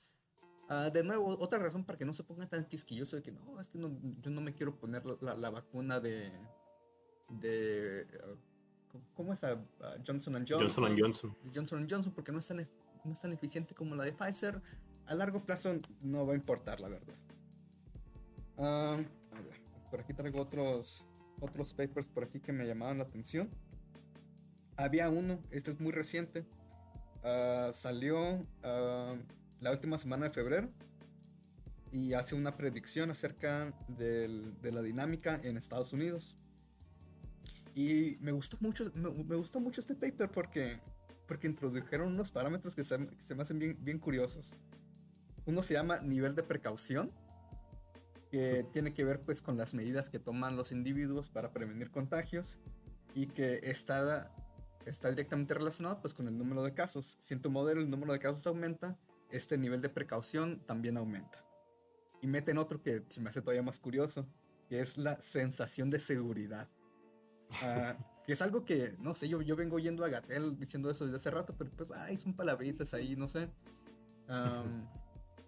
[0.69, 3.59] Uh, de nuevo, otra razón para que no se ponga tan quisquilloso de que no,
[3.59, 6.31] es que no, yo no me quiero poner la, la vacuna de,
[7.29, 8.05] de
[9.13, 9.41] ¿Cómo es?
[10.05, 10.45] Johnson Johnson.
[10.47, 11.35] Johnson Johnson.
[11.53, 12.67] Johnson Johnson, porque no es, tan,
[13.03, 14.61] no es tan eficiente como la de Pfizer.
[15.05, 17.15] A largo plazo no va a importar, la verdad.
[18.57, 21.05] a ver, por aquí traigo otros,
[21.39, 23.49] otros papers por aquí que me llamaban la atención.
[24.77, 26.45] Había uno, este es muy reciente.
[27.23, 29.17] Uh, salió uh,
[29.59, 30.69] la última semana de febrero
[31.91, 36.37] y hace una predicción acerca del, de la dinámica en Estados Unidos.
[37.75, 40.79] Y me gustó mucho, me, me, gustó mucho este paper porque,
[41.27, 44.55] porque introdujeron unos parámetros que se, se me hacen bien, bien curiosos.
[45.45, 47.11] Uno se llama nivel de precaución,
[48.29, 52.59] que tiene que ver pues con las medidas que toman los individuos para prevenir contagios
[53.15, 54.31] y que está,
[54.85, 57.17] está directamente relacionado pues con el número de casos.
[57.21, 58.97] Si en tu modelo el número de casos aumenta,
[59.31, 61.43] este nivel de precaución también aumenta.
[62.21, 64.27] Y meten otro que se me hace todavía más curioso,
[64.67, 66.67] que es la sensación de seguridad.
[67.61, 67.95] Ah,
[68.25, 71.17] que es algo que, no sé, yo, yo vengo yendo a Gatel diciendo eso desde
[71.17, 73.49] hace rato, pero pues, ay, son palabritas ahí, no sé.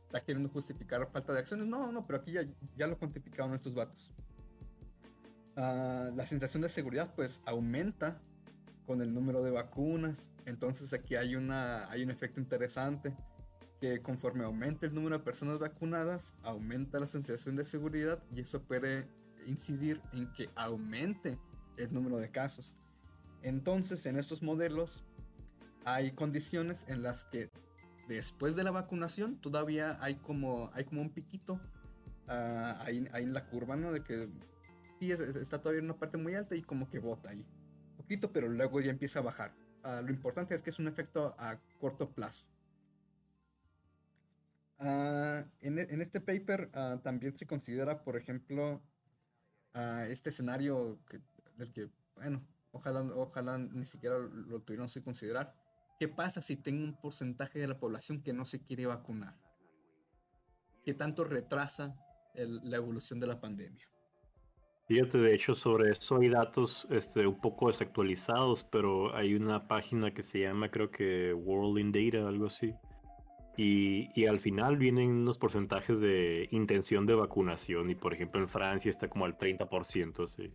[0.06, 1.68] está queriendo justificar falta de acciones.
[1.68, 2.44] No, no, pero aquí ya,
[2.76, 4.12] ya lo cuantificaron estos vatos.
[5.56, 8.20] Ah, la sensación de seguridad, pues, aumenta
[8.86, 10.30] con el número de vacunas.
[10.46, 13.16] Entonces aquí hay, una, hay un efecto interesante
[13.80, 18.62] que conforme aumenta el número de personas vacunadas, aumenta la sensación de seguridad y eso
[18.62, 19.08] puede
[19.48, 21.40] incidir en que aumente
[21.78, 22.76] el número de casos.
[23.44, 25.04] Entonces, en estos modelos
[25.86, 27.50] hay condiciones en las que
[28.08, 31.60] después de la vacunación todavía hay como, hay como un piquito
[32.28, 33.92] uh, ahí, en la curva, ¿no?
[33.92, 34.30] De que
[35.00, 37.46] sí está todavía en una parte muy alta y como que bota ahí.
[37.98, 39.54] Poquito, pero luego ya empieza a bajar.
[39.84, 42.46] Uh, lo importante es que es un efecto a corto plazo.
[44.80, 46.72] Uh, en, en, este paper
[47.04, 48.82] también se considera, por ejemplo,
[50.10, 51.22] este escenario que
[51.62, 55.56] del que, bueno, ojalá, ojalá ni siquiera lo tuvieron que considerar.
[56.00, 59.36] ¿Qué pasa si tengo un porcentaje de la población que no se quiere vacunar?
[60.84, 61.96] qué tanto retrasa
[62.36, 63.86] la evolución de la pandemia.
[64.88, 70.14] Fíjate, de hecho, sobre eso hay datos este, un poco desactualizados, pero hay una página
[70.14, 72.74] que se llama, creo que World in Data, algo así.
[73.58, 77.90] Y, y, al final vienen unos porcentajes de intención de vacunación.
[77.90, 80.54] Y por ejemplo, en Francia está como al 30%, sí.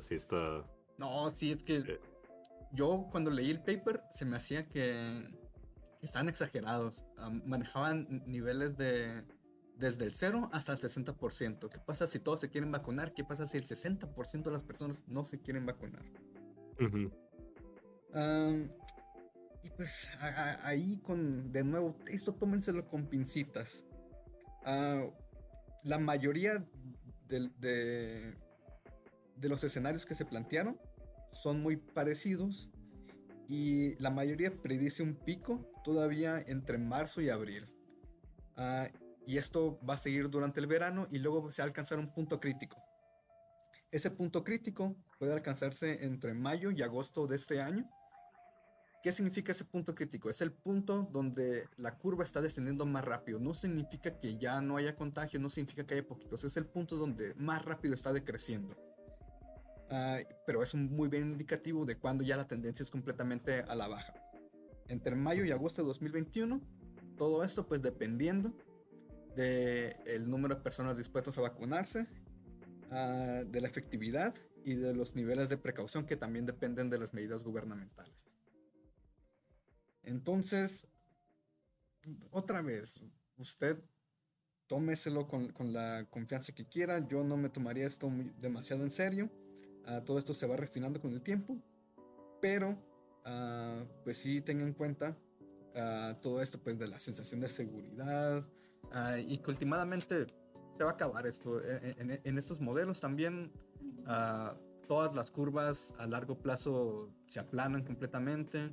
[0.00, 0.64] Sí está.
[0.98, 2.00] No, sí, es que eh.
[2.72, 5.26] yo cuando leí el paper se me hacía que
[6.02, 7.04] están exagerados.
[7.44, 9.24] manejaban niveles de
[9.76, 11.68] desde el 0 hasta el 60%.
[11.68, 13.12] ¿Qué pasa si todos se quieren vacunar?
[13.12, 16.02] ¿Qué pasa si el 60% de las personas no se quieren vacunar?
[19.62, 20.08] y pues
[20.62, 23.84] ahí con, de nuevo, esto tómenselo con pincitas.
[24.64, 25.04] Ah,
[25.84, 26.64] la mayoría
[27.28, 28.36] de, de,
[29.42, 30.80] de los escenarios que se plantearon
[31.32, 32.70] son muy parecidos
[33.48, 37.66] y la mayoría predice un pico todavía entre marzo y abril.
[38.56, 38.86] Uh,
[39.26, 42.12] y esto va a seguir durante el verano y luego se va a alcanzar un
[42.12, 42.76] punto crítico.
[43.90, 47.90] Ese punto crítico puede alcanzarse entre mayo y agosto de este año.
[49.02, 50.30] ¿Qué significa ese punto crítico?
[50.30, 53.40] Es el punto donde la curva está descendiendo más rápido.
[53.40, 56.44] No significa que ya no haya contagio, no significa que haya poquitos.
[56.44, 58.76] Es el punto donde más rápido está decreciendo.
[59.94, 63.74] Ah, pero es un muy bien indicativo de cuando ya la tendencia es completamente a
[63.74, 64.14] la baja.
[64.88, 66.62] Entre mayo y agosto de 2021,
[67.18, 68.56] todo esto pues dependiendo
[69.36, 72.06] de el número de personas dispuestas a vacunarse,
[72.90, 77.12] ah, de la efectividad y de los niveles de precaución que también dependen de las
[77.12, 78.30] medidas gubernamentales.
[80.04, 80.88] Entonces,
[82.30, 82.98] otra vez,
[83.36, 83.78] usted
[84.68, 87.06] tómeselo con, con, la confianza que quiera.
[87.06, 89.30] Yo no me tomaría esto demasiado en serio.
[89.86, 91.56] Ah, todo esto se va refinando con el tiempo.
[92.40, 92.76] Pero,
[93.24, 95.16] ah, pues sí, tenga en cuenta
[96.20, 98.46] todo esto pues de la sensación de seguridad,
[99.26, 100.26] y que últimamente
[100.76, 101.60] se va a acabar esto.
[101.62, 103.50] E, e, en, estos modelos también
[104.00, 104.54] uh,
[104.86, 108.70] todas las curvas a largo plazo se aplanan completamente.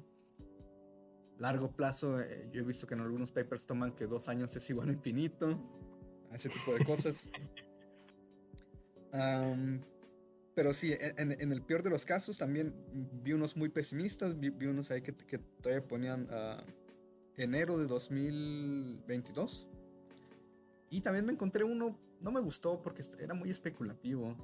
[1.38, 4.70] Largo plazo, eh, yo he visto que en algunos papers toman que dos años es
[4.70, 5.58] igual a infinito,
[6.34, 7.26] ese tipo de cosas.
[10.56, 12.74] pero sí, e, en, el peor de los casos también
[13.24, 16.62] vi unos muy pesimistas, vi, unos ahí que, que todavía ponían uh,
[17.36, 19.70] enero de 2022
[20.90, 24.36] y también me encontré uno, no me gustó porque era muy especulativo.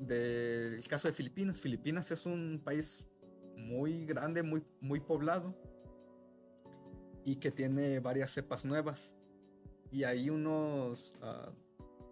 [0.00, 1.60] del caso de Filipinas.
[1.60, 3.04] Filipinas es un país
[3.56, 5.54] muy grande, muy, muy poblado
[7.24, 9.14] y que tiene varias cepas nuevas.
[9.90, 11.14] Y hay unos...
[11.22, 11.52] Uh,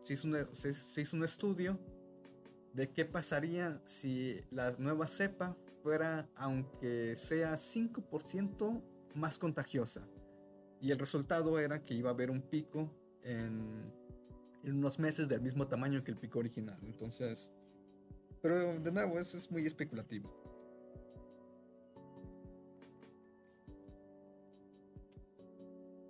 [0.01, 1.79] se, hizo un, se, hizo un estudio
[2.77, 8.83] de qué pasaría si la nueva cepa fuera, aunque sea 5%
[9.15, 10.07] más contagiosa.
[10.83, 12.93] Y el resultado era que iba a haber un pico
[13.23, 13.91] en,
[14.63, 16.79] unos meses del mismo tamaño que el pico original.
[16.83, 17.51] Entonces,
[18.43, 20.31] pero de nuevo, eso es muy especulativo.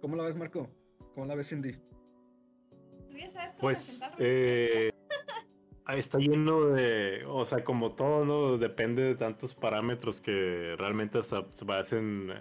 [0.01, 0.68] ¿Cómo la ves, Marco?
[1.14, 1.76] ¿Cómo la ves, Cindy?
[3.60, 4.90] Pues, eh,
[5.88, 8.58] está lleno de, o sea, como todo, ¿no?
[8.58, 12.32] Depende de tantos parámetros que realmente hasta se hacen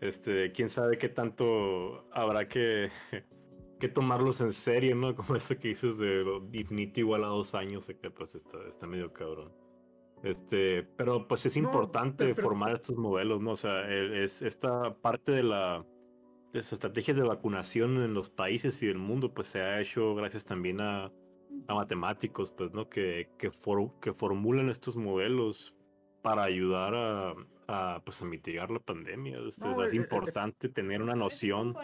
[0.00, 2.90] este, quién sabe qué tanto habrá que,
[3.80, 5.14] que tomarlos en serio, ¿no?
[5.16, 9.12] Como eso que dices de infinito igual a dos años, que pues está, está medio
[9.12, 9.52] cabrón.
[10.22, 13.52] Este, pero pues es importante formar estos modelos, ¿no?
[13.52, 15.84] O sea, es esta parte de la
[16.54, 20.44] las estrategias de vacunación en los países y del mundo, pues se ha hecho gracias
[20.44, 21.10] también a,
[21.66, 22.88] a matemáticos, pues, ¿no?
[22.88, 23.50] Que, que,
[24.00, 25.74] que formulan estos modelos
[26.22, 27.34] para ayudar a,
[27.68, 29.38] a, pues, a mitigar la pandemia.
[29.46, 29.62] es, e,
[29.92, 31.74] e, importante tener una noción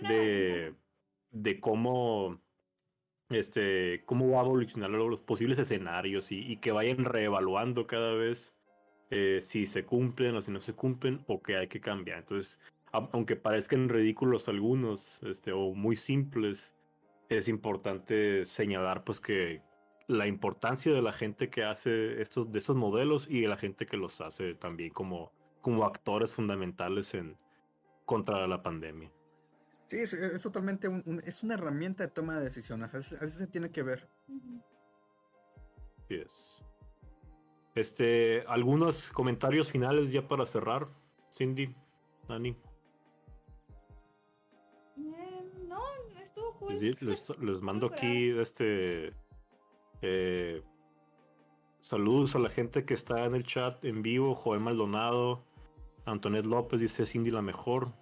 [0.00, 0.74] de,
[1.30, 2.38] de cómo
[3.30, 8.54] este, cómo va a evolucionar los posibles escenarios y, que vayan reevaluando cada vez
[9.10, 12.18] eh, si se cumplen o si no se cumplen o que hay que cambiar.
[12.20, 12.58] Entonces,
[12.92, 16.74] aunque parezcan ridículos algunos este, o muy simples,
[17.28, 19.62] es importante señalar pues que
[20.06, 23.86] la importancia de la gente que hace estos, de estos modelos y de la gente
[23.86, 27.36] que los hace también como, como actores fundamentales en
[28.04, 29.10] contra la pandemia.
[29.86, 30.88] Sí, es, totalmente
[31.24, 34.08] es una herramienta de toma de decisiones, así, se tiene que ver.
[36.08, 36.64] Sí es.
[37.74, 40.88] Este, algunos comentarios finales ya para cerrar,
[41.30, 41.74] Cindy,
[42.28, 42.56] Nani.
[46.68, 49.12] Les, mando aquí este
[50.00, 50.62] eh,
[51.80, 55.44] saludos a la gente que está en el chat en vivo, Joel Maldonado,
[56.04, 57.92] Antonet López dice Cindy la mejor,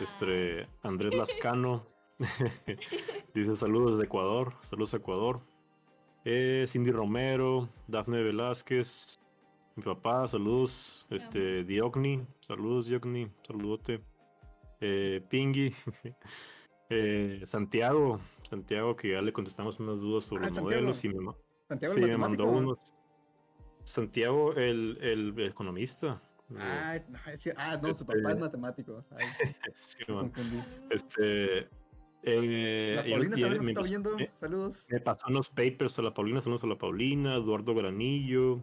[0.00, 1.86] este, Andrés Lascano,
[3.34, 5.40] Dice saludos de Ecuador, saludos a Ecuador.
[6.24, 9.20] Eh, Cindy Romero, Dafne Velázquez,
[9.76, 11.06] mi papá, saludos.
[11.10, 14.00] Este, Diogni, saludos Diogni, saludote.
[14.80, 15.74] Eh, Pingui,
[16.90, 20.80] eh, Santiago, Santiago, que ya le contestamos unas dudas sobre Ah, los Santiago.
[20.82, 21.32] modelos y me,
[21.68, 22.78] Santiago sí, el me mandó unos.
[23.84, 26.20] Santiago, el, el economista.
[26.58, 29.04] Ah, es- no, es- ah, no, su Este- papá es matemático.
[29.10, 29.26] Ay,
[29.78, 30.30] Sí, me man.
[30.30, 30.62] confundí.
[30.90, 31.68] Este.
[32.22, 34.16] eh, La Paulina también nos me está oyendo.
[34.34, 34.88] Saludos.
[34.90, 38.62] Me pasó unos papers a la Paulina, saludos a la Paulina, Eduardo Granillo.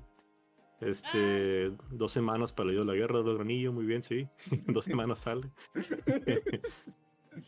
[0.81, 4.27] Este, dos semanas para el de la guerra, Eduardo Granillo, muy bien, sí.
[4.67, 5.49] dos semanas sale.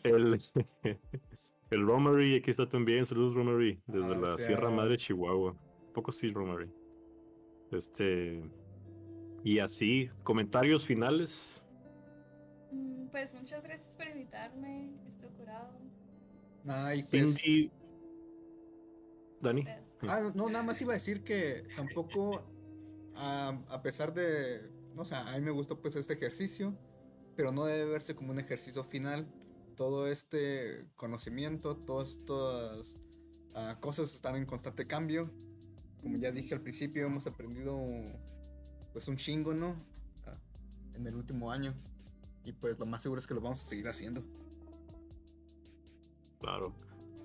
[0.04, 0.40] el,
[1.70, 5.54] el Romery, aquí está también, saludos Romery, desde Ah, o la sea- Sierra Madre, Chihuahua.
[5.94, 6.70] Poco sí, Romery.
[7.72, 8.42] Este,
[9.44, 11.62] y así, comentarios finales.
[12.72, 14.90] Mm, Pues muchas gracias por invitarme.
[15.08, 15.70] Estoy curado.
[16.66, 17.70] Ay, pues, Cindy.
[19.40, 19.64] Dani.
[20.02, 22.42] Ah, no, nada más iba a decir que tampoco,
[23.14, 26.74] a, a pesar de, no sé, a mí me gustó pues este ejercicio,
[27.36, 29.26] pero no debe verse como un ejercicio final.
[29.78, 32.96] Todo este conocimiento, todas estas
[33.54, 35.30] ah, cosas están en constante cambio.
[36.02, 37.78] Como ya dije al principio, hemos aprendido
[38.92, 39.76] pues un chingo, ¿no?
[40.26, 40.34] Ah,
[40.94, 41.74] en el último año.
[42.44, 44.24] Y pues lo más seguro es que lo vamos a seguir haciendo.
[46.40, 46.74] Claro.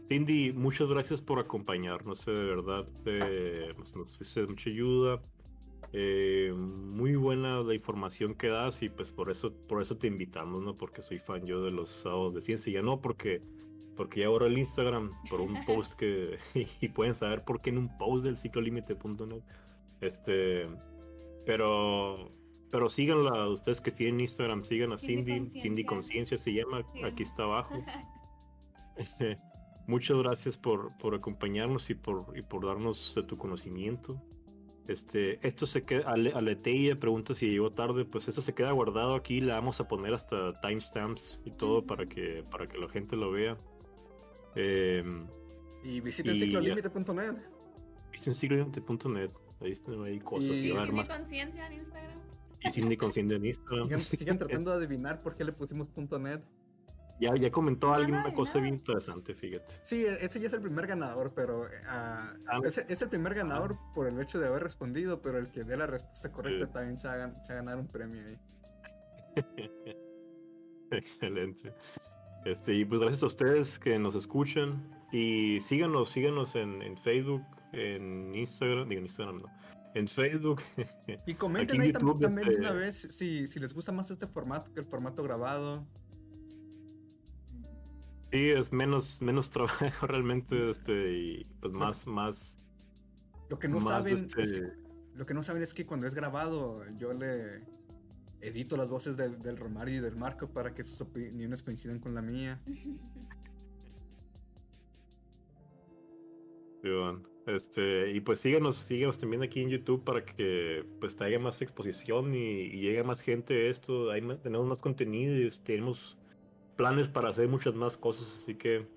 [0.08, 2.88] Cindy, muchas gracias por acompañarnos, eh, de verdad.
[3.06, 5.24] eh, nos, nos mucha ayuda.
[5.96, 10.64] Eh, muy buena la información que das y pues por eso, por eso te invitamos,
[10.64, 10.76] ¿no?
[10.76, 12.74] Porque soy fan yo de los sábados de ciencia.
[12.74, 13.42] Ya no porque,
[13.96, 16.38] porque ya ahora el Instagram, por un post que.
[16.82, 19.44] y pueden saber por qué en un post del ciclolímite.net.
[20.02, 20.68] Este.
[21.46, 22.32] Pero.
[22.72, 25.62] Pero síganla, ustedes que tienen Instagram, sigan a Cindy Cindy.
[25.62, 26.38] Cindy Conciencia.
[26.38, 27.04] Conciencia se llama, Sí.
[27.04, 27.76] aquí está abajo.
[29.86, 34.20] Muchas gracias por, por acompañarnos y por, y por darnos de tu conocimiento.
[34.88, 39.16] Este, esto se queda, Ale, Aleteia pregunta si llegó tarde, pues esto se queda guardado
[39.16, 41.88] aquí, le vamos a poner hasta timestamps y todo Ujú.
[41.88, 43.58] para que, para que la gente lo vea.
[44.56, 45.26] Em,
[45.84, 47.36] Y visiten ciclolimite.net.
[48.12, 49.32] visiten siglointe.net,
[49.62, 50.90] ahí están ahí cosas y, Y- más.
[51.08, 52.20] Conciencia en Instagram.
[52.66, 53.88] Y Cindy Consciente en Instagram.
[53.88, 55.88] Sigan, sigan tratando de adivinar por qué le pusimos
[56.20, 56.42] .net.
[57.24, 58.62] Ya, ya comentó alguien no, una cosa nada.
[58.64, 59.74] bien interesante, fíjate.
[59.82, 62.60] Sí, e- ese ya es el primer ganador, pero ah, Ah.
[62.64, 65.78] ese es el primer ganador por el hecho de haber respondido, pero el que dé
[65.78, 66.74] la respuesta correcta Sí.
[66.74, 68.38] también se va, se va a ganar un premio ahí.
[70.92, 71.74] Excelente.
[72.46, 74.90] Este, y pues gracias a ustedes que nos escuchan.
[75.12, 79.48] Y síganos, síganos en, en Facebook, en Instagram, digo en Instagram no.
[79.96, 80.62] En Facebook.
[81.28, 84.28] Y comenten ahí YouTube, también de este- una vez si, si les gusta más este
[84.28, 85.86] formato que el formato grabado.
[88.34, 92.58] Sí, es menos, menos trabajo realmente, este, y pues más, más,
[93.50, 94.72] Lo que no más saben este, es que,
[95.16, 97.62] lo que no saben es que cuando es grabado yo le
[98.42, 102.16] edito las voces del, del Romario y del Marco para que sus opiniones coincidan con
[102.16, 102.60] la mía.
[107.46, 112.34] Este, y pues síganos, síganos también aquí en YouTube para que pues haya más exposición
[112.36, 114.12] y, y llegue más gente a esto.
[114.12, 116.18] Hay más- tenemos más contenido y tenemos
[116.76, 118.88] planes para hacer muchas más cosas, así que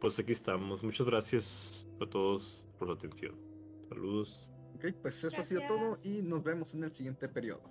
[0.00, 0.82] pues aquí estamos.
[0.82, 3.34] Muchas gracias a todos por su atención.
[3.88, 4.48] Saludos.
[4.74, 6.06] Ok, pues eso ha sido todo Gracias.
[6.06, 7.62] y nos vemos en el siguiente periodo.